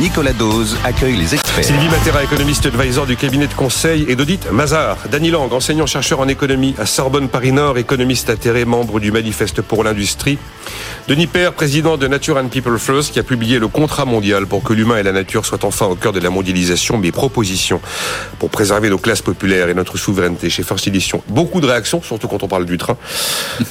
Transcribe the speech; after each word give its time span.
Nicolas 0.00 0.34
Dose 0.34 0.76
accueille 0.84 1.16
les 1.16 1.34
experts. 1.34 1.64
Sylvie 1.64 1.88
Matera, 1.88 2.22
économiste 2.22 2.66
advisor 2.66 3.06
du 3.06 3.16
cabinet 3.16 3.46
de 3.46 3.54
conseil 3.54 4.04
et 4.08 4.14
d'audit 4.14 4.50
Mazar. 4.52 4.98
Dany 5.10 5.30
Lang, 5.30 5.50
enseignant-chercheur 5.50 6.20
en 6.20 6.28
économie 6.28 6.74
à 6.78 6.84
Sorbonne 6.84 7.28
Paris-Nord, 7.28 7.78
économiste 7.78 8.28
atterré, 8.28 8.66
membre 8.66 9.00
du 9.00 9.10
Manifeste 9.10 9.62
pour 9.62 9.84
l'industrie. 9.84 10.38
Denis 11.08 11.28
Père, 11.28 11.52
président 11.52 11.96
de 11.96 12.08
Nature 12.08 12.36
and 12.36 12.48
People 12.48 12.78
First, 12.78 13.12
qui 13.12 13.20
a 13.20 13.22
publié 13.22 13.58
le 13.58 13.68
contrat 13.68 14.04
mondial 14.04 14.46
pour 14.46 14.62
que 14.62 14.72
l'humain 14.72 14.98
et 14.98 15.02
la 15.02 15.12
nature 15.12 15.46
soient 15.46 15.64
enfin 15.64 15.86
au 15.86 15.94
cœur 15.94 16.12
de 16.12 16.20
la 16.20 16.30
mondialisation. 16.30 16.98
Mes 16.98 17.12
propositions 17.12 17.80
pour 18.38 18.50
préserver 18.50 18.90
nos 18.90 18.98
classes 18.98 19.22
populaires 19.22 19.68
et 19.68 19.74
notre 19.74 19.96
souveraineté 19.96 20.50
chez 20.50 20.62
First 20.62 20.88
Edition. 20.88 21.22
Beaucoup 21.28 21.60
de 21.60 21.66
réactions, 21.66 22.02
surtout 22.02 22.28
quand 22.28 22.42
on 22.42 22.48
parle 22.48 22.66
du 22.66 22.76
train. 22.76 22.96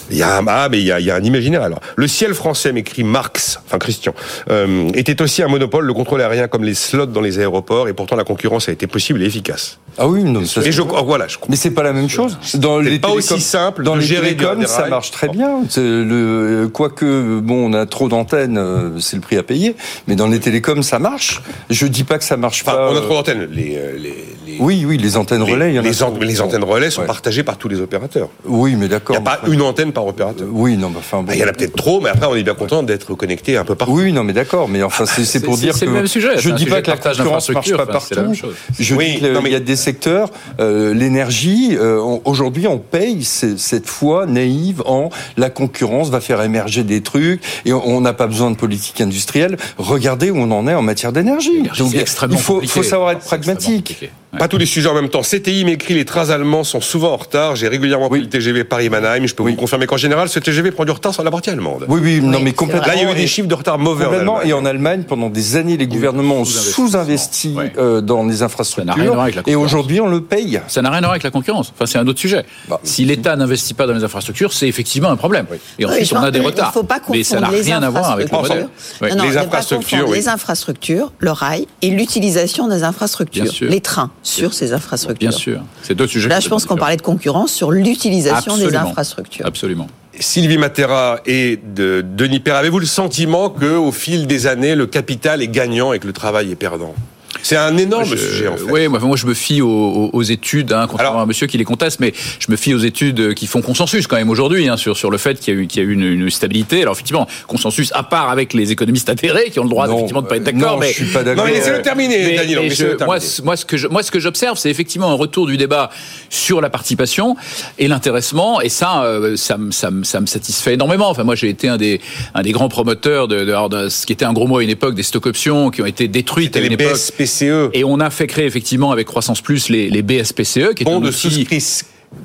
Il 0.09 0.17
y 0.17 0.23
a 0.23 0.41
ah, 0.47 0.69
mais 0.71 0.79
il 0.79 0.85
y 0.85 0.91
a, 0.91 1.15
un 1.15 1.23
imaginaire. 1.23 1.69
Le 1.95 2.07
ciel 2.07 2.33
français, 2.33 2.71
m'écrit 2.71 3.03
Marx, 3.03 3.59
enfin 3.65 3.77
Christian, 3.79 4.15
euh, 4.49 4.89
était 4.93 5.21
aussi 5.21 5.43
un 5.43 5.47
monopole. 5.47 5.85
Le 5.85 5.93
contrôle 5.93 6.14
aérien 6.21 6.47
comme 6.47 6.63
les 6.63 6.73
slots 6.73 7.05
dans 7.05 7.21
les 7.21 7.39
aéroports, 7.39 7.87
et 7.87 7.93
pourtant 7.93 8.15
la 8.15 8.23
concurrence 8.23 8.69
a 8.69 8.71
été 8.71 8.87
possible 8.87 9.21
et 9.21 9.25
efficace. 9.25 9.79
Ah 9.97 10.07
oui, 10.07 10.23
non, 10.23 10.45
ça, 10.45 10.61
Et 10.61 10.71
je, 10.71 10.81
oh, 10.81 11.03
voilà, 11.05 11.27
je 11.27 11.37
mais 11.47 11.55
c'est 11.55 11.71
pas 11.71 11.83
la 11.83 11.93
même 11.93 12.09
chose. 12.09 12.37
Dans 12.55 12.79
les 12.79 12.99
pas 12.99 13.09
aussi 13.09 13.39
simple 13.39 13.83
Dans 13.83 13.95
de 13.95 14.01
les 14.01 14.05
gérer 14.05 14.35
télécoms, 14.35 14.65
ça 14.67 14.87
marche 14.87 15.11
très 15.11 15.29
bien. 15.29 15.61
Le, 15.77 16.67
quoique, 16.67 17.39
bon, 17.39 17.71
on 17.71 17.73
a 17.73 17.85
trop 17.85 18.09
d'antennes, 18.09 18.57
euh, 18.57 18.99
c'est 18.99 19.15
le 19.15 19.21
prix 19.21 19.37
à 19.37 19.43
payer. 19.43 19.75
Mais 20.07 20.15
dans 20.15 20.27
les 20.27 20.39
télécoms, 20.39 20.83
ça 20.83 20.99
marche. 20.99 21.41
Je 21.69 21.87
dis 21.87 22.03
pas 22.03 22.17
que 22.17 22.23
ça 22.23 22.37
marche 22.37 22.63
Enfin, 22.65 22.77
pas. 22.77 22.89
on 22.91 22.95
a 22.95 22.97
euh, 22.97 23.01
trop 23.01 23.13
d'antennes. 23.13 23.41
Euh, 23.41 23.47
les, 23.51 23.77
les, 23.99 24.34
Oui, 24.59 24.85
oui, 24.87 24.97
les 24.97 25.17
antennes 25.17 25.43
les- 25.45 25.51
relais, 25.53 25.71
il 25.71 25.75
y 25.75 25.79
en 25.79 25.83
a 25.83 25.87
les, 25.87 26.03
an- 26.03 26.11
trop. 26.11 26.23
les 26.23 26.41
antennes 26.41 26.63
relais 26.63 26.89
sont 26.89 27.01
Ouais. 27.01 27.07
partagées 27.07 27.43
par 27.43 27.57
tous 27.57 27.67
les 27.67 27.79
opérateurs. 27.81 28.29
Oui, 28.45 28.75
mais 28.75 28.85
Il 28.85 28.89
d'accord. 28.89 29.15
n'y 29.15 29.21
a 29.21 29.23
pas 29.23 29.39
Enfin, 29.43 29.51
une 29.51 29.61
antenne 29.61 29.91
par 29.93 30.05
opérateur. 30.07 30.47
Oui, 30.51 30.77
non, 30.77 30.89
mais 30.89 30.97
enfin, 30.99 31.21
bon. 31.23 31.31
Il 31.33 31.39
y 31.39 31.43
en 31.43 31.47
a 31.47 31.53
peut-être 31.53 31.75
trop, 31.75 31.99
mais 32.01 32.09
après, 32.09 32.27
on 32.27 32.35
est 32.35 32.43
bien 32.43 32.53
content 32.55 32.83
d'être 32.83 33.13
connecté 33.15 33.57
un 33.57 33.65
peu 33.65 33.75
partout. 33.75 33.93
Oui, 33.93 34.13
non, 34.13 34.23
mais 34.23 34.33
d'accord, 34.33 34.67
mais 34.67 34.83
enfin, 34.83 35.05
c'est 35.05 35.25
c'est 35.25 35.39
pour 35.41 35.55
C'est- 35.55 35.61
dire 35.65 35.73
c'est 35.75 35.85
que 35.85 35.91
le 35.91 35.95
même 35.97 36.07
sujet, 36.07 36.29
je 36.37 36.41
c'est 36.41 36.51
un 36.51 36.55
dis 36.55 36.65
pas 36.65 36.81
que 36.81 36.89
la 36.91 36.97
concurrence 36.97 37.49
marche 37.49 37.71
pas 37.71 37.85
c'est 37.85 37.91
partout. 38.15 38.15
même 38.21 38.35
chose. 38.35 38.53
Je 38.79 38.95
Oui, 38.95 39.05
dis 39.13 39.19
qu'il 39.19 39.31
non, 39.33 39.41
mais- 39.41 39.51
y 39.51 39.55
a 39.55 39.59
des 39.59 39.75
secteurs, 39.75 40.29
euh, 40.59 40.93
l'énergie. 40.93 41.75
euh, 41.79 41.99
Aujourd'hui, 42.25 42.67
on 42.67 42.77
paye 42.77 43.23
c'est- 43.23 43.57
cette 43.59 43.87
foi 43.87 44.25
naïve 44.25 44.81
en 44.85 45.09
la 45.37 45.49
concurrence 45.49 46.09
va 46.09 46.19
faire 46.21 46.41
émerger 46.41 46.83
des 46.83 47.01
trucs 47.01 47.41
et 47.65 47.73
on 47.73 48.01
n'a 48.01 48.13
pas 48.13 48.27
besoin 48.27 48.51
de 48.51 48.55
politique 48.55 49.01
industrielle. 49.01 49.57
Regardez 49.77 50.31
où 50.31 50.37
on 50.37 50.51
en 50.51 50.67
est 50.67 50.73
en 50.73 50.81
matière 50.81 51.11
d'énergie. 51.11 51.63
Donc, 51.77 51.91
c'est 51.91 51.99
extrêmement 51.99 52.35
il 52.61 52.67
faut, 52.69 52.83
savoir 52.83 53.11
être 53.11 53.21
C'est 53.21 53.27
pragmatique. 53.27 54.09
Ouais. 54.35 54.39
Pas 54.39 54.47
tous 54.47 54.57
les 54.57 54.65
sujets 54.65 54.89
en 54.89 54.93
même 54.93 55.09
temps. 55.09 55.21
CTI 55.21 55.65
m'écrit 55.65 55.93
les 55.93 56.05
trains 56.05 56.29
allemands 56.29 56.63
sont 56.63 56.81
souvent 56.81 57.11
en 57.13 57.17
retard. 57.17 57.55
J'ai 57.55 57.67
régulièrement 57.67 58.09
pris 58.09 58.21
le 58.21 58.29
TGV 58.29 58.63
Paris-Mannheim. 58.63 59.25
Je 59.25 59.33
peux 59.33 59.43
Oui. 59.43 59.51
vous 59.51 59.57
confirmer 59.57 59.85
qu'en 59.87 59.97
général, 59.97 60.29
ce 60.29 60.39
TGV 60.39 60.71
prend 60.71 60.85
du 60.85 60.91
retard 60.91 61.13
sur 61.13 61.23
la 61.23 61.31
partie 61.31 61.49
allemande. 61.49 61.85
Oui, 61.87 61.99
oui, 62.03 62.21
non, 62.21 62.37
Oui, 62.37 62.43
mais 62.43 62.53
complètement. 62.53 62.87
Là, 62.87 62.95
il 62.95 63.01
y 63.01 63.05
a 63.05 63.09
eu 63.09 63.13
Et- 63.13 63.15
des 63.15 63.27
chiffres 63.27 63.47
de 63.47 63.53
retard 63.55 63.77
mauvais 63.79 64.05
en 64.05 64.09
Complètement. 64.09 64.41
Et 64.43 64.53
en 64.53 64.65
Allemagne, 64.65 65.03
pendant 65.07 65.29
des 65.29 65.55
années, 65.55 65.77
les 65.77 65.87
gouvernements 65.87 66.35
ont 66.37 66.45
sous-investi 66.45 67.53
Ouais. 67.55 67.73
euh, 67.77 68.01
dans 68.01 68.23
les 68.25 68.35
Ça 68.35 68.39
n'a 68.39 68.39
rien 68.39 68.41
à 68.41 68.45
infrastructures. 68.45 69.05
voir 69.13 69.21
avec 69.23 69.35
la 69.35 69.41
Et 69.47 69.55
aujourd'hui, 69.55 70.01
on 70.01 70.07
le 70.07 70.21
paye. 70.21 70.59
Ça 70.67 70.81
n'a 70.81 70.89
rien 70.89 70.99
à 70.99 71.01
voir 71.01 71.11
avec 71.11 71.23
la 71.23 71.31
concurrence. 71.31 71.71
Enfin, 71.75 71.85
c'est 71.85 71.97
un 71.97 72.07
autre 72.07 72.19
sujet. 72.19 72.45
Bah, 72.67 72.79
si 72.83 73.05
l'État 73.05 73.35
n'investit 73.35 73.73
pas 73.73 73.87
dans 73.87 73.93
les 73.93 74.03
infrastructures, 74.03 74.53
c'est 74.53 74.67
effectivement 74.67 75.09
un 75.09 75.15
problème. 75.15 75.45
Et 75.79 75.85
Oui, 75.85 75.91
ensuite, 75.91 76.09
je 76.09 76.15
on 76.15 76.19
a 76.19 76.31
des 76.31 76.39
retards. 76.39 76.73
faut 76.73 76.83
pas 76.83 76.99
Mais 77.09 77.23
ça 77.23 77.39
n'a 77.39 77.47
rien 77.47 77.81
à 77.81 77.89
voir 77.89 78.11
avec 78.11 78.31
le 78.31 78.37
modèle. 78.37 78.67
infrastructures. 79.01 79.23
Les 79.31 79.37
infrastructures. 79.37 80.11
Les 80.11 80.27
infrastructures, 80.27 81.11
le 81.19 81.31
rail 81.31 81.67
et 81.81 81.89
l'utilisation 81.89 82.67
des 82.67 82.83
infrastructures. 82.83 83.51
Les 83.61 83.81
trains 83.81 84.11
sur 84.25 84.53
ces 84.53 84.73
infrastructures. 84.73 85.29
Bien 85.29 85.37
sûr. 85.37 85.61
C'est 85.83 85.95
deux 85.95 86.07
sujets. 86.07 86.27
Là, 86.27 86.39
je 86.39 86.49
pense 86.49 86.65
qu'on 86.65 86.75
parlait 86.75 86.97
de 86.97 87.01
concurrence 87.01 87.53
sur 87.53 87.71
l'utilisation 87.71 88.57
des 88.57 88.75
infrastructures. 88.75 89.45
Absolument. 89.45 89.87
Sylvie 90.19 90.57
Matera 90.57 91.19
et 91.25 91.57
de 91.57 92.01
Denis 92.01 92.39
Père, 92.39 92.55
avez-vous 92.55 92.79
le 92.79 92.85
sentiment 92.85 93.49
que, 93.49 93.75
au 93.75 93.91
fil 93.91 94.27
des 94.27 94.47
années, 94.47 94.73
le 94.73 94.87
capital 94.87 95.41
est 95.41 95.47
gagnant 95.47 95.93
et 95.93 95.99
que 95.99 96.07
le 96.07 96.13
travail 96.13 96.51
est 96.51 96.55
perdant? 96.55 96.95
C'est 97.41 97.55
un 97.57 97.77
énorme 97.77 98.05
Je- 98.05 98.15
sujet, 98.17 98.47
en 98.47 98.57
fait. 98.57 98.63
Oui, 98.71 98.87
moi, 98.87 98.99
moi, 98.99 99.17
je 99.17 99.25
me 99.27 99.33
fie 99.33 99.61
aux, 99.61 100.09
aux- 100.11 100.23
études, 100.23 100.71
hein, 100.73 100.87
contrairement 100.89 101.11
Alors- 101.17 101.19
à 101.21 101.23
un 101.23 101.27
monsieur 101.27 101.45
qui 101.47 101.57
les 101.59 101.63
conteste, 101.63 101.99
mais 101.99 102.11
je 102.39 102.49
me 102.49 102.55
fie 102.57 102.73
aux 102.73 102.79
études 102.79 103.19
euh, 103.19 103.33
qui 103.33 103.45
font 103.45 103.61
consensus 103.61 104.07
quand 104.07 104.15
même 104.15 104.29
aujourd'hui 104.31 104.67
hein, 104.67 104.77
sur 104.77 104.97
sur 104.97 105.11
le 105.11 105.17
fait 105.19 105.39
qu'il 105.39 105.53
y 105.53 105.57
a 105.57 105.61
eu 105.61 105.67
qu'il 105.67 105.83
y 105.83 105.85
a 105.85 105.87
eu 105.87 105.93
une, 105.93 106.03
une 106.03 106.29
stabilité. 106.31 106.81
Alors 106.81 106.93
effectivement, 106.95 107.27
consensus 107.47 107.91
à 107.93 108.01
part 108.03 108.29
avec 108.29 108.53
les 108.53 108.71
économistes 108.71 109.09
atterrés 109.09 109.51
qui 109.51 109.59
ont 109.59 109.63
le 109.63 109.69
droit 109.69 109.87
Non, 109.87 109.95
effectivement 109.97 110.21
de 110.23 110.27
pas 110.27 110.37
être 110.37 110.47
euh, 110.47 110.51
d'accord, 110.51 110.73
non, 110.73 110.77
mais 110.79 110.87
je 110.89 110.93
suis 110.93 111.05
pas 111.05 111.19
Non, 111.19 111.25
d'accord. 111.25 111.45
mais 111.45 111.53
laissez-le 111.53 111.81
terminer, 111.83 112.17
mais- 112.17 112.35
Daniel. 112.35 112.59
mais 112.63 112.69
laissez-le 112.69 112.91
je- 112.91 112.95
terminer. 112.95 113.19
moi, 113.43 113.55
ce 113.57 113.65
que 113.65 113.77
je, 113.77 113.87
moi, 113.87 114.01
ce 114.03 114.09
que 114.11 114.19
j'observe, 114.19 114.57
c'est 114.57 114.69
effectivement 114.71 115.11
un 115.11 115.15
retour 115.15 115.45
du 115.45 115.57
débat 115.57 115.89
sur 116.29 116.61
la 116.61 116.69
participation 116.71 117.35
et 117.77 117.87
l'intéressement, 117.87 118.61
et 118.61 118.69
ça, 118.69 119.03
euh, 119.03 119.35
ça, 119.37 119.57
me- 119.57 119.71
ça, 119.71 119.91
me- 119.91 120.03
ça 120.03 120.19
me 120.19 120.25
satisfait 120.25 120.73
énormément. 120.73 121.09
Enfin, 121.09 121.23
moi, 121.23 121.35
j'ai 121.35 121.49
été 121.49 121.67
un 121.67 121.77
des, 121.77 122.01
un 122.33 122.41
des 122.41 122.51
grands 122.51 122.69
promoteurs 122.69 123.27
de, 123.27 123.43
de, 123.45 123.89
ce 123.89 124.05
qui 124.07 124.13
était 124.13 124.25
un 124.25 124.33
gros 124.33 124.47
mot 124.47 124.57
à 124.57 124.63
une 124.63 124.69
époque 124.69 124.95
des 124.95 125.03
stock 125.03 125.25
options 125.27 125.69
qui 125.69 125.81
ont 125.81 125.85
été 125.85 126.07
détruites 126.07 126.55
à 126.55 126.59
C'était 126.59 126.73
une 126.73 126.77
les 126.77 126.83
époque. 126.85 126.97
BSPCE, 127.25 127.69
Et 127.73 127.83
on 127.83 127.99
a 127.99 128.09
fait 128.09 128.27
créer 128.27 128.45
effectivement 128.45 128.91
avec 128.91 129.07
Croissance 129.07 129.41
Plus 129.41 129.69
les, 129.69 129.89
les 129.89 130.01
BSPCE, 130.01 130.57
E, 130.57 130.73
qui 130.73 130.83
est 130.83 130.85
bons 130.85 130.97
un 130.97 131.01
de 131.01 131.09
outil 131.09 131.47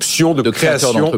souscription, 0.00 0.34
de, 0.34 0.42
de 0.42 0.50
créateurs 0.50 0.78
création, 0.92 1.10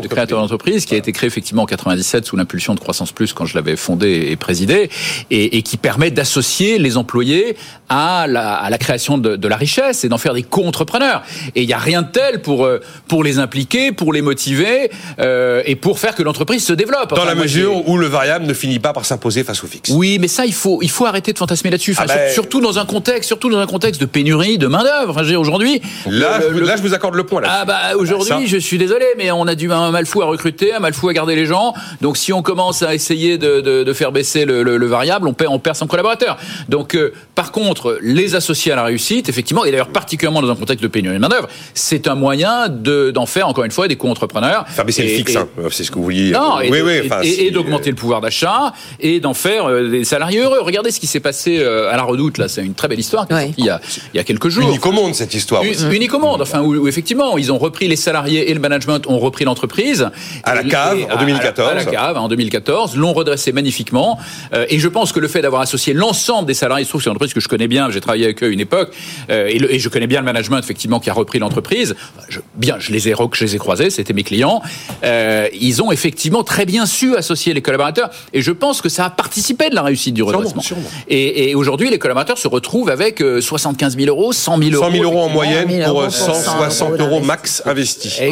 de 0.00 0.06
de 0.06 0.34
d'entreprise. 0.40 0.84
qui 0.84 0.94
a 0.94 0.98
été 0.98 1.12
créé 1.12 1.26
effectivement 1.26 1.62
en 1.62 1.66
97 1.66 2.24
sous 2.24 2.36
l'impulsion 2.36 2.74
de 2.74 2.80
Croissance 2.80 3.12
Plus 3.12 3.32
quand 3.32 3.44
je 3.46 3.54
l'avais 3.54 3.76
fondé 3.76 4.28
et 4.30 4.36
présidé, 4.36 4.90
et, 5.30 5.56
et 5.58 5.62
qui 5.62 5.76
permet 5.76 6.10
d'associer 6.10 6.78
les 6.78 6.96
employés 6.96 7.56
à 7.88 8.26
la, 8.28 8.54
à 8.54 8.70
la 8.70 8.78
création 8.78 9.18
de, 9.18 9.36
de 9.36 9.48
la 9.48 9.56
richesse 9.56 10.04
et 10.04 10.08
d'en 10.08 10.18
faire 10.18 10.34
des 10.34 10.42
co-entrepreneurs. 10.42 11.22
Et 11.54 11.62
il 11.62 11.66
n'y 11.66 11.72
a 11.72 11.78
rien 11.78 12.02
de 12.02 12.10
tel 12.10 12.40
pour 12.42 12.64
euh, 12.64 12.80
pour 13.08 13.24
les 13.24 13.38
impliquer, 13.38 13.92
pour 13.92 14.12
les 14.12 14.22
motiver 14.22 14.90
euh, 15.18 15.62
et 15.66 15.76
pour 15.76 15.98
faire 15.98 16.14
que 16.14 16.22
l'entreprise 16.22 16.64
se 16.64 16.72
développe. 16.72 17.14
Dans 17.14 17.24
la 17.24 17.34
moi, 17.34 17.44
mesure 17.44 17.88
où 17.88 17.98
le 17.98 18.06
variable 18.06 18.46
ne 18.46 18.54
finit 18.54 18.78
pas 18.78 18.92
par 18.92 19.04
s'imposer 19.04 19.44
face 19.44 19.62
au 19.62 19.66
fixe. 19.66 19.90
oui, 19.90 20.18
mais 20.20 20.28
ça, 20.28 20.46
il 20.46 20.54
faut, 20.54 20.78
il 20.82 20.90
faut 20.90 21.06
arrêter 21.06 21.32
de 21.32 21.38
fantasmer 21.38 21.70
là-dessus. 21.70 21.92
Enfin, 21.92 22.04
Ah 22.08 22.14
ben- 22.14 22.26
sur- 22.32 22.44
surtout 22.44 22.60
dans 22.60 22.78
un 22.78 22.84
contexte, 22.86 23.26
surtout 23.28 23.50
dans 23.50 23.58
un 23.58 23.66
contexte 23.66 24.00
de 24.00 24.06
pénurie 24.06 24.58
de 24.58 24.66
main 24.66 24.82
d'œuvre. 24.82 25.10
Enfin, 25.18 25.34
aujourd'hui. 25.36 25.80
Là, 26.06 26.38
le- 26.38 26.48
je, 26.54 26.60
le- 26.60 26.66
là, 26.66 26.76
je 26.76 26.82
vous 26.82 26.94
accorde 26.94 27.14
le 27.14 27.24
point. 27.24 27.40
Là 27.40 27.48
ah 27.60 27.64
bah 27.64 27.93
Ça. 27.98 28.16
aujourd'hui, 28.16 28.46
je 28.46 28.56
suis 28.56 28.78
désolé, 28.78 29.04
mais 29.18 29.30
on 29.30 29.46
a 29.46 29.54
du 29.54 29.70
un 29.72 29.90
mal 29.90 30.06
fou 30.06 30.22
à 30.22 30.26
recruter, 30.26 30.72
un 30.74 30.80
mal 30.80 30.94
fou 30.94 31.08
à 31.08 31.12
garder 31.12 31.34
les 31.36 31.46
gens. 31.46 31.74
Donc 32.00 32.16
si 32.16 32.32
on 32.32 32.42
commence 32.42 32.82
à 32.82 32.94
essayer 32.94 33.38
de, 33.38 33.60
de, 33.60 33.82
de 33.84 33.92
faire 33.92 34.12
baisser 34.12 34.44
le, 34.44 34.62
le- 34.62 34.76
le 34.76 34.86
variable, 34.86 35.26
on 35.28 35.32
perd, 35.34 35.52
on 35.52 35.58
perd 35.58 35.76
son 35.76 35.86
collaborateur. 35.86 36.36
Donc 36.68 36.94
euh, 36.94 37.12
par 37.34 37.52
contre, 37.52 37.98
les 38.02 38.34
associer 38.34 38.72
à 38.72 38.76
la 38.76 38.84
réussite, 38.84 39.28
effectivement, 39.28 39.64
et 39.64 39.70
d'ailleurs 39.70 39.88
particulièrement 39.88 40.42
dans 40.42 40.50
un 40.50 40.56
contexte 40.56 40.82
de 40.82 40.88
pénurie 40.88 41.14
de 41.16 41.20
main 41.20 41.28
d'œuvre, 41.28 41.48
c'est 41.74 42.08
un 42.08 42.14
moyen 42.14 42.68
de 42.68 43.10
d'en 43.10 43.26
faire 43.26 43.48
encore 43.48 43.64
une 43.64 43.70
fois 43.70 43.88
des 43.88 43.96
co-entrepreneurs. 43.96 44.64
Faire 44.68 44.84
baisser 44.84 45.02
le 45.02 45.08
fixe, 45.08 45.32
et- 45.34 45.36
hein. 45.38 45.48
c'est 45.70 45.84
ce 45.84 45.90
que 45.90 45.96
vous 45.96 46.04
vouliez 46.04 46.30
non, 46.30 46.60
et, 46.60 46.70
oui, 46.70 46.78
de- 46.78 46.84
oui, 46.84 46.92
et- 46.92 47.02
enfin, 47.06 47.20
et- 47.22 47.30
si- 47.30 47.40
et 47.42 47.50
d'augmenter 47.50 47.90
le 47.90 47.96
pouvoir 47.96 48.20
d'achat 48.20 48.72
et 49.00 49.20
d'en 49.20 49.34
faire 49.34 49.68
euh, 49.68 49.88
des 49.90 50.04
salariés 50.04 50.40
heureux. 50.40 50.58
Regardez 50.60 50.90
ce 50.90 51.00
qui 51.00 51.06
s'est 51.06 51.20
passé 51.20 51.58
euh, 51.60 51.90
à 51.90 51.96
la 51.96 52.02
Redoute, 52.02 52.38
là, 52.38 52.48
c'est 52.48 52.62
une 52.64 52.74
très 52.74 52.88
belle 52.88 53.00
histoire 53.00 53.26
sortie 53.28 53.54
il 53.58 53.64
y 53.64 53.70
a, 53.70 53.80
il 54.12 54.16
y 54.16 54.20
a 54.20 54.24
quelques 54.24 54.48
jours. 54.48 54.68
Unique 54.68 54.84
au 54.86 54.92
monde, 54.92 55.14
cette 55.14 55.34
histoire. 55.34 55.62
U- 55.64 55.70
aussi. 55.70 55.84
Unique 55.92 56.12
au 56.14 56.18
monde, 56.18 56.42
enfin 56.42 56.60
où, 56.60 56.74
où 56.74 56.88
effectivement 56.88 57.36
ils 57.38 57.52
ont 57.52 57.58
repris 57.58 57.83
les 57.88 57.96
salariés 57.96 58.50
et 58.50 58.54
le 58.54 58.60
management 58.60 59.06
ont 59.06 59.18
repris 59.18 59.44
l'entreprise 59.44 60.08
À 60.42 60.54
la 60.54 60.62
cave, 60.64 60.98
en 61.12 61.16
2014. 61.18 61.68
À 61.70 61.74
la, 61.74 61.80
à 61.80 61.84
la 61.84 61.90
cave 61.90 62.16
en 62.16 62.28
2014, 62.28 62.96
l'ont 62.96 63.12
redressé 63.12 63.52
magnifiquement. 63.52 64.18
Euh, 64.52 64.66
et 64.68 64.78
je 64.78 64.88
pense 64.88 65.12
que 65.12 65.20
le 65.20 65.28
fait 65.28 65.42
d'avoir 65.42 65.62
associé 65.62 65.92
l'ensemble 65.92 66.46
des 66.46 66.54
salariés, 66.54 66.82
il 66.82 66.86
se 66.86 66.90
trouve 66.90 67.00
que 67.00 67.04
c'est 67.04 67.10
une 67.10 67.16
entreprise 67.16 67.34
que 67.34 67.40
je 67.40 67.48
connais 67.48 67.68
bien, 67.68 67.90
j'ai 67.90 68.00
travaillé 68.00 68.24
avec 68.24 68.42
eux 68.42 68.50
une 68.52 68.60
époque, 68.60 68.90
euh, 69.30 69.46
et, 69.48 69.58
le- 69.58 69.72
et 69.72 69.78
je 69.78 69.88
connais 69.88 70.06
bien 70.06 70.20
le 70.20 70.24
management 70.26 70.58
effectivement 70.58 71.00
qui 71.00 71.10
a 71.10 71.12
repris 71.14 71.38
l'entreprise. 71.38 71.94
Je- 72.28 72.40
bien, 72.54 72.76
je 72.78 72.92
les 72.92 73.08
ai 73.08 73.14
je 73.32 73.44
les 73.44 73.54
ai 73.54 73.58
croisés, 73.58 73.90
c'était 73.90 74.12
mes 74.12 74.22
clients. 74.22 74.62
Euh, 75.04 75.48
ils 75.60 75.82
ont 75.82 75.92
effectivement 75.92 76.42
très 76.44 76.66
bien 76.66 76.86
su 76.86 77.16
associer 77.16 77.54
les 77.54 77.62
collaborateurs, 77.62 78.10
et 78.32 78.42
je 78.42 78.52
pense 78.52 78.80
que 78.80 78.88
ça 78.88 79.06
a 79.06 79.10
participé 79.10 79.70
de 79.70 79.74
la 79.74 79.82
réussite 79.82 80.14
du 80.14 80.22
redressement. 80.22 80.62
sûrement. 80.62 80.82
Et, 81.08 81.50
et 81.50 81.54
aujourd'hui, 81.54 81.90
les 81.90 81.98
collaborateurs 81.98 82.38
se 82.38 82.48
retrouvent 82.48 82.90
avec 82.90 83.20
euh, 83.20 83.40
75 83.40 83.96
000 83.96 84.08
euros, 84.08 84.32
100 84.32 84.58
000 84.58 84.70
euros. 84.72 84.84
100 84.84 84.90
000 84.92 85.04
euros 85.04 85.20
en 85.22 85.28
moyenne 85.28 85.68
100 85.68 85.76
000 85.76 85.84
pour 85.90 86.00
euros 86.00 86.02
euh, 86.02 86.04
pour 86.06 86.12
160 86.14 86.72
100 86.72 86.90
euros 86.90 86.96
euros 87.16 87.20
max 87.20 87.62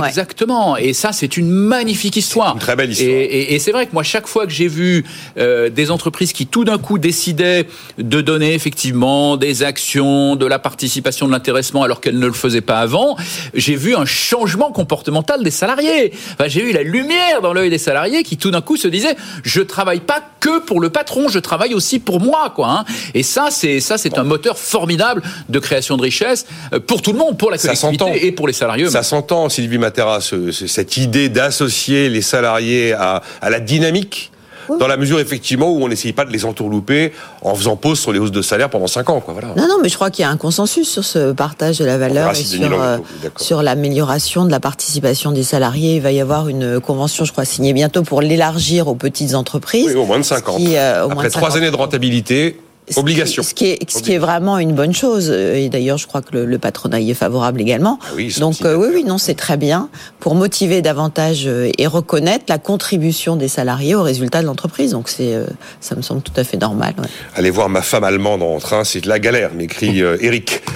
Exactement. 0.07 0.77
Et 0.77 0.93
ça, 0.93 1.13
c'est 1.13 1.37
une 1.37 1.51
magnifique 1.51 2.17
histoire. 2.17 2.55
Une 2.55 2.61
très 2.61 2.77
belle 2.77 2.91
histoire. 2.93 3.11
Et, 3.11 3.23
et- 3.25 3.55
et 3.55 3.59
c'est 3.59 3.73
vrai 3.73 3.87
que 3.87 3.93
moi, 3.93 4.03
chaque 4.03 4.27
fois 4.27 4.47
que 4.47 4.53
j'ai 4.53 4.69
vu 4.69 5.05
euh, 5.39 5.69
des 5.71 5.91
entreprises 5.91 6.33
qui 6.33 6.47
tout 6.47 6.65
d'un 6.65 6.79
coup 6.79 6.99
décidaient 6.99 7.67
de 7.99 8.21
donner 8.21 8.55
effectivement 8.55 9.37
des 9.37 9.63
actions, 9.63 10.37
de 10.37 10.47
la 10.47 10.59
participation, 10.59 11.27
de 11.27 11.33
l'intéressement, 11.33 11.83
alors 11.83 12.01
qu'elles 12.01 12.19
ne 12.19 12.27
le 12.27 12.33
faisaient 12.33 12.61
pas 12.61 12.79
avant, 12.81 13.17
j'ai 13.55 13.77
vu 13.77 13.95
un 13.97 14.05
changement 14.05 14.71
comportemental 14.73 15.43
des 15.43 15.51
salariés. 15.51 16.13
Enfin, 16.35 16.49
j'ai 16.49 16.63
eu 16.69 16.73
la 16.73 16.83
lumière 16.83 17.41
dans 17.43 17.53
l'œil 17.53 17.71
des 17.71 17.79
salariés 17.79 18.23
qui 18.23 18.37
tout 18.37 18.51
d'un 18.51 18.61
coup 18.61 18.77
se 18.77 18.89
disaient 18.89 19.17
je 19.43 19.61
travaille 19.61 20.01
pas 20.01 20.23
que 20.41 20.61
pour 20.61 20.81
le 20.81 20.91
patron, 20.91 21.29
je 21.29 21.39
travaille 21.39 21.73
aussi 21.75 21.99
pour 22.01 22.21
moi, 22.21 22.53
quoi. 22.55 22.69
hein. 22.69 22.85
Et 23.15 23.23
ça, 23.23 23.49
c'est 23.51 23.81
ça, 23.81 23.97
c'est 23.99 24.19
un 24.19 24.25
moteur 24.25 24.59
formidable 24.59 25.23
de 25.49 25.59
création 25.59 25.97
de 25.97 26.03
richesse 26.03 26.47
euh, 26.73 26.81
pour 26.81 27.01
tout 27.03 27.13
le 27.13 27.19
monde, 27.19 27.39
pour 27.39 27.51
la 27.51 27.59
collectivité 27.59 28.27
et 28.27 28.33
pour 28.33 28.47
les 28.47 28.53
salariés. 28.53 28.91
Ça 28.91 29.03
s'entend, 29.03 29.32
Sylvie 29.49 29.79
Matera, 29.79 30.21
ce- 30.21 30.51
ce- 30.53 30.67
cette 30.67 30.97
idée 30.97 31.29
d'associer 31.29 32.09
les 32.09 32.23
salariés 32.23 32.93
à, 32.93 33.23
à 33.41 33.51
la 33.51 33.61
dynamique 33.61 34.31
dans 34.79 34.87
la 34.87 34.97
mesure 34.97 35.19
effectivement 35.19 35.71
où 35.73 35.83
on 35.83 35.89
n'essaye 35.89 36.13
pas 36.13 36.25
de 36.25 36.31
les 36.33 36.45
entourlouper 36.45 37.13
en 37.43 37.55
faisant 37.55 37.77
pause 37.77 37.99
sur 37.99 38.13
les 38.13 38.19
hausses 38.21 38.31
de 38.31 38.43
salaire 38.43 38.71
pendant 38.71 38.87
5 38.87 39.11
ans. 39.11 39.21
Quoi, 39.21 39.35
voilà. 39.35 39.49
Non, 39.57 39.67
non, 39.69 39.79
mais 39.83 39.89
je 39.89 39.97
crois 39.97 40.09
qu'il 40.11 40.23
y 40.23 40.25
a 40.25 40.31
un 40.31 40.37
consensus 40.37 40.89
sur 40.89 41.05
ce 41.05 41.33
partage 41.33 41.79
de 41.79 41.85
la 41.85 41.99
valeur 41.99 42.31
et 42.31 42.35
sur, 42.37 42.81
euh, 42.81 42.99
sur 43.37 43.63
l'amélioration 43.63 44.45
de 44.47 44.51
la 44.51 44.61
participation 44.61 45.33
des 45.33 45.43
salariés. 45.43 45.97
Il 45.97 46.01
va 46.03 46.13
y 46.13 46.21
avoir 46.21 46.49
une 46.49 46.81
convention, 46.81 47.25
je 47.25 47.33
crois, 47.33 47.45
signée 47.45 47.73
bientôt 47.73 48.03
pour 48.03 48.23
l'élargir 48.23 48.87
aux 48.87 48.95
petites 48.95 49.35
entreprises. 49.35 49.89
Oui, 49.89 49.95
au 49.95 50.07
moins 50.07 50.19
de 50.21 50.25
5 50.25 50.49
ans. 50.49 50.57
Qui, 50.57 50.77
euh, 50.77 51.07
Après 51.07 51.27
de 51.27 51.33
3 51.33 51.51
50. 51.51 51.57
années 51.57 51.71
de 51.73 51.77
rentabilité, 51.77 52.57
obligation. 52.97 53.43
Ce 53.43 53.55
qui, 53.55 53.67
est, 53.67 53.91
ce 53.91 54.03
qui 54.03 54.13
est 54.13 54.19
vraiment 54.19 54.59
une 54.59 54.75
bonne 54.75 54.95
chose. 54.95 55.31
Et 55.31 55.69
d'ailleurs, 55.69 55.99
je 55.99 56.07
crois 56.07 56.23
que 56.23 56.33
le, 56.33 56.45
le 56.47 56.59
patronat 56.59 57.01
y 57.01 57.11
est 57.11 57.15
favorable 57.15 57.61
également. 57.61 57.99
Ah 58.03 58.09
oui, 58.17 58.35
Donc, 58.39 58.63
euh, 58.65 58.75
oui, 58.77 58.89
oui, 58.93 59.05
non, 59.05 59.19
c'est 59.19 59.35
très 59.35 59.57
bien 59.57 59.89
pour 60.21 60.35
motiver 60.35 60.83
davantage 60.83 61.45
euh, 61.47 61.71
et 61.79 61.87
reconnaître 61.87 62.45
la 62.49 62.59
contribution 62.59 63.37
des 63.37 63.49
salariés 63.49 63.95
au 63.95 64.03
résultat 64.03 64.43
de 64.43 64.47
l'entreprise. 64.47 64.93
Donc, 64.93 65.09
c'est, 65.09 65.35
euh, 65.35 65.47
ça 65.81 65.95
me 65.95 66.03
semble 66.03 66.23
tout 66.23 66.33
à 66.37 66.45
fait 66.45 66.57
normal. 66.59 66.95
ouais. 66.99 67.09
Allez 67.35 67.51
voir 67.51 67.69
ma 67.69 67.83
femme 67.83 68.05
allemande 68.05 68.43
en 68.43 68.59
train, 68.59 68.85
c'est 68.85 69.01
de 69.01 69.09
la 69.09 69.19
galère, 69.19 69.55
m'écrit 69.55 70.03
euh, 70.03 70.17
Eric. 70.21 70.63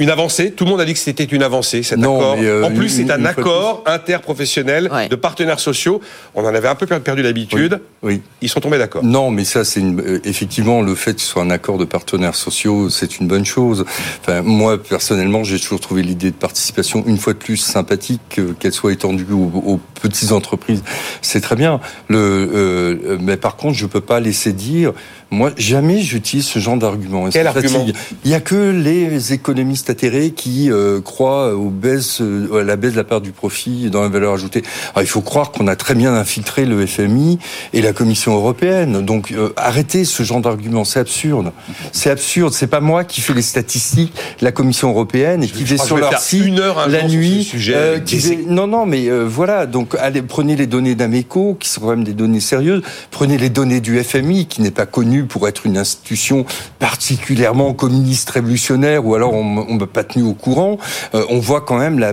Euh, 0.00 0.04
une 0.04 0.10
avancée, 0.10 0.52
tout 0.52 0.64
le 0.64 0.70
monde 0.70 0.80
a 0.80 0.84
dit 0.84 0.92
que 0.94 0.98
c'était 0.98 1.24
une 1.24 1.42
avancée, 1.42 1.82
cet 1.82 1.98
Non, 1.98 2.16
accord. 2.18 2.36
mais, 2.38 2.46
euh, 2.46 2.64
en 2.64 2.70
plus, 2.70 2.88
c'est 2.88 3.10
un 3.10 3.24
accord 3.24 3.82
interprofessionnel 3.86 4.88
Ouais. 4.92 5.08
de 5.08 5.16
partenaires 5.16 5.60
sociaux. 5.60 6.00
On 6.34 6.42
en 6.44 6.54
avait 6.54 6.68
un 6.68 6.74
peu 6.74 6.86
per- 6.86 7.00
perdu 7.00 7.22
l'habitude. 7.22 7.80
Oui. 8.02 8.22
Ils 8.40 8.48
sont 8.48 8.60
tombés 8.60 8.78
d'accord. 8.78 9.04
Non, 9.04 9.30
mais 9.30 9.44
ça, 9.44 9.64
c'est 9.64 9.80
une... 9.80 10.00
euh, 10.00 10.20
effectivement 10.24 10.82
le 10.82 10.94
fait 10.94 11.14
que 11.14 11.20
ce 11.20 11.26
soit 11.26 11.42
un 11.42 11.50
accord 11.50 11.78
de 11.78 11.84
partenaires 11.84 12.34
sociaux, 12.34 12.88
c'est 12.90 13.18
une 13.20 13.28
bonne 13.28 13.44
chose. 13.44 13.84
Enfin, 14.22 14.42
moi, 14.42 14.82
personnellement, 14.82 15.44
j'ai 15.44 15.58
toujours 15.58 15.80
trouvé 15.80 16.02
l'idée 16.02 16.30
de 16.30 16.36
participation 16.36 17.04
une 17.06 17.18
fois 17.18 17.32
de 17.34 17.38
plus 17.38 17.56
sympathique, 17.58 18.20
que- 18.30 18.52
qu'elle 18.52 18.72
soit 18.72 18.92
étendue 18.92 19.26
aux, 19.32 19.52
aux 19.66 19.80
petites 20.00 20.32
entreprises. 20.32 20.82
C'est 21.22 21.40
très 21.40 21.56
bien. 21.56 21.80
Le, 22.08 22.16
euh, 22.18 23.18
mais 23.20 23.36
par 23.36 23.56
contre, 23.56 23.76
je 23.76 23.86
peux 23.86 24.00
pas 24.00 24.20
laisser 24.20 24.52
dire. 24.52 24.92
Moi, 25.32 25.52
jamais 25.56 26.00
j'utilise 26.00 26.44
ce 26.46 26.58
genre 26.58 26.76
d'argument. 26.76 27.28
Quel 27.30 27.46
argument. 27.46 27.86
Il 28.24 28.30
y 28.30 28.34
a 28.34 28.40
que 28.40 28.70
les 28.72 29.32
économistes 29.32 29.88
atterrés 29.88 30.32
qui 30.32 30.70
euh, 30.72 31.00
croient 31.00 31.54
aux 31.54 31.70
baisses, 31.70 32.20
euh, 32.20 32.60
à 32.60 32.64
la 32.64 32.74
baisse 32.74 32.92
de 32.92 32.96
la 32.96 33.04
part 33.04 33.20
du 33.20 33.30
profit 33.30 33.90
dans 33.90 34.02
la 34.02 34.08
valeur 34.08 34.34
ajoutée. 34.34 34.62
Alors, 34.94 35.02
il 35.02 35.06
faut 35.08 35.20
croire 35.20 35.52
qu'on 35.52 35.68
a 35.68 35.76
très 35.76 35.94
bien 35.94 36.14
infiltré 36.14 36.64
le 36.66 36.84
FMI 36.84 37.38
et 37.72 37.80
la 37.80 37.92
Commission 37.92 38.34
européenne. 38.34 39.04
Donc 39.04 39.30
euh, 39.30 39.52
arrêtez 39.56 40.04
ce 40.04 40.24
genre 40.24 40.40
d'argument, 40.40 40.84
c'est 40.84 40.98
absurde. 40.98 41.52
C'est 41.92 42.10
absurde. 42.10 42.52
C'est 42.52 42.66
pas 42.66 42.80
moi 42.80 43.04
qui 43.04 43.20
fais 43.20 43.32
les 43.34 43.42
statistiques, 43.42 44.12
la 44.40 44.50
Commission 44.50 44.90
européenne 44.90 45.44
et 45.44 45.48
qui 45.48 45.62
vais 45.62 45.76
sur 45.78 45.96
leur 45.96 46.18
site 46.18 46.44
une 46.44 46.58
heure 46.58 46.80
un 46.80 46.88
la 46.88 47.04
nuit. 47.06 47.44
sujet 47.44 48.02
qui 48.04 48.16
des- 48.18 48.36
Non, 48.48 48.66
non, 48.66 48.84
mais 48.84 49.08
voilà. 49.10 49.66
Donc 49.66 49.94
allez, 50.00 50.22
prenez 50.22 50.56
les 50.56 50.66
données 50.66 50.96
d'Ameco, 50.96 51.56
qui 51.60 51.68
sont 51.68 51.82
quand 51.82 51.90
même 51.90 52.04
des 52.04 52.14
données 52.14 52.40
sérieuses. 52.40 52.82
Prenez 53.12 53.38
les 53.38 53.48
données 53.50 53.80
du 53.80 54.02
FMI, 54.02 54.46
qui 54.46 54.60
n'est 54.62 54.70
pas 54.72 54.86
connu 54.86 55.19
pour 55.24 55.48
être 55.48 55.66
une 55.66 55.78
institution 55.78 56.44
particulièrement 56.78 57.72
communiste 57.74 58.30
révolutionnaire, 58.30 59.06
ou 59.06 59.14
alors 59.14 59.32
on 59.34 59.44
ne 59.72 59.78
m'a 59.78 59.86
pas 59.86 60.04
tenu 60.04 60.24
au 60.24 60.34
courant. 60.34 60.78
Euh, 61.14 61.24
on 61.28 61.38
voit 61.38 61.60
quand 61.60 61.78
même 61.78 61.98
la, 61.98 62.12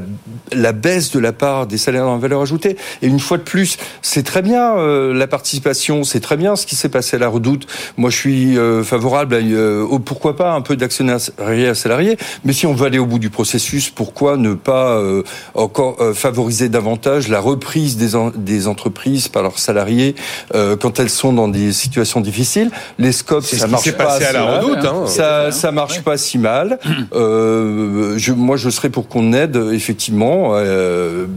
la 0.51 0.71
baisse 0.71 1.11
de 1.11 1.19
la 1.19 1.33
part 1.33 1.67
des 1.67 1.77
salaires 1.77 2.07
en 2.07 2.17
valeur 2.17 2.41
ajoutée. 2.41 2.77
Et 3.01 3.07
une 3.07 3.19
fois 3.19 3.37
de 3.37 3.43
plus, 3.43 3.77
c'est 4.01 4.23
très 4.23 4.41
bien 4.41 4.77
euh, 4.77 5.13
la 5.13 5.27
participation, 5.27 6.03
c'est 6.03 6.19
très 6.19 6.37
bien 6.37 6.55
ce 6.55 6.65
qui 6.65 6.75
s'est 6.75 6.89
passé 6.89 7.15
à 7.15 7.19
la 7.19 7.27
Redoute. 7.27 7.67
Moi, 7.97 8.09
je 8.09 8.17
suis 8.17 8.57
euh, 8.57 8.83
favorable 8.83 9.35
à 9.35 9.37
euh, 9.37 9.83
au- 9.83 9.99
pourquoi 9.99 10.35
pas 10.35 10.53
un 10.53 10.61
peu 10.61 10.75
d'actionnariat 10.75 11.73
salarié. 11.75 12.17
Mais 12.45 12.53
si 12.53 12.65
on 12.65 12.73
veut 12.73 12.85
aller 12.87 12.99
au 12.99 13.05
bout 13.05 13.19
du 13.19 13.29
processus, 13.29 13.89
pourquoi 13.89 14.37
ne 14.37 14.53
pas 14.53 14.91
euh, 14.97 15.23
encore 15.53 15.97
euh, 15.99 16.13
favoriser 16.13 16.69
davantage 16.69 17.27
la 17.27 17.39
reprise 17.39 17.97
des, 17.97 18.11
des 18.35 18.67
entreprises 18.67 19.27
par 19.27 19.43
leurs 19.43 19.59
salariés 19.59 20.15
quand 20.53 20.99
elles 20.99 21.09
sont 21.09 21.33
dans 21.33 21.47
des 21.47 21.71
situations 21.73 22.21
difficiles? 22.21 22.71
Les 22.99 23.11
scopes, 23.11 23.43
ça 23.43 23.67
marche 23.67 23.83
s'est 23.83 23.91
pas 23.91 24.05
passé 24.05 24.23
à 24.25 24.29
assez 24.29 24.37
la 24.37 24.45
mal. 24.45 24.59
redoute. 24.63 24.85
Hein. 24.85 25.05
Ça, 25.07 25.51
ça 25.51 25.71
marche 25.71 26.01
pas 26.01 26.17
si 26.17 26.37
mal. 26.37 26.79
Euh, 27.13 28.15
je, 28.17 28.33
moi, 28.33 28.57
je 28.57 28.69
serais 28.69 28.89
pour 28.89 29.07
qu'on 29.07 29.33
aide 29.33 29.55
effectivement. 29.71 30.51
euh, 30.55 31.27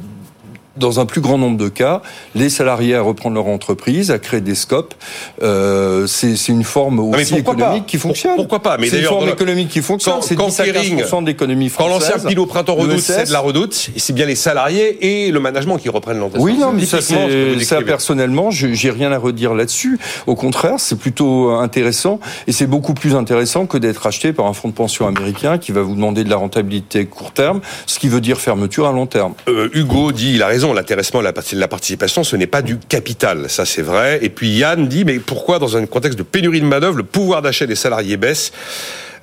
dans 0.76 1.00
un 1.00 1.06
plus 1.06 1.20
grand 1.20 1.38
nombre 1.38 1.56
de 1.58 1.69
cas, 1.69 2.00
les 2.34 2.49
salariés 2.49 2.94
à 2.94 3.02
reprendre 3.02 3.34
leur 3.37 3.46
entreprise, 3.49 4.11
à 4.11 4.19
créer 4.19 4.40
des 4.40 4.55
scopes. 4.55 4.94
Euh, 5.43 6.06
c'est 6.06 6.34
une 6.49 6.64
forme 6.64 6.99
aussi 7.00 7.34
économique 7.37 7.82
pas 7.84 7.88
qui 7.88 7.99
fonctionne. 7.99 8.37
Pourquoi 8.37 8.61
pas 8.62 8.76
Mais 8.78 8.88
C'est 8.88 8.99
une 9.00 9.05
forme 9.05 9.28
économique 9.28 9.69
qui 9.69 9.82
fonctionne. 9.82 10.14
Quand- 10.14 10.22
C'est 10.22 10.37
quand 10.37 10.49
10 10.49 10.61
à 10.61 10.64
Kering- 10.67 10.96
15% 11.05 11.22
de 11.22 11.26
l'économie 11.26 11.69
Quand 11.70 11.84
française. 11.88 12.11
l'ancien 12.14 12.28
pile 12.28 12.38
au 12.38 12.46
printemps 12.46 12.75
redoute 12.75 13.00
c'est 13.00 13.26
de 13.26 13.32
la 13.32 13.40
redoute, 13.40 13.90
c'est 13.96 14.12
bien 14.12 14.26
les 14.26 14.34
salariés 14.37 15.26
et 15.26 15.31
le 15.31 15.40
management 15.40 15.76
qui 15.78 15.88
reprennent 15.88 16.19
l'entreprise. 16.19 16.44
Oui, 16.44 16.56
non, 16.58 16.72
mais 16.72 16.84
ça, 16.87 17.00
ça 17.00 17.82
personnellement, 17.82 18.50
j'ai 18.50 18.90
rien 18.90 19.12
à 19.12 19.19
redire 19.19 19.55
là-dessus. 19.55 19.99
Au 20.26 20.34
contraire, 20.34 20.75
c'est 20.78 20.99
plutôt 20.99 21.50
intéressant 21.50 22.20
et 22.46 22.52
c'est 22.52 22.67
beaucoup 22.67 22.94
plus 22.94 23.14
intéressant 23.14 23.67
que 23.67 23.78
d'être 23.78 24.06
acheté 24.06 24.32
par 24.32 24.46
un 24.46 24.52
fonds 24.52 24.69
de 24.69 24.75
pension 24.75 25.06
américain 25.06 25.58
qui 25.58 25.72
va 25.72 25.82
vous 25.82 25.94
demander 25.94 26.25
de 26.25 26.31
la 26.31 26.37
rentabilité 26.37 27.06
court 27.06 27.32
terme, 27.32 27.61
ce 27.87 27.99
qui 27.99 28.08
veut 28.08 28.20
dire 28.20 28.38
fermeture 28.38 28.87
à 28.87 28.93
long 28.93 29.06
terme. 29.06 29.34
Euh, 29.49 29.69
Hugo 29.75 30.12
dit, 30.12 30.32
il 30.34 30.43
a 30.43 30.46
raison, 30.46 30.60
l'intéressement, 30.73 31.21
la, 31.21 31.33
la 31.53 31.69
participation, 31.69 32.25
ce 32.25 32.37
n'est 32.37 32.47
pas 32.47 32.62
du 32.62 32.79
capital, 32.79 33.49
ça 33.49 33.65
c'est 33.65 33.83
vrai. 33.83 34.19
Et 34.23 34.29
puis 34.29 34.51
Yann 34.51 34.87
dit, 34.87 35.05
mais 35.05 35.19
pourquoi 35.19 35.59
dans 35.59 35.77
un 35.77 35.87
contexte 35.87 36.19
de 36.19 36.23
pénurie 36.23 36.61
de 36.61 36.67
main-d'œuvre, 36.67 36.97
le 36.97 37.03
pouvoir 37.03 37.43
d'achat 37.43 37.67
des 37.67 37.75
salariés 37.75 38.17
baisse? 38.17 38.53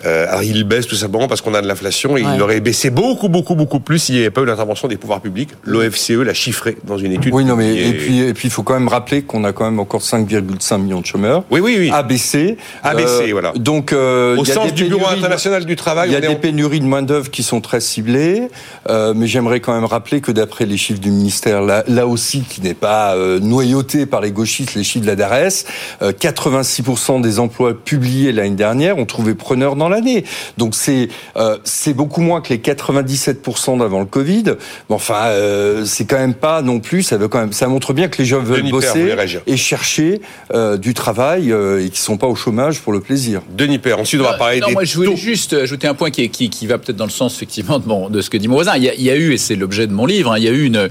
Euh, 0.06 0.28
alors 0.30 0.44
il 0.44 0.64
baisse 0.64 0.86
tout 0.86 0.96
simplement 0.96 1.28
parce 1.28 1.42
qu'on 1.42 1.54
a 1.56 1.62
de 1.62 1.68
l'inflation 1.68 2.18
et 2.18 2.24
Ouais. 2.24 2.32
il 2.36 2.42
aurait 2.42 2.60
baissé 2.60 2.90
beaucoup, 2.92 3.30
beaucoup, 3.30 3.56
beaucoup 3.56 3.80
plus 3.80 3.98
s'il 4.00 4.16
n'y 4.16 4.22
avait 4.22 4.30
pas 4.30 4.42
eu 4.42 4.46
l'intervention 4.46 4.88
des 4.88 4.98
pouvoirs 4.98 5.22
publics. 5.22 5.50
L'OFCE 5.64 6.12
l'a 6.24 6.34
chiffré 6.36 6.78
dans 6.84 6.98
une 6.98 7.12
étude. 7.14 7.34
Oui, 7.34 7.46
non, 7.46 7.56
mais 7.56 7.76
est- 7.76 7.90
et 7.90 7.94
puis 7.94 8.20
et 8.20 8.34
puis 8.34 8.48
il 8.48 8.52
faut 8.52 8.62
quand 8.64 8.76
même 8.76 8.88
rappeler 8.88 9.24
qu'on 9.24 9.44
a 9.44 9.54
quand 9.54 9.66
même 9.66 9.80
encore 9.80 10.02
5,5 10.04 10.78
millions 10.78 11.02
de 11.02 11.06
chômeurs. 11.06 11.44
Oui, 11.50 11.62
oui, 11.62 11.76
oui. 11.80 11.90
ABC. 11.92 12.58
ABC, 12.84 13.32
voilà. 13.32 13.54
Donc 13.56 13.92
euh, 13.92 14.36
Au 14.38 14.44
il 14.44 14.48
y 14.48 14.52
a 14.52 14.54
sens 14.54 14.66
des 14.68 14.72
du 14.74 14.86
Bureau 14.86 15.10
de- 15.12 15.18
international 15.18 15.66
du 15.66 15.76
travail, 15.76 16.10
Il 16.10 16.14
y 16.14 16.16
a 16.16 16.22
des 16.22 16.28
en- 16.28 16.36
pénuries 16.36 16.80
de 16.80 16.86
main 16.86 17.02
d'œuvre 17.02 17.32
qui 17.32 17.42
sont 17.42 17.62
très 17.62 17.80
ciblées, 17.80 18.50
euh, 18.90 19.14
mais 19.16 19.26
j'aimerais 19.28 19.60
quand 19.62 19.74
même 19.74 19.86
rappeler 19.86 20.22
que 20.22 20.32
d'après 20.32 20.66
les 20.66 20.78
chiffres 20.78 21.00
du 21.02 21.10
ministère, 21.10 21.62
là, 21.64 21.84
là 21.88 22.06
aussi 22.06 22.42
qui 22.42 22.62
n'est 22.62 22.74
pas 22.76 23.16
euh, 23.16 23.40
noyauté 23.40 24.06
par 24.06 24.22
les 24.22 24.32
gauchistes, 24.32 24.76
les 24.76 24.84
chiffres 24.84 25.04
de 25.06 25.10
la 25.10 25.16
DARES, 25.16 25.66
euh, 26.04 26.12
86% 26.12 27.20
des 27.22 27.40
emplois 27.40 27.74
publiés 27.74 28.32
l'année 28.32 28.56
dernière 28.56 28.98
ont 28.98 29.06
trouvé 29.06 29.34
preneur 29.34 29.76
dans 29.76 29.87
l'année. 29.90 30.24
Donc 30.58 30.76
c'est 30.76 31.10
euh, 31.36 31.58
c'est 31.64 31.94
beaucoup 31.94 32.22
moins 32.22 32.42
que 32.42 32.50
les 32.50 32.60
97% 32.60 33.80
d'avant 33.80 34.00
le 34.00 34.06
Covid. 34.06 34.44
Mais 34.90 34.96
enfin, 34.96 35.26
euh, 35.28 35.86
c'est 35.86 36.06
quand 36.06 36.18
même 36.18 36.34
pas 36.34 36.62
non 36.62 36.80
plus. 36.80 37.04
Ça 37.04 37.18
veut 37.18 37.28
quand 37.28 37.40
même, 37.40 37.54
ça 37.54 37.68
montre 37.68 37.94
bien 37.94 38.08
que 38.08 38.18
les 38.20 38.26
gens 38.26 38.40
veulent 38.42 38.58
Denis 38.60 38.72
Père 38.72 38.94
bosser 38.94 39.14
réagir. 39.14 39.42
et 39.48 39.58
chercher 39.58 40.22
euh, 40.54 40.78
du 40.78 40.94
travail 40.94 41.52
euh, 41.52 41.86
et 41.86 41.90
qui 41.90 42.00
sont 42.00 42.18
pas 42.18 42.28
au 42.28 42.36
chômage 42.36 42.80
pour 42.82 42.94
le 42.94 43.00
plaisir. 43.00 43.42
Denis 43.56 43.80
Père, 43.80 44.00
ensuite 44.00 44.22
on 44.22 44.24
va 44.24 44.34
parler 44.34 44.58
Euh, 44.58 44.62
non, 44.62 44.68
des 44.68 44.74
moi 44.74 44.84
je 44.84 44.96
voulais 44.96 45.10
taux. 45.10 45.16
juste 45.16 45.54
ajouter 45.54 45.88
un 45.88 45.94
point 45.94 46.10
qui, 46.12 46.24
est- 46.24 46.30
qui, 46.30 46.50
qui 46.50 46.68
va 46.68 46.78
peut-être 46.78 46.98
dans 46.98 47.06
le 47.06 47.12
sens 47.12 47.36
effectivement 47.36 47.80
de, 47.80 47.88
mon- 47.88 48.10
de 48.10 48.22
ce 48.22 48.30
que 48.30 48.38
dit 48.38 48.48
mon 48.48 48.56
voisin. 48.56 48.76
Il 48.78 48.84
y 48.84 48.90
a, 48.90 48.94
il 48.96 49.02
y 49.04 49.10
a 49.10 49.16
eu, 49.16 49.34
et 49.34 49.38
c'est 49.38 49.56
l'objet 49.56 49.88
de 49.88 49.94
mon 49.94 50.06
livre, 50.06 50.32
hein, 50.32 50.38
il 50.38 50.44
y 50.44 50.48
a 50.48 50.52
eu 50.52 50.64
une, 50.66 50.90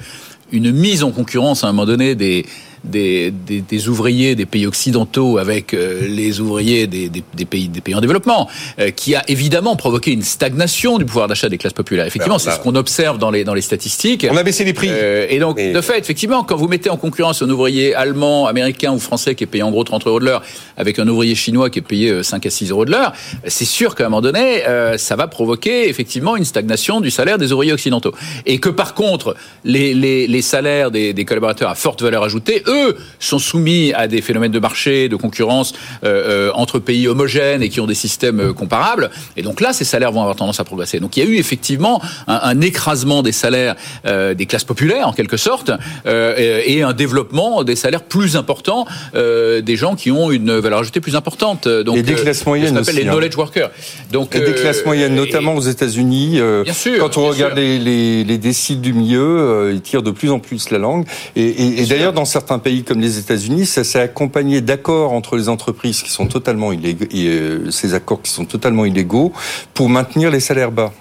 une 0.53 0.73
mise 0.73 1.03
en 1.03 1.11
concurrence 1.11 1.65
à 1.65 1.69
un 1.69 1.73
moment 1.73 1.87
donné 1.87 2.15
des, 2.15 2.47
des, 2.87 3.31
des, 3.31 3.61
des 3.61 3.89
ouvriers 3.89 4.35
des 4.35 4.47
pays 4.47 4.67
occidentaux 4.67 5.39
avec 5.39 5.75
euh, 5.75 6.07
les 6.09 6.41
ouvriers 6.41 6.87
des, 6.87 7.09
des, 7.09 7.23
des 7.35 7.45
pays, 7.45 7.69
des 7.69 7.81
pays 7.81 7.95
en 7.95 8.01
développement, 8.01 8.49
euh, 8.79 8.91
qui 8.91 9.15
a 9.15 9.23
évidemment 9.29 9.77
provoqué 9.77 10.13
une 10.13 10.23
stagnation 10.23 10.99
du 10.99 11.05
pouvoir 11.05 11.29
d'achat 11.29 11.49
des 11.49 11.59
classes 11.59 11.73
populaires. 11.73 12.07
Effectivement, 12.07 12.39
c'est 12.39 12.51
là- 12.51 12.57
ce 12.57 12.61
qu'on 12.61 12.75
observe 12.77 13.19
dans 13.19 13.31
les, 13.31 13.45
dans 13.45 13.55
les 13.55 13.61
statistiques. 13.63 14.27
On 14.31 14.37
a 14.37 14.43
baissé 14.43 14.65
les 14.65 14.73
prix. 14.73 14.89
Euh, 14.91 15.27
et 15.29 15.39
donc, 15.39 15.57
Mais- 15.57 15.73
de 15.73 15.81
fait, 15.81 15.99
effectivement, 15.99 16.45
quand 16.45 16.57
vous 16.57 16.69
mettez 16.69 16.91
en 16.91 16.97
concurrence 16.97 17.43
un 17.43 17.51
ouvrier 17.51 17.95
allemand, 17.95 18.47
américain 18.47 18.93
ou 18.93 18.99
français 18.99 19.35
qui 19.35 19.45
est 19.45 19.47
payé 19.47 19.63
en 19.63 19.71
gros 19.71 19.85
30 19.85 20.07
euros 20.07 20.21
de 20.21 20.25
l'heure 20.25 20.43
avec 20.77 20.99
un 20.99 21.09
ouvrier 21.09 21.35
chinois 21.35 21.71
qui 21.71 21.79
est 21.81 21.83
payé 21.83 22.11
euh, 22.11 22.23
5 22.23 22.45
à 22.47 22.51
6 22.51 22.71
euros 22.71 22.85
de 22.85 22.91
l'heure, 22.91 23.13
c'est 23.47 23.65
sûr 23.65 23.95
qu'à 23.95 24.07
un 24.07 24.09
moment 24.09 24.21
donné, 24.21 24.67
euh, 24.67 24.97
ça 24.99 25.17
va 25.17 25.27
provoquer 25.27 25.89
effectivement 25.89 26.37
une 26.37 26.45
stagnation 26.45 27.01
du 27.01 27.11
salaire 27.11 27.39
des 27.39 27.53
ouvriers 27.53 27.73
occidentaux. 27.73 28.13
Et 28.47 28.59
que 28.59 28.69
par 28.69 28.95
contre, 28.95 29.35
les, 29.65 29.95
les, 29.95 30.27
les 30.27 30.43
salaires 30.43 30.91
des, 30.91 31.13
des 31.13 31.25
collaborateurs 31.25 31.71
à 31.71 31.75
forte 31.75 32.03
valeur 32.03 32.23
ajoutée, 32.23 32.63
eux, 32.67 32.76
sont 33.19 33.39
soumis 33.39 33.93
à 33.95 34.07
des 34.09 34.21
phénomènes 34.23 34.53
de 34.53 34.59
marché, 34.59 35.09
de 35.09 35.17
concurrence 35.17 35.73
euh, 36.05 36.49
euh, 36.49 36.51
entre 36.55 36.79
pays 36.79 37.09
homogènes 37.09 37.63
et 37.63 37.69
qui 37.69 37.81
ont 37.81 37.87
des 37.87 37.95
systèmes 37.95 38.41
euh, 38.41 38.53
comparables. 38.53 39.11
Et 39.37 39.43
donc 39.43 39.61
là, 39.61 39.73
ces 39.73 39.85
salaires 39.85 40.13
vont 40.13 40.21
avoir 40.21 40.37
tendance 40.37 40.61
à 40.61 40.65
progresser. 40.65 41.01
Donc 41.01 41.17
il 41.17 41.25
y 41.25 41.27
a 41.27 41.31
eu 41.31 41.37
effectivement 41.37 42.01
un, 42.27 42.41
un 42.43 42.61
écrasement 42.61 43.23
des 43.23 43.33
salaires 43.33 43.75
euh, 44.07 44.35
des 44.35 44.47
classes 44.47 44.65
populaires, 44.65 45.09
en 45.09 45.13
quelque 45.13 45.37
sorte, 45.37 45.71
euh, 46.07 46.35
et, 46.37 46.77
et 46.79 46.83
un 46.83 46.93
développement 46.93 47.65
des 47.65 47.77
salaires 47.77 48.03
plus 48.03 48.37
importants 48.37 48.87
des 49.15 49.77
gens 49.77 49.95
qui 49.97 50.11
ont 50.11 50.31
une 50.31 50.53
valeur 50.59 50.81
ajoutée 50.81 51.01
plus 51.01 51.17
importante. 51.17 51.67
Donc, 51.69 51.97
Et 51.97 52.03
des 52.03 52.15
classes 52.15 52.45
moyennes 52.47 52.69
Ce 52.69 52.73
qu'on 52.73 52.79
appelle 52.81 52.95
aussi, 52.95 53.03
les 53.05 53.09
hein. 53.09 53.13
knowledge 53.13 53.37
workers. 53.37 53.71
Donc, 54.13 54.35
Et 54.37 54.41
des 54.41 54.53
classes 54.55 54.85
moyennes, 54.85 55.13
et- 55.15 55.17
notamment 55.17 55.55
aux 55.55 55.61
États-Unis. 55.61 56.41
Bien 56.65 56.73
sûr, 56.73 56.99
quand 56.99 57.17
on 57.17 57.27
regarde 57.29 57.53
sûr. 57.55 57.61
les, 57.63 57.79
les, 57.79 58.25
les 58.25 58.39
déciles 58.39 58.81
du 58.81 58.93
milieu, 58.93 59.71
ils 59.73 59.81
tirent 59.81 60.03
de 60.03 60.11
plus 60.11 60.31
en 60.31 60.39
plus 60.39 60.71
la 60.71 60.79
langue. 60.79 61.07
Et, 61.35 61.43
et- 61.45 61.83
et 61.83 61.87
d'ailleurs, 61.87 62.13
dans 62.13 62.25
certains 62.25 62.59
pays 62.67 62.83
comme 62.83 63.01
les 63.01 63.17
États-Unis, 63.19 63.65
ça 63.65 63.85
s'est 63.85 64.01
accompagné 64.01 64.61
d'accords 64.61 65.13
entre 65.13 65.37
les 65.37 65.49
entreprises 65.49 66.03
qui 66.03 66.11
sont 66.11 66.27
totalement 66.27 66.73
illégaux, 66.73 67.05
et, 67.13 67.29
euh, 67.29 67.71
ces 67.71 67.95
accords 67.95 68.21
qui 68.21 68.33
sont 68.33 68.45
totalement 68.45 68.85
illégaux, 68.85 69.33
pour 69.73 69.89
maintenir 69.89 70.33
les 70.33 70.41
salaires 70.41 70.73
bas. 70.73 70.93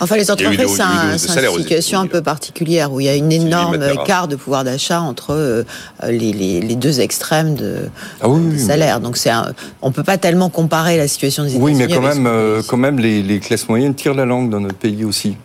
Enfin, 0.00 0.16
les 0.16 0.30
entreprises, 0.30 0.66
c'est 0.76 0.80
un- 0.82 1.12
une 1.12 1.18
situation 1.18 2.00
un 2.00 2.06
peu 2.06 2.22
particulière 2.22 2.90
où 2.90 3.00
il 3.00 3.04
y 3.04 3.08
a 3.10 3.14
une 3.16 3.30
énorme 3.30 3.82
écart 3.92 4.28
de 4.28 4.36
pouvoir 4.36 4.64
d'achat 4.64 5.02
entre 5.02 5.32
euh, 5.34 5.62
les, 6.08 6.32
les- 6.32 6.60
les 6.62 6.74
deux 6.74 7.00
extrêmes 7.00 7.54
de, 7.54 7.90
Ah 8.22 8.28
oui, 8.30 8.40
des 8.54 8.58
salaires. 8.58 9.00
Donc, 9.00 9.18
un- 9.26 9.52
on 9.82 9.92
peut 9.92 10.02
pas 10.04 10.16
tellement 10.16 10.48
comparer 10.48 10.96
la 10.96 11.06
situation 11.06 11.42
des 11.44 11.50
États-Unis. 11.50 11.64
Oui, 11.78 11.86
mais 11.86 11.94
quand 11.94 12.00
même, 12.00 12.26
euh, 12.26 12.62
quand 12.66 12.78
même, 12.78 12.98
les, 12.98 13.22
les 13.22 13.40
classes 13.40 13.68
moyennes 13.68 13.94
tirent 13.94 14.14
la 14.14 14.24
langue 14.24 14.48
dans 14.48 14.60
notre 14.60 14.76
pays 14.78 15.04
aussi. 15.04 15.36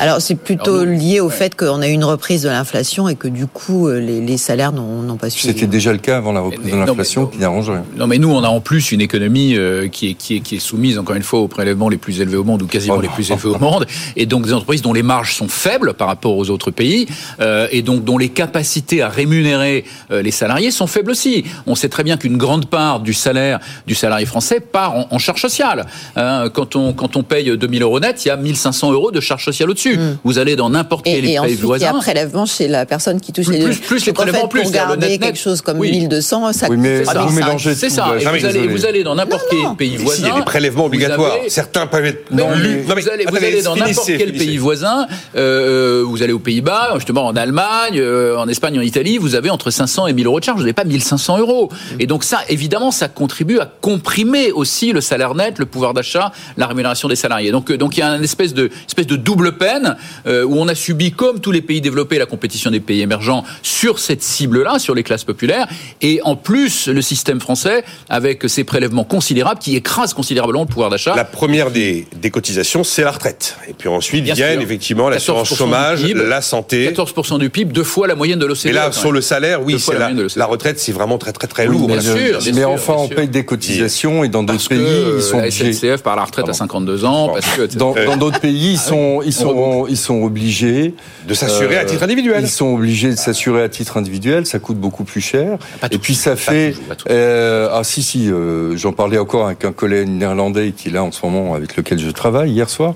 Alors, 0.00 0.20
c'est 0.20 0.34
plutôt 0.34 0.80
Alors, 0.80 0.86
lié 0.86 1.20
au 1.20 1.26
ouais. 1.26 1.32
fait 1.32 1.56
qu'on 1.56 1.80
a 1.80 1.88
eu 1.88 1.92
une 1.92 2.04
reprise 2.04 2.42
de 2.42 2.48
l'inflation 2.48 3.08
et 3.08 3.16
que 3.16 3.28
du 3.28 3.46
coup, 3.46 3.88
euh, 3.88 4.00
les, 4.00 4.20
les 4.20 4.36
salaires 4.36 4.72
n'ont 4.72 5.16
pas 5.16 5.30
suivi. 5.30 5.54
C'était 5.54 5.66
déjà 5.66 5.92
le 5.92 5.98
cas 5.98 6.16
avant 6.16 6.32
la 6.32 6.40
reprise 6.40 6.60
Mais 6.64 6.72
de 6.72 6.76
l'inflation 6.76 7.26
qui 7.26 7.38
n'arrange 7.38 7.70
rien. 7.70 7.84
Non, 7.96 8.06
mais 8.06 8.18
nous, 8.18 8.30
on 8.30 8.42
a 8.44 8.48
en 8.48 8.60
plus 8.60 8.92
une 8.92 9.00
économie 9.00 9.56
euh, 9.56 9.88
qui, 9.88 10.10
est, 10.10 10.14
qui, 10.14 10.36
est, 10.36 10.40
qui 10.40 10.56
est 10.56 10.60
soumise, 10.60 10.98
encore 10.98 11.16
une 11.16 11.22
fois, 11.22 11.40
aux 11.40 11.48
prélèvements 11.48 11.88
les 11.88 11.96
plus 11.96 12.20
élevés 12.20 12.36
au 12.36 12.44
monde, 12.44 12.62
ou 12.62 12.66
quasiment 12.66 12.96
Oh 12.98 13.00
les 13.00 13.08
plus 13.08 13.30
élevés 13.30 13.48
au 13.48 13.58
monde, 13.58 13.86
et 14.16 14.26
donc 14.26 14.44
des 14.44 14.52
entreprises 14.52 14.82
dont 14.82 14.92
les 14.92 15.02
marges 15.02 15.34
sont 15.34 15.48
faibles 15.48 15.94
par 15.94 16.08
rapport 16.08 16.36
aux 16.36 16.50
autres 16.50 16.70
pays, 16.70 17.06
euh, 17.40 17.68
et 17.70 17.82
donc 17.82 18.04
dont 18.04 18.18
les 18.18 18.28
capacités 18.28 19.02
à 19.02 19.08
rémunérer 19.08 19.84
euh, 20.10 20.22
les 20.22 20.30
salariés 20.30 20.70
sont 20.70 20.86
faibles 20.86 21.10
aussi. 21.10 21.44
On 21.66 21.74
sait 21.74 21.88
très 21.88 22.04
bien 22.04 22.16
qu'une 22.16 22.36
grande 22.36 22.66
part 22.66 23.00
du 23.00 23.12
salaire 23.14 23.60
du 23.86 23.94
salarié 23.94 24.26
français 24.26 24.60
part 24.60 24.94
en, 24.94 25.06
en 25.10 25.18
charge 25.18 25.40
sociale. 25.40 25.86
Hein, 26.16 26.48
quand, 26.52 26.76
on, 26.76 26.92
quand 26.92 27.16
on 27.16 27.22
paye 27.22 27.56
2000 27.56 27.82
euros 27.82 28.00
net, 28.00 28.24
il 28.24 28.28
y 28.28 28.30
a 28.30 28.36
1500 28.36 28.92
euros 28.92 29.10
de 29.10 29.20
charge 29.20 29.44
sociale 29.44 29.57
au-dessus. 29.66 29.98
Vous 30.24 30.38
allez 30.38 30.56
dans 30.56 30.70
n'importe 30.70 31.04
quel 31.04 31.14
Et, 31.14 31.18
et 31.18 31.22
pays 31.22 31.38
ensuite, 31.38 31.58
il 31.58 31.62
y 31.62 31.66
voisin. 31.66 31.88
a 31.90 31.92
prélèvement 31.94 32.46
chez 32.46 32.68
la 32.68 32.86
personne 32.86 33.20
qui 33.20 33.32
touche 33.32 33.46
Plus- 33.46 33.56
les 33.58 33.64
plus- 33.64 33.76
plus 33.76 34.06
les 34.06 34.12
Donc, 34.12 34.20
en 34.20 34.24
fait, 34.24 34.30
prélèvements 34.30 34.44
en 34.44 34.48
plus, 34.48 34.62
Pour 34.62 34.70
garder 34.70 34.96
net-net. 35.08 35.20
quelque 35.20 35.38
chose 35.38 35.60
comme 35.62 35.78
Oui. 35.78 35.90
1200, 35.90 36.52
ça 36.52 36.66
Oui, 36.70 36.76
mais 36.78 37.04
ça 37.04 37.14
vous 37.14 37.26
coûte 37.28 37.34
mélangez 37.36 37.74
C'est 37.74 37.90
ça. 37.90 38.14
Et 38.20 38.24
vous 38.24 38.44
allez, 38.46 38.66
vous 38.68 38.86
allez 38.86 39.02
dans 39.04 39.14
n'importe 39.14 39.44
quel 39.50 39.76
pays 39.76 39.94
Ici, 39.94 40.04
voisin. 40.04 40.22
il 40.26 40.28
y 40.28 40.32
a 40.32 40.38
des 40.38 40.44
prélèvements 40.44 40.82
vous 40.82 40.86
obligatoires. 40.88 41.32
avez- 41.40 41.48
Certains 41.50 41.86
peuvent 41.86 42.04
être. 42.06 42.30
Non, 42.30 42.46
mais 42.50 42.82
vous 42.82 42.92
allez, 43.08 43.24
vous 43.24 43.28
attendez, 43.36 43.46
allez 43.46 43.62
dans 43.62 43.76
n'importe 43.76 44.06
quel 44.16 44.32
pays 44.32 44.56
voisin, 44.58 45.06
euh, 45.36 46.02
vous 46.06 46.22
allez 46.22 46.32
aux 46.32 46.38
Pays-Bas, 46.38 46.92
justement 46.96 47.26
en 47.26 47.36
Allemagne, 47.36 47.96
euh, 47.98 48.36
en 48.36 48.48
Espagne, 48.48 48.78
en 48.78 48.82
Italie, 48.82 49.18
vous 49.18 49.34
avez 49.34 49.50
entre 49.50 49.70
500 49.70 50.06
et 50.06 50.12
1000 50.12 50.26
euros 50.26 50.40
de 50.40 50.44
charge, 50.44 50.58
vous 50.58 50.64
n'avez 50.64 50.72
pas 50.72 50.84
1500 50.84 51.38
euros. 51.38 51.68
Et 51.98 52.06
donc 52.06 52.24
ça, 52.24 52.40
évidemment, 52.48 52.90
ça 52.90 53.08
contribue 53.08 53.58
à 53.58 53.66
comprimer 53.80 54.52
aussi 54.52 54.92
le 54.92 55.00
salaire 55.00 55.34
net, 55.34 55.58
le 55.58 55.66
pouvoir 55.66 55.94
d'achat, 55.94 56.32
la 56.56 56.66
rémunération 56.66 57.08
des 57.08 57.16
salariés. 57.16 57.50
Donc, 57.50 57.70
euh, 57.70 57.76
donc 57.76 57.96
il 57.96 58.00
y 58.00 58.02
a 58.02 58.10
une 58.16 58.24
espèce 58.24 58.54
de, 58.54 58.70
espèce 58.86 59.06
de 59.06 59.16
double 59.16 59.47
peine 59.52 59.96
euh, 60.26 60.44
où 60.44 60.56
on 60.56 60.68
a 60.68 60.74
subi, 60.74 61.12
comme 61.12 61.40
tous 61.40 61.50
les 61.52 61.62
pays 61.62 61.80
développés, 61.80 62.18
la 62.18 62.26
compétition 62.26 62.70
des 62.70 62.80
pays 62.80 63.00
émergents 63.02 63.44
sur 63.62 63.98
cette 63.98 64.22
cible-là, 64.22 64.78
sur 64.78 64.94
les 64.94 65.02
classes 65.02 65.24
populaires, 65.24 65.68
et 66.02 66.20
en 66.24 66.36
plus 66.36 66.88
le 66.88 67.02
système 67.02 67.40
français 67.40 67.84
avec 68.08 68.48
ses 68.48 68.64
prélèvements 68.64 69.04
considérables 69.04 69.60
qui 69.60 69.76
écrasent 69.76 70.14
considérablement 70.14 70.62
le 70.62 70.68
pouvoir 70.68 70.90
d'achat. 70.90 71.14
La 71.14 71.24
première 71.24 71.70
des, 71.70 72.06
des 72.20 72.30
cotisations, 72.30 72.84
c'est 72.84 73.02
la 73.02 73.10
retraite. 73.10 73.56
Et 73.68 73.72
puis 73.72 73.88
ensuite 73.88 74.24
Bien 74.24 74.34
viennent 74.34 74.52
sûr. 74.54 74.62
effectivement 74.62 75.08
l'assurance 75.08 75.48
14% 75.48 75.52
du 75.52 75.56
chômage, 75.56 76.02
PIB, 76.04 76.24
la 76.26 76.40
santé. 76.42 76.90
14% 76.90 77.38
du 77.38 77.50
PIB, 77.50 77.72
deux 77.72 77.84
fois 77.84 78.06
la 78.06 78.14
moyenne 78.14 78.38
de 78.38 78.46
l'OCDE. 78.46 78.66
Et 78.66 78.72
là, 78.72 78.92
sur 78.92 79.12
le 79.12 79.20
salaire, 79.20 79.62
oui, 79.62 79.78
c'est 79.78 79.92
la 79.92 79.98
la, 79.98 80.04
moyenne 80.06 80.18
de 80.18 80.22
l'OCDE. 80.22 80.36
la 80.38 80.46
retraite, 80.46 80.78
c'est 80.78 80.92
vraiment 80.92 81.18
très 81.18 81.32
très 81.32 81.46
très 81.46 81.66
Oui, 81.66 81.76
lourd. 81.76 81.88
mais, 81.88 81.98
bien 81.98 82.02
sûr, 82.02 82.38
bien 82.38 82.52
mais 82.52 82.60
sûr, 82.60 82.70
enfin, 82.70 82.94
bien 82.94 83.02
on 83.04 83.08
paye 83.08 83.28
des 83.28 83.44
cotisations 83.44 84.24
et 84.24 84.28
dans 84.28 84.42
d'autres 84.42 84.68
pays, 84.68 84.78
ils 85.16 85.22
sont 85.22 85.38
la. 85.38 85.50
SNCF 85.50 86.02
par 86.02 86.16
la 86.16 86.24
retraite 86.24 86.44
à 86.44 86.52
Pardon. 86.52 86.58
52 86.58 87.04
ans, 87.04 87.28
parce 87.28 87.46
que 87.46 87.62
etc. 87.62 87.78
Dans, 87.78 88.16
d'autres 88.16 88.40
pays, 88.40 88.72
ils 88.72 88.78
sont, 88.78 89.22
ils 89.24 89.32
sont, 89.38 89.86
ils 89.88 89.96
sont 89.96 90.22
obligés 90.22 90.94
De 91.26 91.34
s'assurer 91.34 91.76
à 91.76 91.82
Euh, 91.82 91.84
titre 91.84 92.02
individuel. 92.02 92.42
Ils 92.42 92.48
sont 92.50 92.74
obligés 92.74 93.10
de 93.10 93.16
s'assurer 93.16 93.62
à 93.62 93.68
titre 93.68 93.96
individuel, 93.96 94.46
ça 94.46 94.58
coûte 94.58 94.78
beaucoup 94.78 95.04
plus 95.04 95.20
cher. 95.20 95.58
Pas 95.80 95.88
Et 95.90 95.98
puis 95.98 96.14
ça 96.14 96.30
Pas 96.30 96.36
fait 96.36 96.72
toujours, 96.72 96.94
euh, 97.10 97.68
ah 97.72 97.84
si 97.84 98.02
si, 98.02 98.30
euh, 98.30 98.76
j'en 98.76 98.92
parlais 98.92 99.18
encore 99.18 99.46
avec 99.46 99.64
un 99.64 99.72
collègue 99.72 100.08
néerlandais 100.08 100.72
qui 100.76 100.88
est 100.88 100.92
là 100.92 101.04
en 101.04 101.12
ce 101.12 101.24
moment 101.24 101.54
avec 101.54 101.76
lequel 101.76 101.98
je 101.98 102.10
travaille 102.10 102.50
hier 102.50 102.68
soir. 102.68 102.94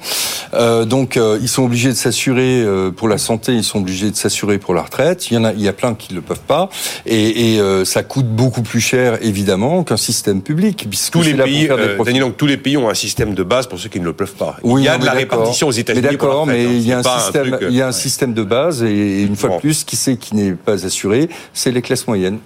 Donc 0.86 1.18
ils 1.40 1.48
sont 1.48 1.64
obligés 1.64 1.88
de 1.88 1.94
s'assurer 1.94 2.64
pour 2.96 3.08
la 3.08 3.18
santé, 3.18 3.52
ils 3.54 3.64
sont 3.64 3.78
obligés 3.78 4.10
de 4.10 4.16
s'assurer 4.16 4.58
pour 4.58 4.74
la 4.74 4.82
retraite. 4.82 5.30
Il 5.30 5.34
y 5.34 5.36
en 5.38 5.44
a, 5.44 5.52
il 5.52 5.62
y 5.62 5.68
a 5.68 5.72
plein 5.72 5.94
qui 5.94 6.12
le 6.12 6.20
peuvent 6.20 6.46
pas 6.46 6.68
et, 7.06 7.54
et 7.54 7.84
ça 7.84 8.02
coûte 8.02 8.26
beaucoup 8.26 8.62
plus 8.62 8.80
cher 8.80 9.18
évidemment 9.22 9.82
qu'un 9.84 9.96
système 9.96 10.42
public 10.42 10.88
Tous 11.10 11.22
les 11.22 11.34
pays. 11.34 11.68
Daniel, 11.68 12.22
donc, 12.22 12.36
tous 12.36 12.46
les 12.46 12.56
pays 12.56 12.76
ont 12.76 12.88
un 12.88 12.94
système 12.94 13.34
de 13.34 13.42
base 13.42 13.66
pour 13.66 13.78
ceux 13.78 13.88
qui 13.88 14.00
ne 14.00 14.04
le 14.04 14.12
peuvent 14.12 14.34
pas. 14.34 14.56
Oui, 14.62 14.82
il 14.82 14.84
y 14.84 14.88
a 14.88 14.98
de 14.98 15.04
la 15.04 15.12
répartition 15.12 15.68
aux 15.68 15.72
États-Unis. 15.72 16.16
Mais 16.46 16.58
d'accord, 16.64 16.70
hein. 16.72 16.76
il 16.76 16.86
y 16.86 16.92
a 16.92 16.98
un 16.98 17.02
pas 17.02 17.18
système, 17.20 17.50
truc, 17.50 17.62
euh, 17.62 17.68
il 17.70 17.76
y 17.76 17.82
a 17.82 17.86
un 17.88 17.92
système 17.92 18.34
de 18.34 18.42
base 18.42 18.82
et 18.82 19.22
une 19.22 19.36
fois 19.36 19.50
Bon. 19.50 19.56
de 19.56 19.60
plus, 19.60 19.84
qui 19.84 19.96
c'est 19.96 20.16
qui 20.16 20.34
n'est 20.36 20.52
pas 20.52 20.84
assuré, 20.86 21.28
c'est 21.52 21.70
les 21.70 21.82
classes 21.82 22.06
moyennes. 22.06 22.38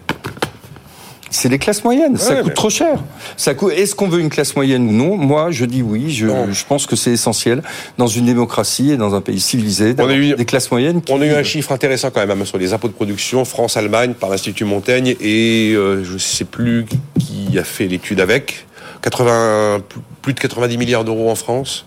C'est 1.28 1.48
les 1.48 1.58
classes 1.58 1.82
moyennes. 1.84 2.16
ça 2.16 2.36
coûte 2.36 2.46
mais- 2.46 2.54
trop 2.54 2.70
cher. 2.70 2.98
Ça 3.36 3.52
coûte. 3.54 3.72
Est-ce 3.76 3.94
qu'on 3.94 4.08
veut 4.08 4.20
une 4.20 4.30
classe 4.30 4.54
moyenne 4.56 4.88
ou 4.88 4.92
non? 4.92 5.16
Moi, 5.16 5.50
je 5.50 5.64
dis 5.64 5.82
oui. 5.82 6.10
Je, 6.10 6.26
pense 6.66 6.86
que 6.86 6.94
c'est 6.96 7.10
essentiel 7.10 7.62
dans 7.98 8.06
une 8.06 8.24
démocratie 8.26 8.92
et 8.92 8.96
dans 8.96 9.14
un 9.14 9.20
pays 9.20 9.40
civilisé 9.40 9.92
d'avoir 9.92 10.14
On 10.16 10.18
a 10.18 10.22
eu- 10.22 10.34
des 10.34 10.44
classes 10.44 10.70
moyennes. 10.70 11.02
qui 11.02 11.12
On 11.12 11.20
a 11.20 11.26
eu 11.26 11.32
un 11.34 11.42
chiffre 11.42 11.72
intéressant 11.72 12.10
quand 12.10 12.24
même 12.26 12.40
hein, 12.40 12.44
sur 12.44 12.58
les 12.58 12.72
impôts 12.72 12.88
de 12.88 12.92
production 12.94 13.44
France-Allemagne 13.44 14.14
par 14.14 14.30
l'Institut 14.30 14.64
Montaigne 14.64 15.16
et 15.20 15.72
euh, 15.74 16.04
je 16.04 16.14
ne 16.14 16.18
sais 16.18 16.44
plus 16.44 16.86
qui 17.18 17.58
a 17.58 17.64
fait 17.64 17.86
l'étude 17.86 18.20
avec. 18.20 18.64
80, 19.02 19.80
plus 20.22 20.32
de 20.32 20.40
90 20.40 20.78
milliards 20.78 21.04
d'euros 21.04 21.30
en 21.30 21.34
France, 21.34 21.86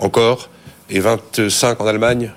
encore, 0.00 0.48
et 0.90 1.00
25 1.00 1.80
en 1.80 1.86
Allemagne. 1.86 2.32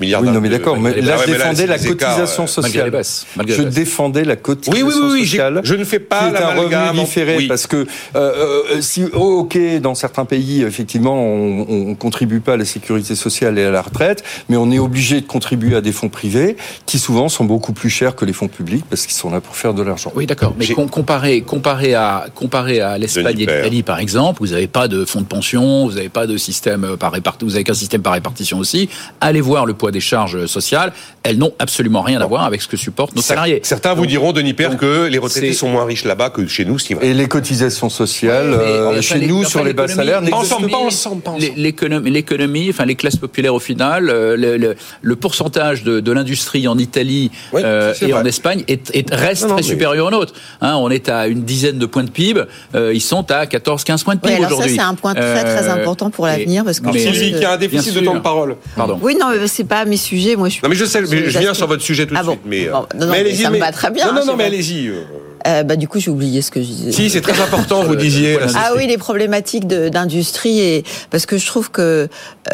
Milliards 0.00 0.22
Oui, 0.22 0.28
non, 0.30 0.40
mais 0.40 0.48
de- 0.48 0.56
d'accord. 0.56 0.78
Mais 0.78 0.90
Ah 0.96 1.00
là, 1.00 1.16
je 1.24 1.30
mais 1.32 1.38
là, 1.38 1.44
défendais 1.50 1.66
la 1.66 1.78
cotisation 1.78 2.44
euh, 2.44 2.46
Malgré 2.46 2.62
les 2.62 2.62
sociale. 2.62 2.90
baisses. 2.90 3.26
Malgré 3.36 3.56
Je 3.56 3.62
défendais 3.62 4.24
la 4.24 4.36
cotisation 4.36 4.86
oui, 4.86 4.92
oui, 4.94 5.08
oui, 5.12 5.18
j'ai- 5.24 5.26
sociale. 5.38 5.60
je 5.64 5.74
ne 5.74 5.84
fais 5.84 5.98
pas 6.00 6.30
est 6.32 6.36
un 6.42 6.54
revenu 6.60 7.00
différé 7.00 7.36
Oui. 7.38 7.46
parce 7.48 7.66
que 7.66 7.76
euh, 7.76 7.86
euh, 8.16 8.80
si 8.80 9.04
oh, 9.14 9.40
ok 9.40 9.58
dans 9.80 9.94
certains 9.94 10.24
pays 10.24 10.62
effectivement 10.62 11.14
on, 11.14 11.66
on 11.90 11.94
contribue 11.94 12.40
pas 12.40 12.54
à 12.54 12.56
la 12.56 12.64
sécurité 12.64 13.14
sociale 13.14 13.58
et 13.58 13.64
à 13.64 13.70
la 13.70 13.82
retraite 13.82 14.22
mais 14.48 14.56
on 14.56 14.70
est 14.70 14.78
obligé 14.78 15.20
de 15.20 15.26
contribuer 15.26 15.76
à 15.76 15.80
des 15.80 15.92
fonds 15.92 16.08
privés 16.08 16.56
qui 16.86 16.98
souvent 16.98 17.28
sont 17.28 17.44
beaucoup 17.44 17.72
plus 17.72 17.90
chers 17.90 18.14
que 18.16 18.24
les 18.24 18.32
fonds 18.32 18.48
publics 18.48 18.84
parce 18.88 19.06
qu'ils 19.06 19.16
sont 19.16 19.30
là 19.30 19.40
pour 19.40 19.56
faire 19.56 19.74
de 19.74 19.82
l'argent. 19.82 20.12
Oui, 20.14 20.26
d'accord. 20.26 20.54
Mais 20.58 20.66
comparé, 20.68 21.42
comparé 21.42 21.94
à, 21.94 22.26
comparé 22.34 22.80
à 22.80 22.98
l'Espagne 22.98 23.38
et 23.40 23.46
l'Italie, 23.46 23.82
par 23.82 23.98
exemple, 23.98 24.40
vous 24.40 24.48
n'avez 24.52 24.66
pas 24.66 24.88
de 24.88 25.04
fonds 25.04 25.20
de 25.20 25.26
pension, 25.26 25.86
vous 25.86 25.92
n'avez 25.94 26.08
pas 26.08 26.26
de 26.26 26.36
système 26.36 26.84
euh, 26.84 26.96
par 26.96 27.12
répartition, 27.12 27.46
vous 27.46 27.54
avez 27.54 27.64
qu'un 27.64 27.74
système 27.74 28.02
par 28.02 28.12
répartition 28.14 28.58
aussi. 28.58 28.88
Allez 29.20 29.40
voir 29.40 29.59
le 29.66 29.74
poids 29.74 29.90
des 29.90 30.00
charges 30.00 30.46
sociales. 30.46 30.92
Elles 31.22 31.38
n'ont 31.38 31.52
absolument 31.58 32.02
rien 32.02 32.20
à 32.20 32.26
voir 32.26 32.44
avec 32.44 32.62
ce 32.62 32.68
que 32.68 32.76
supportent 32.76 33.14
nos 33.14 33.22
salariés. 33.22 33.60
Certains 33.62 33.94
vous 33.94 34.02
Donc, 34.02 34.10
diront, 34.10 34.32
Denis 34.32 34.54
Père, 34.54 34.76
que 34.76 35.06
les 35.06 35.18
retraités 35.18 35.52
sont 35.52 35.68
moins 35.68 35.84
riches 35.84 36.04
là-bas 36.04 36.30
que 36.30 36.46
chez 36.46 36.64
nous, 36.64 36.78
ce 36.78 36.86
qui. 36.86 36.94
Et 37.02 37.14
les 37.14 37.28
cotisations 37.28 37.90
sociales 37.90 38.52
euh, 38.54 39.00
chez 39.02 39.26
nous 39.26 39.44
sur 39.44 39.62
les 39.64 39.72
bas 39.72 39.88
salaires 39.88 40.20
Pas 40.20 40.24
n'existent 40.26 40.56
ensemble, 40.56 40.70
pas. 40.70 40.76
ensemble, 40.78 41.22
L'économie, 41.56 42.10
l'économie, 42.10 42.66
enfin 42.70 42.84
les 42.84 42.94
classes 42.94 43.16
populaires 43.16 43.54
au 43.54 43.58
final, 43.60 44.08
euh, 44.08 44.36
le, 44.36 44.56
le- 44.56 44.76
le 45.02 45.16
pourcentage 45.16 45.82
de, 45.82 46.00
de 46.00 46.12
l'industrie 46.12 46.66
en 46.68 46.78
Italie 46.78 47.30
euh, 47.54 47.92
et 48.00 48.06
vrai. 48.12 48.20
en 48.20 48.24
Espagne 48.24 48.64
est, 48.68 48.94
est- 48.94 49.12
reste 49.14 49.42
Non, 49.42 49.48
non, 49.48 49.54
très 49.56 49.62
mais- 49.62 49.68
supérieur 49.68 50.06
au 50.06 50.10
nôtre. 50.10 50.32
Hein, 50.60 50.76
on 50.76 50.90
est 50.90 51.08
à 51.08 51.26
une 51.26 51.42
dizaine 51.42 51.78
de 51.78 51.86
points 51.86 52.04
de 52.04 52.10
PIB, 52.10 52.42
euh, 52.74 52.92
ils 52.94 53.00
sont 53.00 53.30
à 53.30 53.44
14-15 53.46 54.04
points 54.04 54.14
de 54.14 54.20
Oui, 54.24 54.30
PIB 54.30 54.40
ça, 54.42 54.46
aujourd'hui. 54.48 54.74
c'est 54.74 54.80
un 54.80 54.94
point 54.94 55.14
très, 55.14 55.44
très 55.44 55.68
important 55.68 56.10
pour 56.10 56.26
l'avenir, 56.26 56.64
parce 56.64 56.80
que 56.80 56.86
Mais- 56.90 56.98
Sylvie, 56.98 57.34
qui 57.38 57.44
a 57.44 57.52
un 57.52 57.56
déficit 57.56 57.94
de 57.94 58.00
temps 58.00 58.14
de 58.14 58.20
parole. 58.20 58.56
Pardon. 58.76 58.98
Oui, 59.02 59.16
non, 59.20 59.26
mais 59.30 59.38
c'est 59.50 59.64
pas 59.64 59.84
mes 59.84 59.96
sujets. 59.96 60.36
Moi, 60.36 60.48
je 60.48 60.54
suis 60.54 60.62
Non 60.62 60.68
mais 60.70 60.76
je 60.76 60.84
sais, 60.84 61.00
mais 61.02 61.06
je 61.06 61.38
viens 61.38 61.40
aspects- 61.50 61.54
sur 61.56 61.66
votre 61.66 61.82
sujet 61.82 62.06
tout 62.06 62.14
de 62.14 62.18
Ah 62.18 62.22
bon. 62.22 62.32
suite. 62.32 62.42
Mais, 62.46 62.68
euh, 62.68 62.72
Bon, 62.72 62.78
non, 62.94 63.00
non, 63.00 63.06
mais 63.06 63.12
mais 63.12 63.18
allez-y, 63.20 63.42
ça 63.42 63.50
me 63.50 63.58
va 63.58 63.72
très 63.72 63.90
bien, 63.90 64.06
Non, 64.12 64.20
non, 64.20 64.26
non, 64.26 64.36
mais 64.36 64.44
allez-y. 64.44 64.88
euh. 64.88 65.02
Euh, 65.46 65.62
bah, 65.62 65.76
du 65.76 65.88
coup, 65.88 65.98
j'ai 65.98 66.10
oublié 66.10 66.42
ce 66.42 66.50
que 66.50 66.60
je 66.60 66.66
disais. 66.66 66.92
Si, 66.92 67.08
c'est 67.08 67.22
très 67.22 67.40
important, 67.40 67.82
vous 67.82 67.96
disiez. 67.96 68.38
là, 68.38 68.46
Ah 68.56 68.72
oui, 68.76 68.86
les 68.86 68.98
problématiques 68.98 69.66
d'industrie 69.66 70.60
et 70.60 70.84
parce 71.10 71.24
que 71.24 71.38
je 71.38 71.46
trouve 71.46 71.70
que 71.70 71.80
euh, 71.80 72.06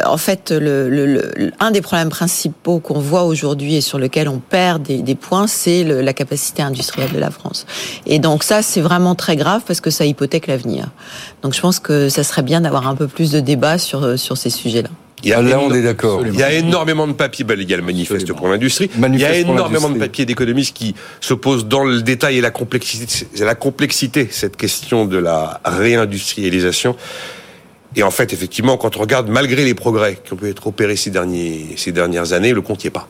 en 0.05 0.17
fait 0.17 0.53
le, 0.53 0.89
le- 0.89 1.05
le- 1.07 1.53
un 1.59 1.73
des 1.73 1.81
problèmes 1.81 2.11
principaux 2.11 2.79
qu'on 2.79 3.01
voit 3.01 3.25
aujourd'hui 3.25 3.75
et 3.75 3.81
sur 3.81 3.99
lequel 3.99 4.29
on 4.29 4.39
perd 4.39 4.85
des, 4.85 4.99
des 5.03 5.17
points, 5.17 5.49
c'est 5.49 5.83
la 5.83 6.13
capacité 6.13 6.63
industrielle 6.63 7.11
de 7.13 7.19
la 7.19 7.31
France. 7.33 7.67
Et 8.07 8.21
donc 8.21 8.45
ça, 8.45 8.63
c'est 8.63 8.81
vraiment 8.83 9.17
très 9.17 9.35
grave 9.35 9.63
parce 9.67 9.81
que 9.81 9.91
ça 9.91 10.05
hypothèque 10.05 10.47
l'avenir. 10.47 10.87
Donc 11.43 11.55
je 11.55 11.61
pense 11.61 11.81
que 11.81 12.09
ça 12.09 12.23
serait 12.23 12.43
bien 12.43 12.61
d'avoir 12.61 12.87
un 12.87 12.95
peu 12.95 13.09
plus 13.09 13.33
de 13.33 13.41
débat 13.41 13.79
sur 13.79 14.17
sur 14.17 14.37
ces 14.37 14.51
sujets-là. 14.51 14.91
Il 15.27 15.31
y 15.31 15.33
a 15.33 15.39
Ah, 15.39 15.43
Là, 15.43 15.59
on 15.61 15.75
est 15.75 15.83
d'accord. 15.83 16.23
Il 16.25 16.37
y 16.39 16.43
a 16.45 16.53
énormément 16.53 17.09
de 17.09 17.13
papiers, 17.13 17.45
il 17.59 17.69
y 17.69 17.75
a 17.75 17.77
le 17.77 17.83
manifeste 17.83 18.13
Absolument. 18.23 18.39
pour 18.39 18.49
l'industrie, 18.49 18.89
il 18.97 19.19
y 19.19 19.25
a 19.25 19.37
énormément 19.37 19.91
de 19.91 19.99
papiers 19.99 20.25
d'économistes 20.25 20.77
qui 20.77 20.95
s'opposent 21.21 21.67
dans 21.67 21.83
le 21.83 22.01
détail 22.01 22.39
et 22.39 22.41
la 22.41 22.53
complexité, 22.53 23.27
la 23.41 23.57
complexité, 23.57 24.29
cette 24.31 24.57
question 24.57 25.05
de 25.05 25.19
la 25.19 25.61
réindustrialisation. 25.65 26.95
Et 27.97 28.03
en 28.03 28.11
fait, 28.11 28.35
effectivement, 28.35 28.77
quand 28.77 28.97
on 28.99 29.01
regarde, 29.01 29.29
malgré 29.29 29.65
les 29.65 29.75
progrès 29.75 30.19
qui 30.23 30.33
ont 30.35 30.37
pu 30.37 30.51
être 30.51 30.67
opérés 30.67 30.97
ces, 30.97 31.09
derniers, 31.11 31.75
ces 31.77 31.93
dernières 31.93 32.35
années, 32.35 32.53
le 32.53 32.61
compte 32.61 32.85
n'y 32.85 32.89
est 32.89 32.91
pas. 32.91 33.09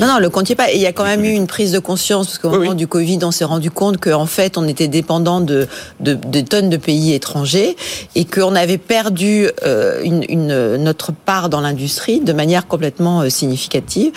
Non, 0.00 0.06
non, 0.06 0.18
le 0.20 0.28
compte 0.30 0.50
est 0.50 0.54
pas. 0.54 0.70
Et 0.70 0.76
il 0.76 0.80
y 0.82 0.86
a 0.86 0.92
quand 0.92 1.04
même 1.04 1.24
eu 1.24 1.30
une 1.30 1.46
prise 1.46 1.72
de 1.72 1.78
conscience 1.78 2.26
parce 2.26 2.38
qu'au 2.38 2.50
Oui, 2.50 2.58
moment 2.58 2.70
oui. 2.70 2.76
du 2.76 2.86
Covid, 2.86 3.18
on 3.22 3.30
s'est 3.30 3.46
rendu 3.46 3.70
compte 3.70 3.96
qu'en 3.98 4.26
fait, 4.26 4.58
on 4.58 4.68
était 4.68 4.88
dépendant 4.88 5.40
de, 5.40 5.66
de, 6.00 6.14
de 6.14 6.40
tonnes 6.42 6.68
de 6.68 6.76
pays 6.76 7.14
étrangers 7.14 7.76
et 8.14 8.26
qu'on 8.26 8.54
avait 8.54 8.78
perdu 8.78 9.48
euh, 9.64 10.02
une, 10.04 10.24
une, 10.28 10.76
notre 10.76 11.12
part 11.12 11.48
dans 11.48 11.62
l'industrie 11.62 12.20
de 12.20 12.32
manière 12.32 12.66
complètement 12.68 13.22
euh, 13.22 13.30
significative. 13.30 14.12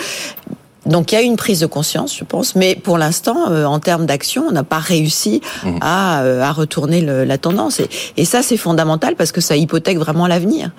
Donc 0.89 1.11
il 1.11 1.15
y 1.15 1.17
a 1.17 1.21
une 1.21 1.37
prise 1.37 1.61
de 1.61 1.65
conscience, 1.67 2.15
je 2.17 2.23
pense, 2.25 2.55
mais 2.55 2.75
pour 2.75 2.97
l'instant, 2.97 3.49
euh, 3.51 3.63
en 3.65 3.79
termes 3.79 4.05
d'action, 4.05 4.43
on 4.49 4.51
n'a 4.51 4.63
pas 4.63 4.79
réussi 4.79 5.39
Mmh. 5.63 5.77
à, 5.81 6.21
euh, 6.23 6.41
à 6.41 6.51
retourner 6.51 6.99
le- 7.01 7.23
la 7.23 7.37
tendance. 7.37 7.79
Et, 7.79 7.89
et 8.17 8.25
ça, 8.25 8.41
c'est 8.41 8.57
fondamental 8.57 9.15
parce 9.15 9.31
que 9.31 9.39
ça 9.39 9.55
hypothèque 9.55 9.97
vraiment 9.97 10.27
l'avenir. 10.27 10.71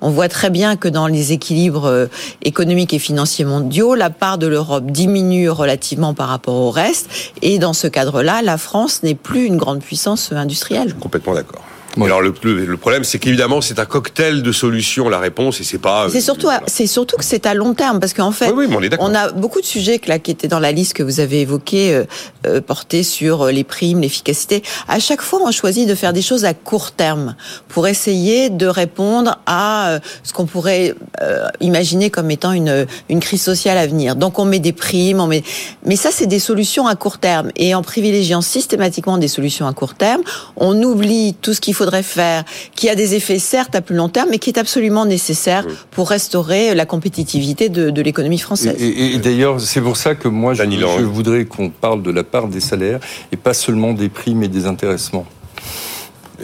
On 0.00 0.10
voit 0.10 0.28
très 0.28 0.50
bien 0.50 0.76
que 0.76 0.88
dans 0.88 1.06
les 1.06 1.32
équilibres 1.32 1.86
euh, 1.86 2.06
économiques 2.42 2.92
et 2.94 2.98
financiers 2.98 3.44
mondiaux, 3.44 3.94
la 3.94 4.10
part 4.10 4.38
de 4.38 4.46
l'Europe 4.46 4.90
diminue 4.90 5.50
relativement 5.50 6.14
par 6.14 6.28
rapport 6.28 6.54
au 6.54 6.70
reste. 6.70 7.08
Et 7.42 7.58
dans 7.58 7.72
ce 7.72 7.86
cadre-là, 7.86 8.42
la 8.42 8.58
France 8.58 9.02
n'est 9.02 9.14
plus 9.14 9.44
une 9.46 9.56
grande 9.56 9.80
puissance 9.80 10.32
industrielle. 10.32 10.94
Complètement 10.94 11.34
d'accord. 11.34 11.62
Alors 12.04 12.20
le, 12.20 12.34
le- 12.42 12.64
le 12.66 12.76
problème, 12.76 13.04
c'est 13.04 13.18
qu'évidemment, 13.18 13.60
c'est 13.60 13.78
un 13.78 13.86
cocktail 13.86 14.42
de 14.42 14.52
solutions, 14.52 15.08
la 15.08 15.18
réponse, 15.18 15.60
et 15.60 15.64
c'est 15.64 15.78
pas. 15.78 16.08
C'est 16.10 16.20
surtout, 16.20 16.48
c'est 16.66 16.86
surtout 16.86 17.16
que 17.16 17.24
c'est 17.24 17.46
à 17.46 17.54
long 17.54 17.72
terme 17.74 18.00
parce 18.00 18.12
qu'en 18.12 18.32
fait, 18.32 18.50
Oui, 18.52 18.66
oui, 18.68 18.90
on 19.00 19.06
on 19.10 19.14
a 19.14 19.30
beaucoup 19.32 19.60
de 19.60 19.66
sujets 19.66 20.00
là 20.06 20.18
qui 20.18 20.30
étaient 20.30 20.48
dans 20.48 20.58
la 20.58 20.72
liste 20.72 20.92
que 20.92 21.02
vous 21.02 21.20
avez 21.20 21.40
évoquée, 21.40 21.94
euh, 21.94 22.04
euh, 22.46 22.60
portés 22.60 23.02
sur 23.02 23.42
euh, 23.46 23.50
les 23.50 23.64
primes, 23.64 24.00
l'efficacité. 24.00 24.62
À 24.88 24.98
chaque 24.98 25.22
fois, 25.22 25.40
on 25.42 25.50
choisit 25.52 25.88
de 25.88 25.94
faire 25.94 26.12
des 26.12 26.22
choses 26.22 26.44
à 26.44 26.52
court 26.54 26.92
terme 26.92 27.34
pour 27.68 27.86
essayer 27.88 28.50
de 28.50 28.66
répondre 28.66 29.38
à 29.46 29.90
euh, 29.90 29.98
ce 30.22 30.32
qu'on 30.32 30.46
pourrait 30.46 30.94
euh, 31.22 31.46
imaginer 31.60 32.10
comme 32.10 32.30
étant 32.30 32.52
une 32.52 32.86
une 33.08 33.20
crise 33.20 33.42
sociale 33.42 33.78
à 33.78 33.86
venir. 33.86 34.16
Donc, 34.16 34.38
on 34.38 34.44
met 34.44 34.58
des 34.58 34.72
primes, 34.72 35.20
on 35.20 35.26
met, 35.26 35.42
mais 35.84 35.96
ça, 35.96 36.10
c'est 36.12 36.26
des 36.26 36.38
solutions 36.40 36.86
à 36.86 36.94
court 36.94 37.18
terme. 37.18 37.50
Et 37.56 37.74
en 37.74 37.82
privilégiant 37.82 38.42
systématiquement 38.42 39.16
des 39.18 39.28
solutions 39.28 39.66
à 39.66 39.72
court 39.72 39.94
terme, 39.94 40.22
on 40.56 40.80
oublie 40.82 41.34
tout 41.40 41.54
ce 41.54 41.60
qu'il 41.60 41.74
faudrait 41.86 42.02
faire, 42.02 42.42
qui 42.74 42.88
a 42.88 42.94
des 42.96 43.14
effets 43.14 43.38
certes 43.38 43.74
à 43.76 43.80
plus 43.80 43.94
long 43.94 44.08
terme, 44.08 44.28
mais 44.30 44.38
qui 44.38 44.50
est 44.50 44.58
absolument 44.58 45.04
nécessaire 45.06 45.64
pour 45.92 46.08
restaurer 46.10 46.74
la 46.74 46.84
compétitivité 46.84 47.68
de, 47.68 47.90
de 47.90 48.02
l'économie 48.02 48.38
française. 48.40 48.74
Et, 48.80 48.88
et- 48.88 49.14
et 49.14 49.18
d'ailleurs, 49.18 49.60
c'est 49.60 49.80
pour 49.80 49.96
ça 49.96 50.14
que 50.16 50.26
moi, 50.26 50.52
je, 50.54 50.62
voudrais 51.04 51.44
qu'on 51.44 51.70
parle 51.70 52.02
de 52.02 52.10
la 52.10 52.24
part 52.24 52.48
des 52.48 52.58
salaires 52.60 52.98
et 53.30 53.36
pas 53.36 53.54
seulement 53.54 53.92
des 53.92 54.08
primes 54.08 54.42
et 54.42 54.48
des 54.48 54.66
intéressements. 54.66 55.26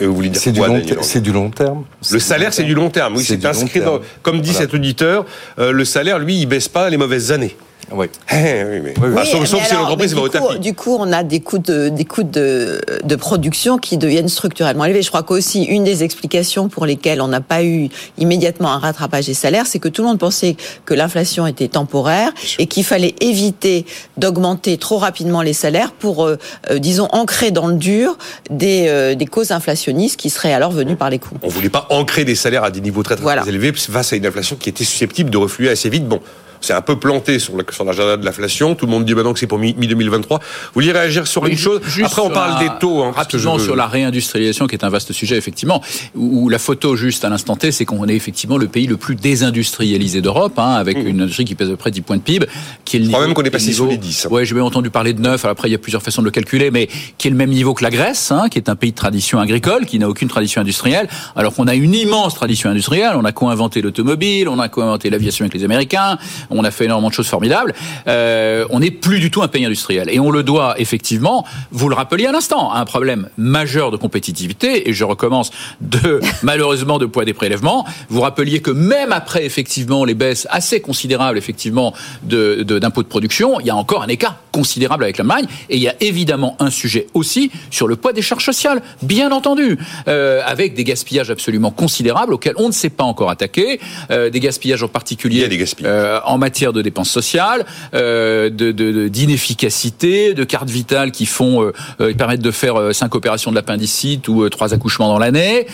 Et 0.01 0.07
vous 0.07 0.15
voulez 0.15 0.29
dire 0.31 0.41
C'est 0.41 0.53
du, 0.53 0.61
quoi, 0.61 0.69
long 0.69 0.75
Daniel 0.79 0.95
ter- 0.97 1.05
c'est 1.05 1.21
du 1.21 1.33
long 1.33 1.51
terme. 1.51 1.85
Le 2.11 2.19
salaire, 2.21 2.55
c'est 2.55 2.63
du 2.63 2.75
long 2.75 2.89
terme. 2.89 3.17
Oui, 3.17 3.25
C'est 3.27 3.45
inscrit 3.45 3.81
dans. 3.81 3.99
Comme 4.23 4.41
dit 4.41 4.51
Voilà. 4.51 4.67
cet 4.67 4.75
auditeur, 4.75 5.27
euh, 5.59 5.71
le 5.73 5.85
salaire, 5.85 6.19
lui, 6.19 6.39
il 6.41 6.47
baisse 6.47 6.69
pas 6.69 6.89
les 6.89 6.97
mauvaises 6.97 7.31
années. 7.33 7.57
Ouais. 7.91 8.11
Eh, 8.33 8.65
oui, 8.65 8.81
mais. 8.83 8.95
Oui, 9.03 9.27
sauf 9.27 9.41
mais 9.41 9.47
sauf 9.47 9.65
si 9.67 9.75
l'entreprise 9.75 10.15
va 10.15 10.23
au 10.23 10.29
du 10.29 10.39
coup, 10.39 10.47
tapis. 10.49 10.59
Du 10.61 10.75
coup, 10.75 10.97
on 10.99 11.13
a 11.13 11.23
des 11.23 11.41
coûts 11.41 11.59
de, 11.59 11.89
des 11.89 12.05
coûts 12.05 12.23
de, 12.23 12.81
de 13.05 13.17
production 13.17 13.77
qui 13.79 13.99
deviennent 13.99 14.29
structurellement 14.29 14.85
élevés. 14.85 15.03
Je 15.03 15.09
crois 15.09 15.23
qu'aussi 15.23 15.65
une 15.65 15.85
des 15.85 16.03
explications 16.05 16.69
pour 16.69 16.87
lesquelles 16.87 17.21
on 17.21 17.29
n'a 17.29 17.41
pas 17.41 17.65
eu 17.65 17.89
immédiatement 18.19 18.71
un 18.73 18.79
rattrapage 18.79 19.27
des 19.27 19.35
salaires, 19.35 19.67
c'est 19.67 19.79
que 19.79 19.89
tout 19.89 20.03
le 20.03 20.09
monde 20.09 20.19
pensait 20.19 20.57
que 20.87 20.95
l'inflation 20.95 21.47
était 21.47 21.69
temporaire 21.69 22.33
et 22.59 22.67
qu'il 22.67 22.85
fallait 22.85 23.15
éviter 23.21 23.85
d'augmenter 24.17 24.79
trop 24.79 24.99
rapidement 24.99 25.43
les 25.43 25.53
salaires 25.53 25.93
pour, 25.93 26.25
euh, 26.25 26.39
euh, 26.71 26.79
disons, 26.79 27.09
ancrer 27.13 27.51
dans 27.51 27.67
le 27.67 27.75
dur 27.75 28.17
des, 28.51 28.87
euh, 28.89 29.15
des 29.15 29.27
causes 29.27 29.51
inflationnistes 29.51 30.19
qui 30.19 30.31
seraient 30.31 30.55
alors 30.55 30.73
venues 30.73 30.97
par 30.97 31.11
les 31.11 31.19
coûts. 31.19 31.37
On 31.43 31.49
voulait 31.49 31.69
pas 31.69 31.87
ancrer 31.91 32.25
des 32.25 32.35
salaires 32.37 32.65
à 32.65 32.71
des 32.71 32.81
niveaux 32.81 33.03
très 33.03 33.17
très, 33.17 33.23
Voilà. 33.23 33.43
très 33.43 33.51
élevés 33.51 33.73
face 33.75 34.13
à 34.13 34.17
une 34.17 34.27
inflation 34.27 34.57
qui 34.57 34.69
était 34.69 34.85
susceptible 34.85 35.29
de 35.31 35.37
refluer 35.37 35.69
assez 35.69 35.91
vite. 35.91 36.07
Bon, 36.07 36.21
c'est 36.63 36.73
un 36.73 36.81
peu 36.81 36.97
planté 36.99 37.39
sur 37.39 37.57
la- 37.57 37.65
sur 37.71 37.85
l'agenda 37.85 38.17
de 38.17 38.25
l'inflation. 38.25 38.75
Tout 38.75 38.87
le 38.87 38.93
monde 38.93 39.05
dit 39.05 39.15
maintenant 39.15 39.35
que 39.35 39.39
c'est 39.39 39.47
pour 39.47 39.59
mi- 39.59 39.75
mi-2023. 39.77 40.39
Vous 40.39 40.71
vouliez 40.75 40.93
réagir 40.93 41.27
sur 41.27 41.45
une 41.47 41.57
chose 41.59 41.81
juste 41.85 42.07
Après, 42.07 42.23
on 42.23 42.27
sur 42.27 42.33
parle 42.33 42.59
des 42.61 42.71
taux. 42.81 43.03
hein, 43.03 43.13
rapidement 43.15 43.57
veux- 43.59 43.65
sur 43.65 43.77
la 43.77 43.87
réindustrialisation, 43.87 44.67
qui 44.67 44.75
est 44.77 44.85
un 44.85 44.89
vaste 44.89 45.13
sujet, 45.13 45.37
effectivement, 45.37 45.83
où, 46.15 46.49
la 46.49 46.59
photo 46.59 46.97
juste 46.97 47.25
à 47.25 47.29
l'instant 47.29 47.57
T, 47.57 47.71
c'est 47.73 47.85
qu'on 47.85 48.07
est 48.09 48.15
effectivement 48.17 48.57
le 48.57 48.69
pays 48.69 48.87
le 48.87 48.97
plus 48.97 49.15
désindustrialisé 49.17 50.21
d'Europe, 50.21 50.59
hein, 50.59 50.73
avec 50.75 50.97
une 50.99 51.21
industrie 51.21 51.45
qui 51.45 51.55
pèse 51.55 51.69
à 51.69 51.73
peu 51.73 51.77
près 51.77 51.91
10 51.91 52.01
points 52.01 52.17
de 52.17 52.23
PIB. 52.23 52.47
Qui 52.85 52.97
est 52.97 53.01
le. 53.01 53.05
Je 53.07 53.11
crois 53.11 53.21
niveau- 53.21 53.29
même 53.29 53.35
qu'on 53.35 53.43
est 53.45 53.51
passé 53.51 53.67
niveau- 53.69 53.89
les 53.89 53.97
10, 53.99 54.27
hein. 54.27 54.29
Ouais, 54.31 54.45
j'ai 54.47 54.55
bien 54.55 54.65
entendu 54.65 54.91
parler 54.91 55.13
de 55.13 55.21
9, 55.21 55.45
alors 55.45 55.53
après 55.53 55.69
il 55.69 55.73
y 55.73 55.75
a 55.75 55.79
plusieurs 55.79 56.03
façons 56.03 56.23
de 56.23 56.27
le 56.27 56.31
calculer, 56.31 56.71
mais 56.71 56.89
qui 57.19 57.29
est 57.29 57.31
le 57.31 57.37
même 57.37 57.51
niveau 57.51 57.75
que 57.75 57.83
la 57.83 57.91
Grèce, 57.91 58.31
hein, 58.31 58.49
qui 58.49 58.59
est 58.59 58.69
un 58.69 58.77
pays 58.77 58.91
de 58.93 58.97
tradition 58.97 59.39
agricole, 59.41 59.85
qui 59.87 59.99
n'a 59.99 60.09
aucune 60.09 60.29
tradition 60.29 60.61
industrielle, 60.61 61.09
alors 61.37 61.55
qu'on 61.55 61.67
a 61.67 61.75
une 61.75 61.95
immense 61.95 62.35
tradition 62.35 62.71
industrielle, 62.71 63.13
on 63.17 63.25
a 63.25 63.33
co-inventé 63.33 63.83
l'automobile, 63.83 64.49
on 64.49 64.59
a 64.59 64.69
co-inventé 64.69 65.11
l'aviation 65.11 65.45
avec 65.45 65.55
les 65.55 65.65
Américains, 65.65 66.19
on 66.53 66.65
a 66.65 66.71
fait 66.71 66.85
énormément 66.85 67.09
de 67.09 67.15
choses 67.15 67.29
formidables, 67.29 67.75
euh, 68.09 68.65
on 68.71 68.81
n'est 68.81 68.91
plus 68.91 69.21
du 69.21 69.31
tout 69.31 69.43
un 69.43 69.49
pays 69.49 69.65
industriel. 69.65 70.09
Et 70.11 70.21
on 70.21 70.31
le 70.31 70.43
doit 70.43 70.75
effectivement, 70.79 71.45
vous 71.71 71.89
le 71.89 71.95
rappeliez 71.95 72.27
à 72.27 72.33
l'instant, 72.33 72.71
à 72.73 72.79
un 72.79 72.85
problème 72.85 73.29
majeur 73.37 73.91
de 73.91 73.97
compétitivité, 73.97 74.89
et 74.89 74.93
je 74.93 75.05
recommence 75.05 75.51
de, 75.81 76.21
malheureusement, 76.43 76.99
de 76.99 77.07
poids 77.07 77.25
des 77.25 77.35
prélèvements, 77.35 77.87
vous 78.09 78.21
rappeliez 78.21 78.61
que 78.61 78.71
même 78.71 79.13
après 79.13 79.45
effectivement 79.45 80.05
les 80.05 80.15
baisses 80.15 80.47
assez 80.51 80.81
considérables 80.81 81.39
effectivement 81.39 81.95
de, 82.23 82.63
de- 82.63 82.79
d'impôts 82.79 83.03
de 83.03 83.09
production, 83.09 83.61
il 83.61 83.67
y 83.67 83.71
a 83.71 83.77
encore 83.77 84.03
un 84.03 84.09
écart 84.09 84.37
considérable 84.53 85.05
avec 85.05 85.19
l'Allemagne, 85.19 85.47
et 85.71 85.77
il 85.77 85.83
y 85.83 85.89
a 85.89 85.95
évidemment 86.01 86.57
un 86.61 86.71
sujet 86.71 87.07
aussi 87.15 87.51
sur 87.71 87.89
le 87.89 87.97
poids 87.97 88.13
des 88.13 88.23
charges 88.23 88.45
sociales, 88.45 88.83
bien 89.03 89.33
entendu, 89.33 89.79
euh, 90.09 90.41
avec 90.45 90.75
des 90.75 90.85
gaspillages 90.85 91.31
absolument 91.31 91.71
considérables 91.71 92.35
auxquels 92.35 92.55
on 92.59 92.67
ne 92.69 92.73
s'est 92.73 92.91
pas 92.91 93.05
encore 93.05 93.31
attaqué, 93.31 93.81
euh, 94.11 94.29
des 94.31 94.41
gaspillages 94.41 94.83
en 94.83 94.89
particulier 94.89 95.37
Il 95.37 95.43
y 95.43 95.45
a 95.45 95.49
des 95.49 95.59
gaspillages. 95.59 95.93
euh, 95.95 96.21
en 96.25 96.39
matière 96.43 96.73
de 96.73 96.83
dépenses 96.83 97.11
sociales, 97.11 97.65
euh, 97.95 98.51
de, 98.51 98.73
de- 98.73 98.93
de- 98.93 99.09
d'inefficacité, 99.09 100.35
de 100.35 100.45
cartes 100.45 100.69
vitales 100.71 101.11
qui 101.13 101.27
font, 101.27 101.63
euh, 101.63 101.73
euh, 102.01 102.13
permettent 102.15 102.43
de 102.43 102.51
faire 102.51 102.77
euh, 102.79 102.93
cinq 102.93 103.15
opérations 103.15 103.51
de 103.51 103.57
l'appendicite 103.57 104.29
ou 104.29 104.49
trois 104.49 104.75
accouchements 104.75 105.09
dans 105.09 105.19
l'année. 105.19 105.67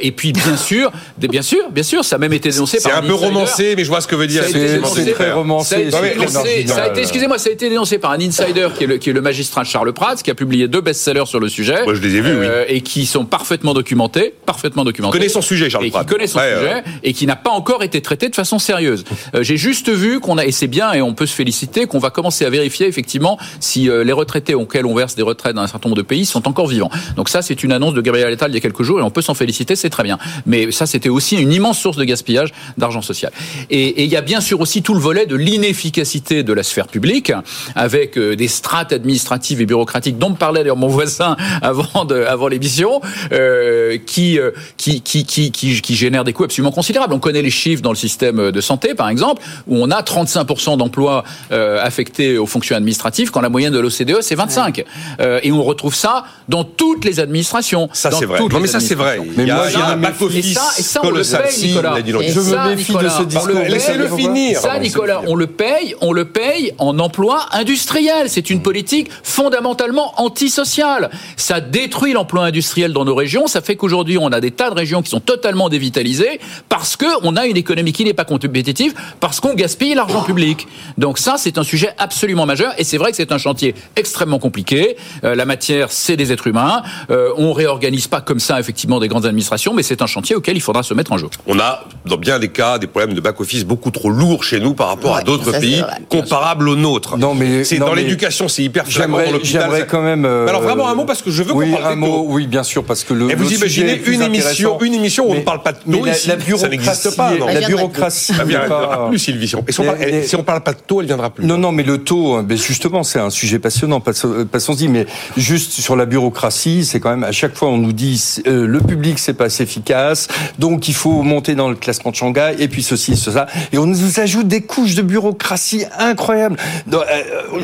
Et 0.00 0.12
puis 0.12 0.32
bien 0.32 0.56
sûr, 0.68 0.90
des- 1.18 1.28
bien 1.28 1.42
sûr, 1.42 1.70
bien 1.70 1.82
sûr, 1.82 2.04
ça 2.04 2.16
a 2.16 2.18
même 2.18 2.32
été 2.32 2.50
dénoncé 2.50 2.78
C'est 2.80 2.88
par 2.88 2.98
un 2.98 3.02
peu 3.02 3.12
insider. 3.12 3.26
romancé, 3.26 3.74
mais 3.76 3.84
je 3.84 3.88
vois 3.88 4.00
ce 4.00 4.08
que 4.08 4.16
veut 4.16 4.26
dire. 4.26 4.44
C'est- 4.44 4.80
c'est 4.94 5.12
très 5.12 5.32
romancé, 5.32 5.88
c'est 5.90 7.00
excusez-moi, 7.00 7.38
ça 7.38 7.48
a 7.50 7.52
été 7.52 7.68
dénoncé 7.68 7.98
par 7.98 8.10
un 8.12 8.20
insider 8.20 8.68
qui 8.76 8.84
est 8.84 8.86
le, 8.86 8.96
qui 8.98 9.10
est 9.10 9.12
le 9.12 9.20
magistrat 9.20 9.64
Charles 9.64 9.92
Prats, 9.92 10.16
qui 10.16 10.30
a 10.30 10.34
publié 10.34 10.68
deux 10.68 10.80
best-sellers 10.80 11.26
sur 11.26 11.40
le 11.40 11.48
sujet. 11.48 11.84
Moi, 11.84 11.94
je 11.94 12.00
les 12.00 12.16
ai 12.16 12.20
vus, 12.20 12.38
oui. 12.40 12.46
Et 12.68 12.80
qui 12.80 13.06
sont 13.06 13.24
parfaitement 13.24 13.74
documentés, 13.74 14.34
parfaitement 14.46 14.84
documentés. 14.84 15.18
connaissez 15.18 15.34
son 15.34 15.42
sujet, 15.42 15.70
Charles 15.70 15.90
qui 15.90 16.06
connaît 16.06 16.26
son 16.26 16.38
Ouais, 16.38 16.54
sujet 16.58 16.82
et 17.02 17.12
qui 17.12 17.26
n'a 17.26 17.36
pas 17.36 17.50
encore 17.50 17.82
été 17.82 18.00
traité 18.00 18.28
de 18.28 18.34
façon 18.34 18.58
sérieuse. 18.58 19.04
J'ai 19.40 19.56
juste 19.56 19.88
vu 19.90 20.01
qu'on 20.20 20.38
a, 20.38 20.44
et 20.44 20.52
c'est 20.52 20.66
bien, 20.66 20.92
et 20.92 21.02
on 21.02 21.14
peut 21.14 21.26
se 21.26 21.34
féliciter, 21.34 21.86
qu'on 21.86 21.98
va 21.98 22.10
commencer 22.10 22.44
à 22.44 22.50
vérifier 22.50 22.86
effectivement 22.86 23.38
si 23.60 23.88
euh, 23.88 24.04
les 24.04 24.12
retraités 24.12 24.54
auxquels 24.54 24.86
on 24.86 24.94
verse 24.94 25.14
des 25.14 25.22
retraites 25.22 25.54
dans 25.54 25.62
un 25.62 25.66
certain 25.66 25.88
nombre 25.88 26.00
de 26.00 26.06
pays 26.06 26.26
sont 26.26 26.46
encore 26.48 26.66
vivants. 26.66 26.90
Donc 27.16 27.28
ça, 27.28 27.42
c'est 27.42 27.62
une 27.62 27.72
annonce 27.72 27.94
de 27.94 28.00
Gabriel 28.00 28.32
Attal 28.32 28.50
il 28.50 28.54
y 28.54 28.56
a 28.58 28.60
quelques 28.60 28.82
jours 28.82 29.00
et 29.00 29.02
on 29.02 29.10
peut 29.10 29.22
s'en 29.22 29.34
féliciter, 29.34 29.76
c'est 29.76 29.90
très 29.90 30.02
bien. 30.02 30.18
Mais 30.46 30.72
ça, 30.72 30.86
c'était 30.86 31.08
aussi 31.08 31.36
une 31.36 31.52
immense 31.52 31.78
source 31.78 31.96
de 31.96 32.04
gaspillage 32.04 32.52
d'argent 32.78 33.02
social. 33.02 33.32
Et 33.70 34.04
il 34.04 34.10
y 34.10 34.16
a 34.16 34.20
bien 34.20 34.40
sûr 34.40 34.60
aussi 34.60 34.82
tout 34.82 34.94
le 34.94 35.00
volet 35.00 35.26
de 35.26 35.36
l'inefficacité 35.36 36.42
de 36.42 36.52
la 36.52 36.62
sphère 36.62 36.88
publique, 36.88 37.32
avec 37.74 38.18
euh, 38.18 38.36
des 38.36 38.48
strates 38.48 38.92
administratives 38.92 39.60
et 39.60 39.66
bureaucratiques 39.66 40.18
dont 40.18 40.32
parlait 40.34 40.60
d'ailleurs 40.60 40.76
mon 40.76 40.88
voisin 40.88 41.36
avant 41.62 42.48
l'émission, 42.48 43.00
euh, 43.32 43.98
qui, 44.06 44.38
qui, 44.76 45.02
qui 45.02 45.94
génèrent 45.94 46.24
des 46.24 46.32
coûts 46.32 46.44
absolument 46.44 46.72
considérables. 46.72 47.12
On 47.12 47.18
connaît 47.18 47.42
les 47.42 47.50
chiffres 47.50 47.82
dans 47.82 47.90
le 47.90 47.96
système 47.96 48.50
de 48.50 48.60
santé, 48.60 48.94
par 48.94 49.08
exemple, 49.08 49.42
où 49.66 49.76
on 49.76 49.81
a 49.90 50.02
35% 50.02 50.76
d'emplois 50.76 51.24
euh, 51.50 51.82
affectés 51.82 52.38
aux 52.38 52.46
fonctions 52.46 52.76
administratives, 52.76 53.30
quand 53.30 53.40
la 53.40 53.48
moyenne 53.48 53.72
de 53.72 53.78
l'OCDE, 53.78 54.20
c'est 54.20 54.34
25. 54.34 54.84
Euh, 55.20 55.40
et 55.42 55.52
on 55.52 55.62
retrouve 55.62 55.94
ça 55.94 56.24
dans 56.48 56.64
toutes 56.64 57.04
les 57.04 57.20
administrations. 57.20 57.88
Ça, 57.92 58.10
c'est 58.10 58.26
vrai. 58.26 58.40
Non, 58.40 58.60
mais 58.60 58.66
ça, 58.66 58.80
c'est 58.80 58.94
vrai. 58.94 59.20
Il 59.36 59.46
y 59.46 59.50
a, 59.50 59.54
moi, 59.56 59.66
il 59.68 59.78
y 59.78 59.82
a 59.82 59.86
un 59.88 59.96
me 59.96 60.02
back-office 60.02 60.50
Et 60.50 60.54
ça, 60.54 60.70
et 60.78 60.82
ça, 60.82 61.00
on 61.02 61.10
le 61.10 61.22
paye, 61.22 61.52
Si, 61.52 61.66
Nicolas. 61.68 61.98
Et 61.98 62.04
Je 62.04 62.40
me 62.40 62.68
méfie 62.70 62.92
de 62.92 62.98
Nicolas, 62.98 63.10
ce 63.10 63.22
on 63.22 63.24
discours. 63.24 63.60
Laissez-le 63.68 64.08
finir. 64.08 64.60
Ça, 64.60 64.78
Nicolas, 64.78 65.22
on 65.26 65.34
le 65.34 65.46
paye, 65.46 65.94
on 66.00 66.12
le 66.12 66.24
paye 66.26 66.72
en 66.78 66.98
emploi 66.98 67.46
industriel. 67.52 68.28
C'est 68.28 68.50
une 68.50 68.62
politique 68.62 69.10
fondamentalement 69.22 70.20
antisociale. 70.20 71.10
Ça 71.36 71.60
détruit 71.60 72.12
l'emploi 72.12 72.44
industriel 72.44 72.92
dans 72.92 73.04
nos 73.04 73.14
régions. 73.14 73.46
Ça 73.46 73.60
fait 73.60 73.76
qu'aujourd'hui, 73.76 74.18
on 74.18 74.28
a 74.28 74.40
des 74.40 74.50
tas 74.50 74.70
de 74.70 74.74
régions 74.74 75.02
qui 75.02 75.10
sont 75.10 75.20
totalement 75.20 75.68
dévitalisées 75.68 76.40
parce 76.68 76.96
que 76.96 77.06
on 77.22 77.36
a 77.36 77.46
une 77.46 77.56
économie 77.56 77.92
qui 77.92 78.04
n'est 78.04 78.14
pas 78.14 78.24
compétitive, 78.24 78.94
parce 79.20 79.40
qu'on 79.40 79.54
gaspille 79.54 79.71
l'argent 79.94 80.22
public. 80.22 80.66
Donc 80.98 81.18
ça, 81.18 81.34
c'est 81.38 81.58
un 81.58 81.62
sujet 81.62 81.90
absolument 81.98 82.46
majeur. 82.46 82.72
Et 82.78 82.84
c'est 82.84 82.98
vrai 82.98 83.10
que 83.10 83.16
c'est 83.16 83.32
un 83.32 83.38
chantier 83.38 83.74
extrêmement 83.96 84.38
compliqué. 84.38 84.96
Euh, 85.24 85.34
la 85.34 85.44
matière, 85.44 85.90
c'est 85.90 86.16
des 86.16 86.32
êtres 86.32 86.46
humains. 86.46 86.82
Euh, 87.10 87.30
on 87.36 87.52
réorganise 87.52 88.06
pas 88.06 88.20
comme 88.20 88.40
ça, 88.40 88.58
effectivement, 88.60 89.00
des 89.00 89.08
grandes 89.08 89.26
administrations, 89.26 89.74
mais 89.74 89.82
c'est 89.82 90.02
un 90.02 90.06
chantier 90.06 90.36
auquel 90.36 90.56
il 90.56 90.60
faudra 90.60 90.82
se 90.82 90.94
mettre 90.94 91.12
en 91.12 91.18
jeu. 91.18 91.28
On 91.46 91.58
a, 91.58 91.84
dans 92.06 92.16
bien 92.16 92.38
des 92.38 92.48
cas, 92.48 92.78
des 92.78 92.86
problèmes 92.86 93.14
de 93.14 93.20
back-office 93.20 93.64
beaucoup 93.64 93.90
trop 93.90 94.10
lourds 94.10 94.44
chez 94.44 94.60
nous 94.60 94.74
par 94.74 94.88
rapport 94.88 95.16
à 95.16 95.22
d'autres 95.22 95.52
ça, 95.52 95.60
pays 95.60 95.82
comparables 96.08 96.68
aux 96.68 96.76
nôtres. 96.76 97.16
Non, 97.18 97.34
mais- 97.34 97.64
c'est 97.64 97.78
dans 97.78 97.94
l'éducation, 97.94 98.48
c'est 98.48 98.62
hyper 98.62 98.84
J'aimerais, 98.88 99.26
ça- 99.44 99.82
quand 99.82 100.02
même. 100.02 100.24
euh, 100.24 100.46
Alors 100.48 100.62
vraiment 100.62 100.88
un 100.88 100.94
mot 100.94 101.04
parce 101.04 101.22
que 101.22 101.30
je 101.30 101.42
veux 101.42 101.52
qu'on 101.52 101.58
oui, 101.60 101.72
parle 101.72 101.92
un 101.92 101.96
mot, 101.96 102.24
oui, 102.28 102.46
bien 102.46 102.62
sûr, 102.62 102.84
parce 102.84 103.04
que 103.04 103.14
le. 103.14 103.30
Et 103.30 103.34
vous 103.34 103.44
le 103.44 103.48
sujet 103.50 103.82
imaginez 103.82 104.02
une 104.06 104.22
émission, 104.22 104.80
une 104.80 104.94
émission 104.94 105.26
où 105.28 105.32
on 105.32 105.34
ne 105.36 105.40
parle 105.40 105.62
pas 105.62 105.72
de 105.72 105.78
taux 105.78 106.04
la, 106.04 106.12
ici, 106.12 106.28
la 106.28 106.34
ça 106.38 106.44
bureaucratie, 106.44 106.70
n'existe 106.70 107.16
pas. 107.16 107.34
non 107.34 107.46
la 107.46 107.60
bureaucratie 107.66 108.32
Ah 108.38 109.06
plus 109.08 109.18
Sylvie, 109.18 109.48
si 109.68 109.80
on 109.80 109.84
on, 109.84 109.86
si, 109.86 109.90
on 109.90 109.94
parle, 109.94 110.24
si 110.24 110.36
on 110.36 110.42
parle 110.42 110.60
pas 110.62 110.72
de 110.72 110.80
taux, 110.86 111.00
elle 111.00 111.06
viendra 111.06 111.30
plus. 111.30 111.44
Non, 111.44 111.58
non, 111.58 111.72
mais 111.72 111.82
le 111.82 111.98
taux, 111.98 112.42
ben 112.42 112.56
justement, 112.56 113.02
c'est 113.02 113.18
un 113.18 113.30
sujet 113.30 113.58
passionnant. 113.58 114.00
Passons-y, 114.00 114.88
mais 114.88 115.06
juste 115.36 115.72
sur 115.72 115.96
la 115.96 116.06
bureaucratie, 116.06 116.84
c'est 116.84 117.00
quand 117.00 117.10
même 117.10 117.24
à 117.24 117.32
chaque 117.32 117.54
fois 117.54 117.68
on 117.68 117.78
nous 117.78 117.92
dit 117.92 118.40
euh, 118.46 118.66
le 118.66 118.80
public 118.80 119.18
c'est 119.18 119.34
pas 119.34 119.44
assez 119.44 119.62
efficace, 119.62 120.28
donc 120.58 120.88
il 120.88 120.94
faut 120.94 121.22
monter 121.22 121.54
dans 121.54 121.68
le 121.68 121.76
classement 121.76 122.10
de 122.10 122.16
Shanghai 122.16 122.54
et 122.58 122.68
puis 122.68 122.82
ceci, 122.82 123.16
cela, 123.16 123.46
et 123.72 123.78
on 123.78 123.86
nous 123.86 124.20
ajoute 124.20 124.48
des 124.48 124.62
couches 124.62 124.94
de 124.94 125.02
bureaucratie 125.02 125.84
incroyables. 125.98 126.56
Euh, 126.92 127.00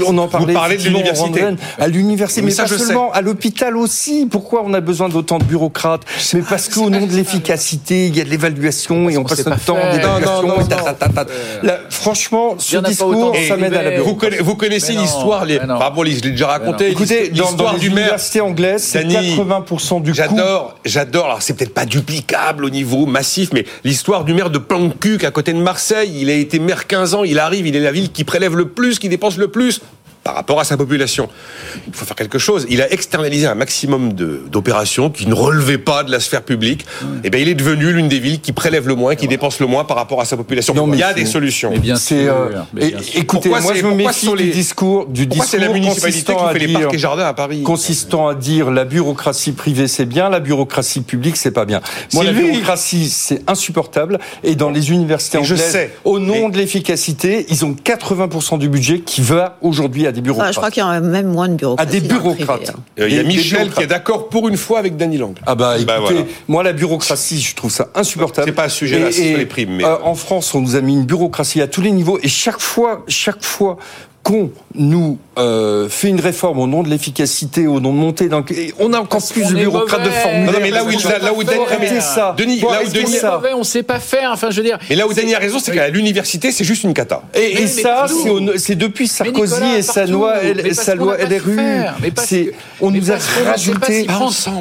on 0.07 0.17
en 0.19 0.29
parlait. 0.29 0.53
Vous 0.53 0.59
parlez 0.59 0.77
de 0.77 0.83
l'université. 0.83 1.45
À 1.79 1.89
l'université, 1.89 2.43
mais, 2.43 2.55
pas 2.55 2.67
seulement, 2.67 3.13
à 3.13 3.21
l'hôpital 3.21 3.77
aussi. 3.77 4.27
Pourquoi 4.31 4.63
on 4.65 4.75
a 4.75 4.81
besoin 4.81 5.09
d'autant 5.09 5.39
de 5.39 5.45
bureaucrates 5.45 6.03
Mais 6.35 6.43
parce 6.43 6.69
qu'au 6.69 6.91
nom 6.91 7.07
de 7.07 7.13
l'efficacité, 7.13 8.07
il 8.07 8.17
y 8.17 8.21
a 8.21 8.25
de 8.25 8.31
l'évaluation 8.31 9.09
et 9.09 9.17
on 9.17 9.25
passe 9.25 9.45
notre 9.47 9.65
temps 9.65 9.77
d'évaluation. 9.93 10.49
Franchement, 11.91 12.57
ce 12.59 12.79
discours, 12.79 13.35
ça 13.47 13.57
m'aide 13.57 13.75
à 13.75 13.83
la 13.83 13.91
bureaucratie. 13.93 14.37
Vous 14.41 14.57
connaissez 14.57 14.93
l'histoire, 14.93 15.45
les... 15.45 15.59
bon, 15.59 16.05
je 16.05 16.23
l'ai 16.23 16.31
déjà 16.31 16.49
raconté. 16.49 16.91
Écoutez, 16.91 17.31
l'histoire 17.31 17.79
du 17.79 17.91
maire 17.91 18.17
anglaise, 18.43 18.83
c'est 18.83 19.05
80% 19.05 20.03
du 20.03 20.15
J'adore, 20.15 20.75
j'adore. 20.85 21.27
Alors 21.27 21.43
c'est 21.43 21.55
peut-être 21.55 21.75
pas 21.75 21.87
duplicable 21.87 22.65
au 22.65 22.71
niveau 22.71 23.07
massif, 23.07 23.51
mais 23.53 23.65
l'histoire 23.85 24.25
du 24.25 24.35
maire 24.35 24.51
de 24.51 24.59
Plancuc 24.59 25.25
à 25.25 25.31
côté 25.31 25.53
de 25.53 25.59
Marseille, 25.59 26.13
il 26.21 26.31
a 26.31 26.35
été 26.35 26.59
maire 26.59 26.87
15 26.87 27.15
ans, 27.15 27.25
il 27.25 27.39
arrive, 27.39 27.67
il 27.67 27.77
est 27.77 27.81
la 27.81 27.93
ville 27.93 28.11
qui 28.11 28.25
prélève 28.25 28.57
le 28.57 28.69
plus, 28.69 28.99
qui 28.99 29.09
dépense 29.09 29.37
le 29.37 29.49
plus 29.49 29.81
par 30.29 30.35
rapport 30.35 30.61
à 30.61 30.65
sa 30.65 30.77
population. 30.77 31.31
Il 31.87 31.95
faut 31.95 32.05
faire 32.05 32.15
quelque 32.15 32.39
chose. 32.39 32.67
Il 32.69 32.83
a 32.83 32.93
externalisé 32.93 33.47
un 33.47 33.55
maximum 33.55 34.13
d'opérations 34.13 35.09
qui 35.09 35.27
ne 35.27 35.33
relevaient 35.33 35.79
pas 35.79 36.05
de 36.05 36.11
la 36.11 36.21
sphère 36.21 36.43
publique. 36.43 36.83
Et 36.83 37.05
eh 37.25 37.31
bien, 37.31 37.41
il 37.41 37.49
est 37.49 37.55
devenu 37.55 37.95
l'une 37.95 38.11
des 38.11 38.19
villes 38.19 38.39
qui 38.43 38.53
prélève 38.53 38.87
le 38.87 38.95
moins, 38.95 39.15
qui 39.15 39.27
dépense 39.27 39.59
le 39.59 39.67
moins 39.67 39.85
par 39.85 39.97
rapport 39.97 40.21
à 40.21 40.27
sa 40.27 40.37
population. 40.37 40.75
Non, 40.75 40.93
il 40.93 40.99
y 40.99 41.03
a 41.03 41.15
des 41.15 41.25
solutions. 41.25 41.71
Mais 41.71 41.79
bien 41.79 41.97
sûr. 41.97 42.35
Euh, 42.35 42.91
écoutez, 43.15 43.49
moi 43.49 43.73
je 43.75 43.87
me 43.87 43.95
méfie 43.95 44.31
du 44.31 44.51
discours 44.51 45.07
du 45.07 45.27
discours 45.27 45.49
c'est 45.49 45.59
la 45.59 45.73
municipalité 45.73 46.35
qui 46.35 46.53
fait 46.53 46.67
les 46.67 46.73
parcs 46.75 46.93
et 46.93 46.99
jardins 46.99 47.25
à 47.25 47.33
Paris 47.33 47.63
Consistant 47.63 48.29
à 48.29 48.35
dire 48.35 48.71
la 48.71 48.85
bureaucratie 48.85 49.53
privée 49.53 49.89
c'est 49.89 50.05
bien, 50.05 50.29
la 50.29 50.41
bureaucratie 50.41 51.01
publique 51.01 51.39
c'est 51.39 51.53
pas 51.53 51.65
bien. 51.65 51.81
Moi 52.13 52.25
la 52.25 52.33
bureaucratie 52.33 53.09
c'est 53.09 53.49
insupportable 53.49 54.19
et 54.45 54.57
dans 54.57 54.69
les 54.69 54.91
universités 54.91 55.39
anglaises, 55.39 55.59
je 55.59 55.73
sais, 55.73 55.95
au 56.05 56.19
nom 56.19 56.51
de 56.51 56.59
l'efficacité, 56.59 57.47
ils 57.49 57.65
ont 57.65 57.73
80% 57.73 58.59
du 58.59 58.69
budget 58.69 59.01
qui 59.01 59.23
va 59.23 59.57
aujourd'hui 59.63 60.07
à 60.07 60.13
des 60.19 60.23
bureaucrates. 60.23 60.53
je 60.53 60.59
crois 60.59 60.71
qu'il 60.71 60.83
y 60.83 60.87
a 60.87 61.01
même 61.01 61.29
moins 61.29 61.49
de 61.49 61.55
bureaucrates. 61.55 61.89
À 61.89 61.91
des 61.91 62.01
bureaucrates. 62.01 62.71
Hein. 62.71 62.81
Euh, 63.01 63.09
il 63.09 63.15
y 63.15 63.19
a 63.19 63.23
Michel 63.23 63.71
qui 63.71 63.83
est 63.83 63.87
d'accord 63.87 64.29
pour 64.29 64.49
une 64.49 64.57
fois 64.57 64.79
avec 64.79 64.97
Dany 64.97 65.19
Lang. 65.19 65.37
Ah 65.47 65.55
bah, 65.55 65.77
bah 65.87 65.99
écoutez, 66.03 66.25
moi 66.49 66.63
la 66.63 66.73
bureaucratie, 66.73 67.41
je 67.41 67.55
trouve 67.55 67.71
ça 67.71 67.89
insupportable. 67.95 68.49
C'est 68.49 68.55
pas 68.55 68.65
un 68.65 68.69
sujet 68.69 68.99
là, 68.99 69.13
c'est 69.13 69.37
les 69.37 69.47
primes. 69.47 69.77
Mais... 69.77 69.85
Euh, 69.85 69.97
en 70.03 70.15
France, 70.15 70.55
on 70.55 70.61
nous 70.61 70.77
a 70.77 70.81
mis 70.81 70.95
une 70.95 71.05
bureaucratie 71.05 71.63
à 71.63 71.67
tous 71.67 71.81
les 71.81 71.91
niveaux 71.91 72.19
et 72.23 72.29
chaque 72.29 72.61
fois, 72.61 73.05
chaque 73.09 73.45
fois 73.45 73.79
qu'on 74.23 74.51
nous 74.75 75.19
euh, 75.39 75.89
fait 75.89 76.09
une 76.09 76.21
réforme 76.21 76.59
au 76.59 76.67
nom 76.67 76.83
de 76.83 76.89
l'efficacité, 76.89 77.67
au 77.67 77.81
nom 77.81 77.93
de 77.93 77.99
monter 77.99 78.29
dans... 78.29 78.45
On 78.79 78.93
a 78.93 78.99
encore 78.99 79.23
plus 79.27 79.47
de 79.47 79.55
bureaucrates 79.55 80.05
de 80.05 80.11
formulaires. 80.11 80.53
Non, 80.53 80.59
mais 80.61 80.71
là 80.71 80.85
où, 80.85 80.91
là 80.91 81.33
où 81.33 81.45
Denis, 81.45 82.01
ça. 82.01 82.35
Denis, 82.37 82.61
là 82.61 82.81
où 82.85 82.91
Denis, 82.91 83.13
ça. 83.13 83.41
on 83.57 83.65
sait 83.65 83.83
pas 83.83 84.01
faire. 84.01 84.31
Enfin, 84.33 84.51
je 84.51 84.57
veux 84.57 84.67
dire. 84.67 84.79
Mais 84.91 84.97
là 84.97 85.07
où 85.07 85.15
Denis 85.15 85.35
a 85.35 85.39
raison, 85.39 85.59
c'est 85.59 85.73
qu'à 85.73 85.89
l'université, 85.89 86.53
c'est 86.53 86.65
juste 86.65 86.85
une 86.85 86.95
cata. 86.95 87.23
Et, 87.35 87.63
et 87.63 87.67
ça, 87.67 88.07
c'est 88.57 88.75
depuis 88.75 89.09
Sarkozy 89.09 89.77
et 89.77 89.83
sa 89.83 90.07
loi, 90.07 90.35
sa 90.73 90.95
loi 90.95 91.17
LRU. 91.17 91.59
On 92.81 92.91
nous 92.91 93.11
a 93.11 93.17
rajouté. 93.47 94.07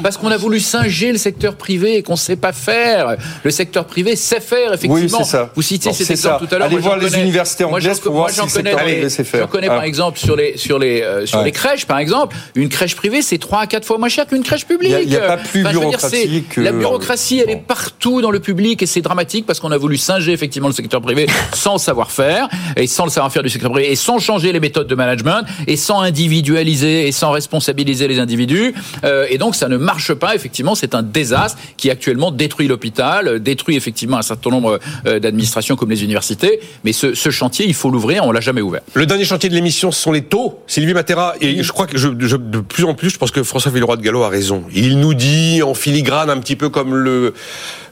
Parce 0.02 0.16
qu'on 0.16 0.30
a 0.30 0.36
voulu 0.36 0.60
singer 0.60 1.12
le 1.12 1.18
secteur 1.18 1.56
privé 1.56 1.96
et 1.96 2.02
qu'on 2.02 2.16
sait 2.16 2.36
pas 2.36 2.52
faire. 2.52 3.16
Le 3.42 3.50
secteur 3.50 3.84
privé 3.84 4.16
sait 4.16 4.40
faire, 4.40 4.74
effectivement. 4.74 5.18
Oui, 5.18 5.24
c'est 5.24 5.30
ça. 5.30 5.50
Vous 5.54 5.62
citez 5.62 5.92
cet 5.92 6.10
exemple 6.10 6.46
tout 6.46 6.54
à 6.54 6.58
l'heure. 6.58 6.68
Allez 6.68 6.78
voir 6.78 6.98
les 6.98 7.18
universités 7.18 7.64
anglaises 7.64 8.00
pour 8.00 8.14
voir 8.14 8.30
si 8.30 8.40
le 8.40 8.48
secteur 8.48 8.76
privé 8.76 9.10
sait 9.10 9.24
faire. 9.24 9.47
Connais 9.48 9.68
par 9.68 9.80
ah. 9.80 9.86
exemple 9.86 10.18
sur 10.18 10.36
les 10.36 10.56
sur 10.56 10.78
les 10.78 11.02
euh, 11.02 11.26
sur 11.26 11.42
les 11.42 11.52
crèches 11.52 11.86
par 11.86 11.98
exemple, 11.98 12.36
une 12.54 12.68
crèche 12.68 12.96
privée 12.96 13.22
c'est 13.22 13.38
3 13.38 13.60
à 13.60 13.66
4 13.66 13.84
fois 13.84 13.98
moins 13.98 14.08
cher 14.08 14.26
qu'une 14.26 14.42
crèche 14.42 14.66
publique. 14.66 14.94
Il 15.02 15.08
n'y 15.08 15.16
a, 15.16 15.20
pas 15.20 15.36
plus 15.36 15.62
bureaucratique 15.62 16.56
La 16.56 16.72
bureaucratie 16.72 17.40
elle 17.40 17.50
est 17.50 17.56
partout 17.56 18.20
dans 18.20 18.30
le 18.30 18.40
public 18.40 18.82
et 18.82 18.86
c'est 18.86 19.00
dramatique 19.00 19.46
parce 19.46 19.60
qu'on 19.60 19.70
a 19.70 19.78
voulu 19.78 19.96
singer 19.96 20.32
effectivement 20.32 20.68
le 20.68 20.74
secteur 20.74 21.00
privé 21.00 21.26
sans 21.54 21.78
savoir-faire 21.78 22.48
et 22.76 22.86
sans 22.86 23.04
le 23.04 23.10
savoir-faire 23.10 23.42
du 23.42 23.48
secteur 23.48 23.70
privé 23.70 23.90
et 23.90 23.96
sans 23.96 24.18
changer 24.18 24.52
les 24.52 24.60
méthodes 24.60 24.86
de 24.86 24.94
management 24.94 25.42
et 25.66 25.76
sans 25.76 26.00
individualiser 26.00 27.08
et 27.08 27.12
sans 27.12 27.30
responsabiliser 27.30 28.08
les 28.08 28.18
individus 28.18 28.74
euh, 29.04 29.26
et 29.30 29.38
donc 29.38 29.54
ça 29.54 29.68
ne 29.68 29.76
marche 29.76 30.14
pas 30.14 30.34
effectivement 30.34 30.74
c'est 30.74 30.94
un 30.94 31.02
désastre 31.02 31.58
qui 31.76 31.90
actuellement 31.90 32.30
détruit 32.30 32.68
l'hôpital, 32.68 33.40
détruit 33.40 33.76
effectivement 33.76 34.18
un 34.18 34.22
certain 34.22 34.50
nombre 34.50 34.78
euh, 35.06 35.18
d'administrations 35.18 35.76
comme 35.76 35.90
les 35.90 36.04
universités 36.04 36.60
mais 36.84 36.92
ce, 36.92 37.14
ce 37.14 37.30
chantier 37.30 37.66
il 37.66 37.74
faut 37.74 37.90
l'ouvrir, 37.90 38.24
on 38.24 38.32
l'a 38.32 38.40
jamais 38.40 38.60
ouvert. 38.60 38.80
Le 38.94 39.06
dernier 39.06 39.24
chantier 39.24 39.37
de 39.46 39.54
l'émission 39.54 39.92
ce 39.92 40.00
sont 40.00 40.10
les 40.10 40.22
taux. 40.22 40.58
Sylvie 40.66 40.94
Matera, 40.94 41.34
et 41.40 41.62
je 41.62 41.72
crois 41.72 41.86
que 41.86 41.96
je, 41.96 42.08
de 42.08 42.58
plus 42.60 42.84
en 42.84 42.94
plus, 42.94 43.10
je 43.10 43.18
pense 43.18 43.30
que 43.30 43.44
François 43.44 43.70
Villeroy 43.70 43.96
de 43.96 44.02
Gallo 44.02 44.24
a 44.24 44.28
raison. 44.28 44.64
Il 44.74 44.98
nous 44.98 45.14
dit 45.14 45.62
en 45.62 45.74
filigrane, 45.74 46.30
un 46.30 46.38
petit 46.38 46.56
peu 46.56 46.68
comme 46.68 46.94
le, 46.94 47.34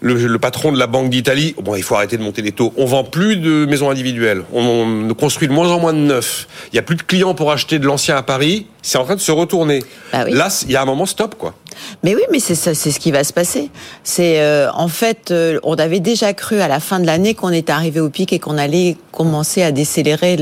le, 0.06 0.38
patron 0.38 0.72
de 0.72 0.78
la 0.78 0.86
Banque 0.86 1.10
d'Italie, 1.10 1.54
bon, 1.62 1.74
il 1.74 1.82
faut 1.82 1.94
arrêter 1.94 2.16
de 2.16 2.22
monter 2.22 2.42
les 2.42 2.52
taux. 2.52 2.72
On 2.76 2.86
vend 2.86 3.04
plus 3.04 3.36
de 3.36 3.66
maisons 3.66 3.90
individuelles. 3.90 4.42
On, 4.52 5.14
construit 5.14 5.48
de 5.48 5.52
moins 5.52 5.70
en 5.70 5.80
moins 5.80 5.92
de 5.92 5.98
neufs. 5.98 6.46
Il 6.72 6.76
y 6.76 6.78
a 6.78 6.82
plus 6.82 6.96
de 6.96 7.02
clients 7.02 7.34
pour 7.34 7.50
acheter 7.50 7.78
de 7.78 7.86
l'ancien 7.86 8.16
à 8.16 8.22
Paris. 8.22 8.66
C'est 8.82 8.98
en 8.98 9.04
train 9.04 9.16
de 9.16 9.20
se 9.20 9.32
retourner. 9.32 9.82
Bah 10.12 10.24
Là, 10.28 10.48
il 10.66 10.70
y 10.70 10.76
a 10.76 10.82
un 10.82 10.84
moment 10.84 11.06
stop, 11.06 11.34
quoi. 11.36 11.54
Mais 12.02 12.14
oui, 12.14 12.22
mais 12.30 12.38
c'est 12.38 12.54
ça, 12.54 12.74
c'est 12.74 12.90
ce 12.90 13.00
qui 13.00 13.10
va 13.10 13.24
se 13.24 13.32
passer. 13.32 13.70
C'est 14.04 14.40
euh, 14.40 14.70
en 14.72 14.88
fait, 14.88 15.30
euh, 15.30 15.58
on 15.62 15.74
avait 15.74 16.00
déjà 16.00 16.32
cru 16.32 16.60
à 16.60 16.68
la 16.68 16.80
fin 16.80 17.00
de 17.00 17.06
l'année 17.06 17.34
qu'on 17.34 17.50
était 17.50 17.72
arrivé 17.72 18.00
au 18.00 18.08
pic 18.08 18.32
et 18.32 18.38
qu'on 18.38 18.58
allait 18.58 18.96
commencer 19.12 19.62
à 19.62 19.72
décélérer 19.72 20.36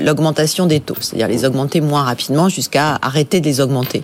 l'augmentation 0.00 0.66
des 0.66 0.80
taux, 0.80 0.96
c'est-à-dire 1.00 1.28
les 1.28 1.44
augmenter 1.44 1.80
moins 1.80 2.02
rapidement 2.02 2.48
jusqu'à 2.48 2.98
arrêter 3.00 3.40
de 3.40 3.46
les 3.46 3.60
augmenter. 3.60 4.02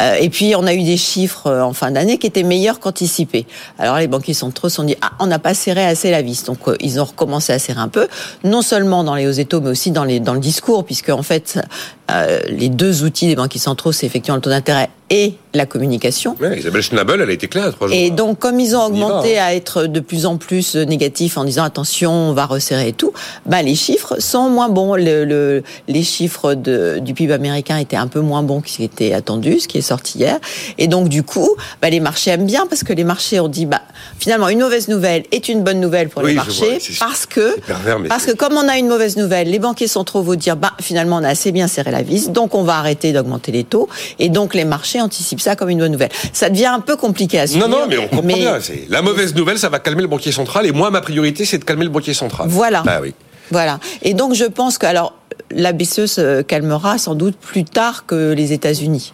Euh, 0.00 0.14
et 0.14 0.28
puis 0.28 0.54
on 0.56 0.66
a 0.66 0.74
eu 0.74 0.82
des 0.82 0.96
chiffres 0.96 1.50
en 1.50 1.72
fin 1.72 1.90
d'année 1.90 2.18
qui 2.18 2.26
étaient 2.26 2.44
meilleurs 2.44 2.78
qu'anticipés. 2.78 3.46
Alors 3.78 3.98
les 3.98 4.06
banquiers 4.06 4.34
centraux 4.38 4.68
se 4.68 4.76
sont 4.76 4.84
dit 4.84 4.96
ah 5.02 5.12
on 5.18 5.26
n'a 5.26 5.38
pas 5.38 5.54
serré 5.54 5.84
assez 5.84 6.10
la 6.10 6.22
vis, 6.22 6.44
donc 6.44 6.58
ils 6.80 7.00
ont 7.00 7.04
recommencé 7.04 7.52
à 7.52 7.58
serrer 7.58 7.80
un 7.80 7.88
peu, 7.88 8.08
non 8.44 8.62
seulement 8.62 9.04
dans 9.04 9.14
les 9.14 9.26
hausses 9.26 9.36
des 9.36 9.44
taux, 9.44 9.60
mais 9.60 9.70
aussi 9.70 9.90
dans 9.90 10.04
le 10.04 10.38
discours, 10.38 10.84
puisque 10.84 11.10
en 11.10 11.22
fait 11.22 11.58
les 12.48 12.68
deux 12.68 13.04
outils 13.04 13.26
des 13.26 13.36
banquiers 13.36 13.60
centraux, 13.60 13.92
c'est 13.92 14.06
effectivement 14.06 14.36
le 14.36 14.42
taux 14.42 14.50
d'intérêt 14.50 14.90
et 15.10 15.34
la 15.54 15.66
communication. 15.66 16.36
Isabelle 16.56 16.82
Schnabel, 16.82 17.20
elle 17.22 17.30
a 17.30 17.32
été 17.32 17.48
claire 17.48 17.72
trois 17.72 17.88
jours. 17.88 17.96
Et 17.96 18.10
donc, 18.10 18.38
comme 18.38 18.60
ils 18.60 18.76
ont 18.76 18.84
augmenté 18.84 19.38
hein. 19.38 19.44
à 19.46 19.54
être 19.54 19.84
de 19.84 20.00
plus 20.00 20.26
en 20.26 20.36
plus 20.36 20.76
négatifs 20.76 21.38
en 21.38 21.44
disant 21.44 21.64
attention, 21.64 22.12
on 22.12 22.32
va 22.32 22.44
resserrer 22.46 22.88
et 22.88 22.92
tout, 22.92 23.12
bah, 23.46 23.62
les 23.62 23.74
chiffres 23.74 24.20
sont 24.20 24.50
moins 24.50 24.68
bons. 24.68 24.94
Le, 24.94 25.62
les 25.88 26.02
chiffres 26.02 26.54
de, 26.54 26.98
du 27.00 27.14
PIB 27.14 27.32
américain 27.32 27.78
étaient 27.78 27.96
un 27.96 28.06
peu 28.06 28.20
moins 28.20 28.42
bons 28.42 28.60
qu'ils 28.60 28.84
étaient 28.84 29.14
attendus, 29.14 29.60
ce 29.60 29.68
qui 29.68 29.78
est 29.78 29.82
sorti 29.82 30.18
hier. 30.18 30.38
Et 30.76 30.86
donc, 30.86 31.08
du 31.08 31.22
coup, 31.22 31.56
bah, 31.80 31.88
les 31.88 32.00
marchés 32.00 32.30
aiment 32.30 32.46
bien 32.46 32.66
parce 32.66 32.84
que 32.84 32.92
les 32.92 33.04
marchés 33.04 33.40
ont 33.40 33.48
dit, 33.48 33.66
bah, 33.66 33.82
finalement, 34.18 34.48
une 34.48 34.60
mauvaise 34.60 34.88
nouvelle 34.88 35.24
est 35.32 35.48
une 35.48 35.64
bonne 35.64 35.80
nouvelle 35.80 36.10
pour 36.10 36.22
les 36.22 36.34
marchés 36.34 36.78
parce 37.00 37.24
que, 37.26 37.56
parce 38.08 38.26
que 38.26 38.32
comme 38.32 38.52
on 38.52 38.68
a 38.68 38.76
une 38.76 38.88
mauvaise 38.88 39.16
nouvelle, 39.16 39.50
les 39.50 39.58
banquiers 39.58 39.88
centraux 39.88 40.22
vont 40.22 40.34
dire, 40.34 40.56
bah, 40.56 40.72
finalement, 40.80 41.16
on 41.16 41.24
a 41.24 41.28
assez 41.28 41.52
bien 41.52 41.66
serré 41.68 41.90
la 41.90 42.02
vis, 42.02 42.30
donc 42.30 42.54
on 42.54 42.62
va 42.62 42.76
arrêter 42.76 43.12
d'augmenter 43.12 43.52
les 43.52 43.64
taux. 43.64 43.88
Et 44.18 44.28
donc, 44.28 44.54
les 44.54 44.64
marchés 44.64 44.97
anticipe 45.00 45.40
ça 45.40 45.56
comme 45.56 45.70
une 45.70 45.78
bonne 45.78 45.92
nouvelle. 45.92 46.10
Ça 46.32 46.50
devient 46.50 46.66
un 46.66 46.80
peu 46.80 46.96
compliqué 46.96 47.40
à 47.40 47.46
suivre. 47.46 47.66
Non, 47.66 47.80
non, 47.80 47.86
mais 47.88 47.98
on 47.98 48.08
comprend 48.08 48.22
bien. 48.22 48.58
La 48.88 49.02
mauvaise 49.02 49.34
nouvelle, 49.34 49.58
ça 49.58 49.68
va 49.68 49.78
calmer 49.78 50.02
le 50.02 50.08
banquier 50.08 50.32
central. 50.32 50.66
Et 50.66 50.72
moi, 50.72 50.90
ma 50.90 51.00
priorité, 51.00 51.44
c'est 51.44 51.58
de 51.58 51.64
calmer 51.64 51.84
le 51.84 51.90
banquier 51.90 52.14
central. 52.14 52.48
Voilà. 52.48 52.82
Bah 52.82 52.98
oui. 53.02 53.14
Voilà. 53.50 53.80
Et 54.02 54.14
donc, 54.14 54.34
je 54.34 54.44
pense 54.44 54.76
que, 54.78 54.86
alors, 54.86 55.14
la 55.50 55.72
BCE 55.72 56.06
se 56.06 56.42
calmera 56.42 56.98
sans 56.98 57.14
doute 57.14 57.36
plus 57.36 57.64
tard 57.64 58.06
que 58.06 58.32
les 58.32 58.52
États-Unis. 58.52 59.12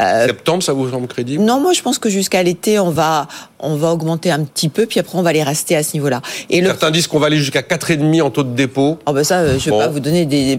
Euh, 0.00 0.26
Septembre, 0.26 0.62
ça 0.62 0.72
vous 0.72 0.90
semble 0.90 1.06
crédible? 1.06 1.42
Non, 1.42 1.60
moi 1.60 1.72
je 1.72 1.82
pense 1.82 1.98
que 1.98 2.08
jusqu'à 2.08 2.42
l'été, 2.42 2.78
on 2.78 2.90
va 2.90 3.28
on 3.58 3.76
va 3.76 3.92
augmenter 3.92 4.30
un 4.30 4.44
petit 4.44 4.68
peu, 4.68 4.86
puis 4.86 5.00
après 5.00 5.18
on 5.18 5.22
va 5.22 5.30
aller 5.30 5.42
rester 5.42 5.76
à 5.76 5.82
ce 5.82 5.94
niveau-là. 5.94 6.22
Et 6.50 6.62
Certains 6.62 6.90
disent 6.90 7.06
qu'on 7.06 7.18
va 7.18 7.26
aller 7.26 7.38
jusqu'à 7.38 7.62
4,5 7.62 8.22
en 8.22 8.30
taux 8.30 8.42
de 8.42 8.54
dépôt. 8.54 8.98
Oh 9.06 9.12
ben 9.12 9.24
ça, 9.24 9.38
euh, 9.38 9.58
je 9.58 9.70
ne 9.70 9.76
vais 9.76 9.82
pas 9.82 9.88
vous 9.88 10.00
donner 10.00 10.26
des, 10.26 10.58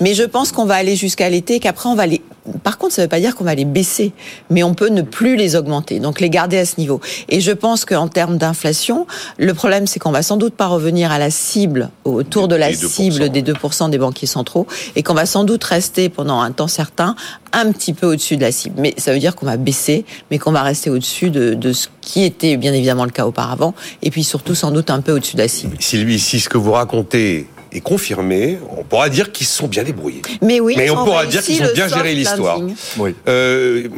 Mais 0.00 0.14
je 0.14 0.24
pense 0.24 0.52
qu'on 0.52 0.64
va 0.64 0.74
aller 0.74 0.96
jusqu'à 0.96 1.28
l'été, 1.28 1.60
qu'après 1.60 1.88
on 1.88 1.94
va 1.94 2.06
les... 2.06 2.22
Par 2.64 2.76
contre, 2.78 2.94
ça 2.94 3.02
ne 3.02 3.06
veut 3.06 3.10
pas 3.10 3.20
dire 3.20 3.36
qu'on 3.36 3.44
va 3.44 3.54
les 3.54 3.64
baisser, 3.64 4.12
mais 4.50 4.62
on 4.64 4.74
peut 4.74 4.88
ne 4.88 5.02
plus 5.02 5.36
les 5.36 5.54
augmenter, 5.54 6.00
donc 6.00 6.20
les 6.20 6.28
garder 6.28 6.58
à 6.58 6.64
ce 6.64 6.74
niveau. 6.78 7.00
Et 7.28 7.40
je 7.40 7.52
pense 7.52 7.84
qu'en 7.84 8.08
termes 8.08 8.36
d'inflation, 8.36 9.06
le 9.38 9.54
problème 9.54 9.86
c'est 9.86 10.00
qu'on 10.00 10.10
va 10.10 10.22
sans 10.22 10.36
doute 10.36 10.54
pas 10.54 10.66
revenir 10.66 11.12
à 11.12 11.18
la 11.18 11.30
cible, 11.30 11.90
autour 12.04 12.48
de 12.48 12.56
la 12.56 12.72
cible 12.72 13.28
des 13.28 13.42
2% 13.42 13.90
des 13.90 13.98
banquiers 13.98 14.26
centraux, 14.26 14.66
et 14.96 15.02
qu'on 15.02 15.14
va 15.14 15.26
sans 15.26 15.44
doute 15.44 15.62
rester 15.62 16.08
pendant 16.08 16.40
un 16.40 16.50
temps 16.50 16.68
certain 16.68 17.14
un 17.52 17.70
petit 17.70 17.92
peu 17.92 18.06
au-dessus 18.06 18.36
de 18.36 18.42
la 18.42 18.50
cible. 18.50 18.74
Mais 18.78 18.94
ça 18.96 19.12
veut 19.12 19.20
dire 19.20 19.36
qu'on 19.36 19.46
va 19.46 19.56
baisser, 19.56 20.04
mais 20.30 20.38
qu'on 20.38 20.52
va 20.52 20.62
rester 20.62 20.90
au-dessus 20.90 21.30
de, 21.30 21.54
de 21.54 21.72
ce 21.72 21.88
qui 22.00 22.24
était 22.24 22.56
bien 22.56 22.72
évidemment 22.72 23.04
le 23.04 23.10
cas 23.10 23.26
auparavant, 23.26 23.74
et 24.02 24.10
puis 24.10 24.24
surtout 24.24 24.56
sans 24.56 24.72
doute 24.72 24.90
un 24.90 25.00
peu 25.00 25.12
au-dessus 25.12 25.36
de 25.36 25.42
la 25.42 25.48
cible. 25.48 25.76
Sylvie, 25.78 26.18
si 26.18 26.40
ce 26.40 26.48
que 26.48 26.58
vous 26.58 26.72
racontez 26.72 27.46
est 27.74 27.80
confirmé, 27.80 28.58
on 28.76 28.84
pourra 28.84 29.08
dire 29.08 29.32
qu'ils 29.32 29.46
se 29.46 29.56
sont 29.56 29.68
bien 29.68 29.82
débrouillés. 29.82 30.22
Mais 30.40 30.60
oui, 30.60 30.74
mais 30.76 30.90
on 30.90 31.04
pourra 31.04 31.26
dire 31.26 31.42
qu'ils 31.42 31.62
ont 31.62 31.72
bien 31.74 31.88
géré 31.88 32.14
l'histoire. 32.14 32.60
Oui. 32.98 33.14
Euh, 33.28 33.88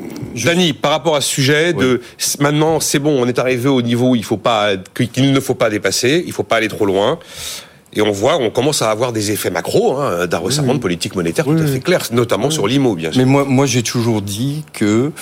Dani, 0.45 0.73
par 0.73 0.93
rapport 0.93 1.17
à 1.17 1.21
ce 1.21 1.29
sujet 1.29 1.73
de 1.73 2.01
maintenant 2.41 2.81
c'est 2.81 2.99
bon, 2.99 3.21
on 3.21 3.27
est 3.27 3.39
arrivé 3.39 3.69
au 3.69 3.83
niveau 3.83 4.11
où 4.11 4.17
il 4.17 4.25
faut 4.25 4.37
pas 4.37 4.73
qu'il 4.95 5.33
ne 5.33 5.41
faut 5.41 5.55
pas 5.55 5.71
dépasser, 5.71 6.23
il 6.27 6.33
faut 6.33 6.43
pas 6.43 6.57
aller 6.57 6.69
trop 6.69 6.87
loin. 6.87 7.19
Et 7.95 8.03
on 8.03 8.11
voit, 8.11 8.37
on 8.37 8.51
commence 8.51 8.83
à 8.83 8.91
avoir 8.91 9.13
des 9.13 9.31
effets 9.31 9.51
macro 9.51 9.97
hein, 9.97 10.27
d'un 10.27 10.39
resserrement 10.39 10.75
de 10.75 10.81
politique 10.81 11.15
monétaire 11.15 11.45
tout 11.45 11.53
à 11.53 11.67
fait 11.67 11.81
clair, 11.81 12.01
notamment 12.13 12.51
sur 12.51 12.67
l'IMO, 12.67 12.95
bien 12.95 13.13
sûr. 13.13 13.19
Mais 13.19 13.25
moi, 13.25 13.45
moi 13.45 13.67
j'ai 13.67 13.83
toujours 13.83 14.23
dit 14.23 14.65
que, 14.73 15.13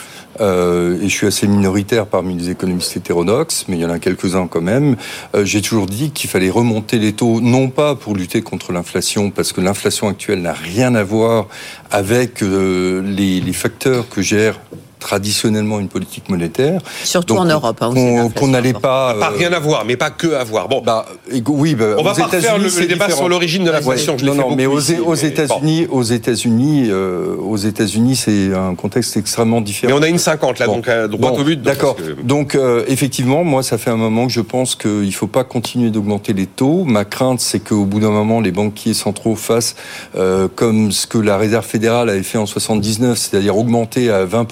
euh, 0.41 1.01
et 1.01 1.09
je 1.09 1.15
suis 1.15 1.27
assez 1.27 1.47
minoritaire 1.47 2.07
parmi 2.07 2.35
les 2.37 2.51
économistes 2.51 2.97
hétérodoxes, 2.97 3.67
mais 3.69 3.77
il 3.77 3.81
y 3.81 3.85
en 3.85 3.91
a 3.91 3.99
quelques-uns 3.99 4.47
quand 4.47 4.61
même, 4.61 4.97
euh, 5.35 5.45
j'ai 5.45 5.61
toujours 5.61 5.87
dit 5.87 6.11
qu'il 6.11 6.31
fallait 6.31 6.51
remonter 6.51 6.99
les 6.99 7.13
taux, 7.13 7.41
non 7.41 7.69
pas 7.69 7.95
pour 7.95 8.15
lutter 8.15 8.43
contre 8.43 8.73
l'inflation, 8.73 9.31
parce 9.31 9.53
que 9.53 9.61
l'inflation 9.61 10.09
actuelle 10.09 10.43
n'a 10.43 10.55
rien 10.55 10.95
à 10.95 11.03
voir 11.03 11.49
avec 11.91 12.43
euh, 12.43 13.03
les, 13.05 13.41
les 13.41 13.53
facteurs 13.53 14.09
que 14.09 14.23
gère 14.23 14.59
traditionnellement 15.03 15.81
une 15.81 15.89
politique 15.89 16.29
monétaire. 16.29 16.81
Surtout 17.05 17.37
en 17.37 17.45
Europe. 17.45 17.77
Hein, 17.81 18.31
qu'on 18.37 18.49
n'allait 18.49 18.73
pas... 18.73 19.15
Pas 19.19 19.31
rien 19.31 19.53
à 19.53 19.59
voir, 19.59 19.85
mais 19.85 19.97
pas 19.97 20.11
que 20.11 20.35
à 20.35 20.45
voir. 20.45 20.69
Bon, 20.69 20.81
bah, 20.81 21.07
oui, 21.49 21.75
bah, 21.75 21.97
on 21.99 22.03
va 22.03 22.15
pas 22.15 22.29
faire 22.29 22.59
le, 22.59 22.69
le 22.69 22.87
débat 22.87 23.11
sur 23.11 23.29
l'origine 23.29 23.65
de 23.65 23.71
l'inflation. 23.71 24.17
Ouais, 24.17 24.23
non, 24.23 24.35
non, 24.35 24.57
mais 24.57 24.67
aux, 24.67 24.79
aux 24.79 25.15
États-Unis, 25.15 25.87
aux 25.91 26.03
États-Unis, 26.03 26.87
euh, 26.89 27.37
aux 27.37 27.57
États-Unis, 27.57 28.17
c'est 28.17 28.55
un 28.55 28.75
contexte 28.75 29.17
extrêmement 29.17 29.61
différent. 29.61 29.93
Mais 29.93 29.99
on 29.99 30.03
a 30.03 30.09
une 30.09 30.19
50 30.19 30.59
là, 30.59 30.67
bon. 30.67 30.77
donc 30.77 30.89
euh, 30.89 31.09
droit 31.09 31.33
bon, 31.33 31.41
au 31.41 31.45
but. 31.45 31.61
D'accord. 31.61 31.97
Que... 31.97 32.23
Donc 32.23 32.55
euh, 32.55 32.85
effectivement, 32.89 33.45
moi, 33.45 33.63
ça 33.63 33.79
fait 33.79 33.91
un 33.91 33.97
moment 33.97 34.27
que 34.27 34.33
je 34.33 34.41
pense 34.41 34.77
qu'il 34.77 35.07
ne 35.07 35.11
faut 35.11 35.27
pas 35.27 35.45
continuer 35.45 35.91
d'augmenter 35.91 36.33
les 36.33 36.47
taux. 36.47 36.85
Ma 36.85 37.05
crainte, 37.05 37.41
c'est 37.41 37.61
qu'au 37.61 37.85
bout 37.85 38.01
d'un 38.01 38.11
moment, 38.11 38.41
les 38.41 38.53
banquiers 38.53 38.95
centraux 38.95 39.37
fassent 39.37 39.75
euh, 40.17 40.49
comme 40.55 40.93
ce 40.93 41.07
que 41.07 41.19
la 41.19 41.37
Réserve 41.37 41.67
fédérale 41.67 42.09
avait 42.11 42.23
fait 42.23 42.39
en 42.39 42.47
79, 42.47 43.19
c'est-à-dire 43.19 43.57
augmenter 43.57 44.11
à 44.11 44.25
20 44.25 44.45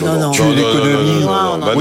non, 0.00 0.18
non. 0.18 0.32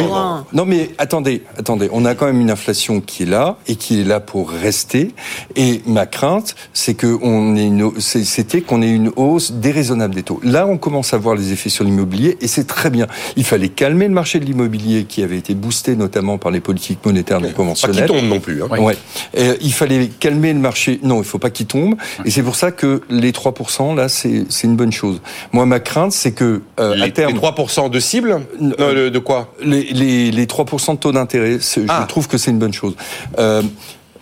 Non, 0.04 0.44
non, 0.54 0.66
mais 0.66 0.92
attendez, 0.98 1.44
attendez, 1.58 1.90
on 1.92 2.06
a 2.06 2.16
quand 2.16 2.26
même 2.26 2.42
une 2.42 2.52
inflation 2.52 3.02
qui 3.02 3.24
est 3.24 3.26
là 3.28 3.58
et 3.68 3.76
qui 3.76 4.02
est 4.02 4.04
là 4.04 4.20
pour 4.20 4.50
rester. 4.50 5.14
Et 5.56 5.82
ma 5.86 6.06
crainte, 6.06 6.56
c'est 6.74 6.94
que 6.94 7.18
on 7.22 7.56
ait 7.56 7.66
une, 7.66 7.92
c'était 8.00 8.62
qu'on 8.62 8.82
ait 8.82 8.90
une 8.90 9.12
hausse 9.16 9.52
déraisonnable 9.54 10.16
des 10.16 10.24
taux. 10.24 10.40
Là, 10.44 10.68
on 10.68 10.78
commence 10.78 11.14
à 11.14 11.18
voir 11.18 11.36
les 11.36 11.52
effets 11.52 11.70
sur 11.70 11.84
l'immobilier 11.84 12.38
et 12.42 12.48
c'est 12.48 12.66
très 12.66 12.90
bien. 12.90 13.08
Il 13.36 13.44
fallait 13.44 13.70
calmer 13.70 14.08
le 14.08 14.14
marché 14.14 14.40
de 14.40 14.46
l'immobilier 14.46 15.06
qui 15.06 15.24
avait 15.24 15.38
été 15.38 15.56
boosté 15.56 15.96
notamment 15.96 16.38
par 16.38 16.52
les 16.52 16.60
politiques 16.60 17.06
monétaires 17.06 17.42
non 17.42 17.52
conventionnelles. 17.52 18.08
Pas 18.08 18.14
qu'il 18.14 18.22
tombe 18.22 18.30
non 18.30 18.40
plus. 18.40 18.64
Hein. 18.64 18.68
Ouais. 18.80 18.98
Et 19.34 19.52
il 19.62 19.74
fallait 19.74 20.08
calmer 20.08 20.54
le 20.54 20.60
marché. 20.60 21.00
Non, 21.04 21.20
il 21.20 21.26
faut 21.26 21.40
pas 21.40 21.50
qu'il 21.50 21.66
tombe. 21.66 21.96
Et 22.26 22.32
c'est 22.32 22.44
pour 22.44 22.56
ça 22.56 22.72
que 22.72 23.02
les 23.10 23.32
3%, 23.32 23.96
là, 23.96 24.10
c'est 24.10 24.46
une 24.64 24.76
bonne 24.76 24.92
chose. 24.92 25.22
Moi, 25.52 25.66
ma 25.66 25.80
crainte, 25.80 26.12
c'est 26.12 26.32
que 26.32 26.62
euh, 26.80 26.96
les, 26.96 27.04
à 27.04 27.12
terme, 27.12 27.34
les 27.34 27.40
3% 27.40 27.90
de 27.90 28.00
cible 28.04 28.42
euh, 28.80 29.10
de 29.10 29.20
quoi 29.20 29.54
les, 29.64 29.84
les, 29.86 30.30
les 30.32 30.46
3% 30.46 30.94
de 30.94 30.98
taux 30.98 31.12
d'intérêt, 31.12 31.58
ah. 31.90 32.02
je 32.04 32.08
trouve 32.08 32.28
que 32.28 32.38
c'est 32.38 32.52
une 32.52 32.60
bonne 32.60 32.74
chose. 32.74 32.96
Euh, 33.40 33.64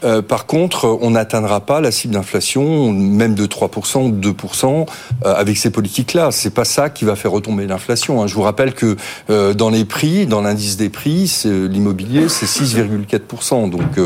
euh, 0.03 0.21
par 0.21 0.45
contre, 0.45 0.97
on 1.01 1.11
n'atteindra 1.11 1.61
pas 1.61 1.81
la 1.81 1.91
cible 1.91 2.13
d'inflation, 2.13 2.91
même 2.91 3.35
de 3.35 3.45
3% 3.45 3.99
ou 3.99 4.11
2%, 4.11 4.87
euh, 5.25 5.33
avec 5.35 5.57
ces 5.57 5.69
politiques-là. 5.69 6.31
C'est 6.31 6.53
pas 6.53 6.65
ça 6.65 6.89
qui 6.89 7.05
va 7.05 7.15
faire 7.15 7.31
retomber 7.31 7.67
l'inflation. 7.67 8.21
Hein. 8.21 8.27
Je 8.27 8.35
vous 8.35 8.41
rappelle 8.41 8.73
que 8.73 8.95
euh, 9.29 9.53
dans 9.53 9.69
les 9.69 9.85
prix, 9.85 10.25
dans 10.25 10.41
l'indice 10.41 10.77
des 10.77 10.89
prix, 10.89 11.41
l'immobilier, 11.45 12.29
c'est 12.29 12.45
6,4%. 12.45 13.69
Donc, 13.69 13.99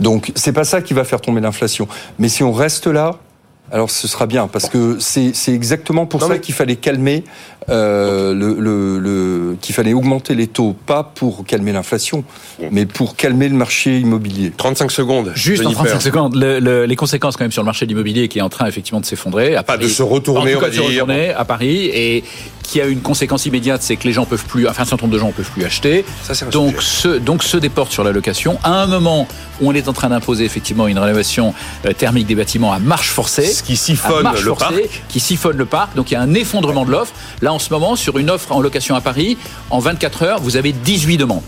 donc 0.00 0.32
c'est 0.34 0.52
pas 0.52 0.64
ça 0.64 0.80
qui 0.82 0.94
va 0.94 1.04
faire 1.04 1.20
tomber 1.20 1.40
l'inflation. 1.40 1.88
Mais 2.18 2.28
si 2.28 2.42
on 2.42 2.52
reste 2.52 2.86
là, 2.86 3.16
alors 3.72 3.90
ce 3.90 4.06
sera 4.06 4.26
bien 4.26 4.48
parce 4.48 4.68
que 4.68 4.98
c'est 5.00 5.32
exactement 5.48 6.06
pour 6.06 6.20
non 6.20 6.28
ça 6.28 6.34
mais... 6.34 6.40
qu'il 6.40 6.54
fallait 6.54 6.76
calmer 6.76 7.24
euh, 7.68 8.34
le, 8.34 8.56
le, 8.58 8.98
le 8.98 9.56
qu'il 9.60 9.74
fallait 9.74 9.92
augmenter 9.92 10.34
les 10.34 10.48
taux, 10.48 10.74
pas 10.86 11.04
pour 11.04 11.44
calmer 11.44 11.72
l'inflation, 11.72 12.24
mais 12.70 12.86
pour 12.86 13.14
calmer 13.14 13.48
le 13.48 13.54
marché 13.54 13.98
immobilier. 14.00 14.52
35 14.56 14.90
secondes. 14.90 15.32
Juste 15.34 15.64
en 15.64 15.70
35 15.70 16.02
secondes, 16.02 16.34
le, 16.34 16.84
les 16.84 16.96
conséquences 16.96 17.36
quand 17.36 17.44
même 17.44 17.52
sur 17.52 17.62
le 17.62 17.66
marché 17.66 17.86
de 17.86 17.90
l'immobilier 17.90 18.28
qui 18.28 18.38
est 18.40 18.42
en 18.42 18.48
train 18.48 18.66
effectivement 18.66 19.00
de 19.00 19.06
s'effondrer. 19.06 19.56
Pas 19.66 19.76
de 19.76 19.86
se 19.86 20.02
retourner, 20.02 20.54
en 20.54 20.58
tout 20.58 20.60
cas, 20.60 20.66
on 20.66 20.70
va 20.70 20.70
de 20.70 20.74
se 20.74 20.80
retourner 20.80 21.30
à 21.30 21.44
Paris 21.44 21.86
et 21.92 22.24
qui 22.62 22.80
a 22.80 22.86
une 22.86 23.00
conséquence 23.00 23.46
immédiate, 23.46 23.82
c'est 23.82 23.96
que 23.96 24.04
les 24.04 24.12
gens 24.12 24.24
peuvent 24.24 24.44
plus, 24.46 24.66
enfin 24.66 24.82
un 24.82 24.86
certain 24.86 25.04
nombre 25.04 25.14
de 25.14 25.20
gens 25.20 25.28
ne 25.28 25.32
peuvent 25.32 25.50
plus 25.50 25.64
acheter. 25.64 26.04
Ça, 26.22 26.46
donc 26.46 26.80
se, 26.80 27.18
donc 27.18 27.42
se 27.42 27.56
déportent 27.56 27.92
sur 27.92 28.04
la 28.04 28.12
location. 28.12 28.58
À 28.62 28.82
un 28.82 28.86
moment 28.86 29.28
où 29.60 29.68
on 29.68 29.74
est 29.74 29.88
en 29.88 29.92
train 29.92 30.08
d'imposer 30.08 30.44
effectivement 30.44 30.88
une 30.88 30.98
rénovation 30.98 31.54
euh, 31.84 31.92
thermique 31.92 32.26
des 32.26 32.34
bâtiments 32.34 32.72
à 32.72 32.78
marche 32.78 33.10
forcée, 33.10 33.52
qui 33.64 33.76
siphonne 33.76 34.30
le 34.32 34.40
forcée, 34.40 34.64
parc, 34.64 35.02
qui 35.08 35.20
siphonne 35.20 35.56
le 35.56 35.66
parc. 35.66 35.94
Donc 35.94 36.10
il 36.10 36.14
y 36.14 36.16
a 36.16 36.20
un 36.20 36.34
effondrement 36.34 36.84
de 36.84 36.90
l'offre. 36.90 37.12
Là 37.40 37.52
en 37.52 37.58
ce 37.58 37.70
moment 37.70 37.96
sur 37.96 38.18
une 38.18 38.30
offre 38.30 38.52
en 38.52 38.60
location 38.60 38.94
à 38.94 39.00
Paris, 39.00 39.36
en 39.70 39.78
24 39.78 40.22
heures, 40.22 40.40
vous 40.40 40.56
avez 40.56 40.72
18 40.72 41.16
demandes. 41.16 41.42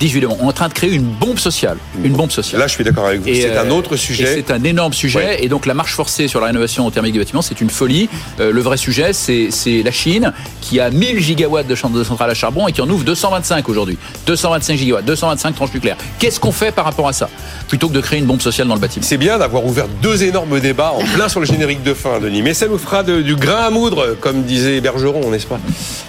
18 0.00 0.20
demandes. 0.22 0.38
On 0.40 0.46
est 0.46 0.48
en 0.48 0.52
train 0.52 0.68
de 0.68 0.72
créer 0.72 0.92
une 0.92 1.04
bombe 1.04 1.38
sociale. 1.38 1.76
Une 2.02 2.14
bombe 2.14 2.30
sociale. 2.30 2.60
Là, 2.60 2.66
je 2.66 2.72
suis 2.72 2.82
d'accord 2.82 3.06
avec 3.06 3.20
vous. 3.20 3.26
C'est 3.26 3.50
euh, 3.50 3.62
un 3.62 3.70
autre 3.70 3.96
sujet. 3.96 4.34
C'est 4.34 4.50
un 4.50 4.64
énorme 4.64 4.94
sujet. 4.94 5.18
Ouais. 5.18 5.44
Et 5.44 5.48
donc, 5.48 5.66
la 5.66 5.74
marche 5.74 5.94
forcée 5.94 6.26
sur 6.26 6.40
la 6.40 6.46
rénovation 6.46 6.90
thermique 6.90 7.12
des 7.12 7.18
bâtiments, 7.18 7.42
c'est 7.42 7.60
une 7.60 7.70
folie. 7.70 8.08
Euh, 8.40 8.50
le 8.50 8.60
vrai 8.62 8.78
sujet, 8.78 9.12
c'est 9.12 9.82
la 9.84 9.90
Chine 9.90 10.32
qui 10.62 10.80
a 10.80 10.90
1000 10.90 11.20
gigawatts 11.20 11.66
de 11.66 11.74
centrales 11.74 12.30
à 12.30 12.34
charbon 12.34 12.66
et 12.66 12.72
qui 12.72 12.80
en 12.80 12.88
ouvre 12.88 13.04
225 13.04 13.68
aujourd'hui. 13.68 13.98
225 14.26 14.76
gigawatts, 14.76 15.04
225 15.04 15.54
tranches 15.54 15.74
nucléaires. 15.74 15.98
Qu'est-ce 16.18 16.40
qu'on 16.40 16.52
fait 16.52 16.72
par 16.72 16.86
rapport 16.86 17.08
à 17.08 17.12
ça 17.12 17.28
Plutôt 17.68 17.88
que 17.88 17.94
de 17.94 18.00
créer 18.00 18.18
une 18.18 18.26
bombe 18.26 18.40
sociale 18.40 18.68
dans 18.68 18.74
le 18.74 18.80
bâtiment? 18.80 19.04
C'est 19.06 19.18
bien 19.18 19.38
d'avoir 19.38 19.64
ouvert 19.66 19.86
deux 20.02 20.24
énormes 20.24 20.60
débats 20.60 20.92
en 20.92 21.04
plein 21.14 21.28
sur 21.28 21.40
le 21.40 21.46
générique 21.46 21.82
de 21.82 21.92
fin, 21.92 22.20
Denis. 22.20 22.42
Mais 22.42 22.54
ça 22.54 22.66
nous 22.68 22.78
fera 22.78 23.02
de, 23.02 23.20
du 23.20 23.36
grain 23.36 23.64
à 23.66 23.70
moudre, 23.70 24.16
comme 24.20 24.44
disait 24.44 24.80
Bergeron, 24.80 25.30
n'est-ce 25.30 25.46
pas? 25.46 25.60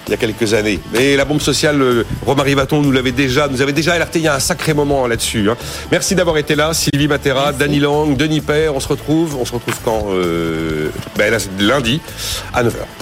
Il 0.06 0.10
y 0.12 0.14
a 0.14 0.16
quelques 0.16 0.54
années. 0.54 0.80
Mais 0.94 1.16
la 1.16 1.24
bombe 1.24 1.40
sociale, 1.40 1.80
euh, 1.82 2.04
Romain 2.24 2.42
Rivaton 2.42 2.80
nous 2.80 2.92
l'avait 2.92 3.12
déjà, 3.12 3.48
nous 3.48 3.60
avait 3.60 3.72
déjà 3.72 3.81
alerté 3.90 4.18
il 4.18 4.22
y 4.22 4.28
a 4.28 4.34
un 4.34 4.40
sacré 4.40 4.74
moment 4.74 5.06
là-dessus. 5.06 5.50
Hein. 5.50 5.56
Merci 5.90 6.14
d'avoir 6.14 6.38
été 6.38 6.54
là, 6.54 6.72
Sylvie 6.74 7.08
Matera, 7.08 7.46
Merci. 7.46 7.58
Dany 7.58 7.80
Lang, 7.80 8.16
Denis 8.16 8.40
Père. 8.40 8.74
On 8.74 8.80
se 8.80 8.88
retrouve, 8.88 9.36
on 9.36 9.44
se 9.44 9.52
retrouve 9.52 9.78
quand 9.84 10.06
euh, 10.10 10.90
ben, 11.16 11.34
lundi 11.58 12.00
à 12.52 12.62
9h. 12.62 13.01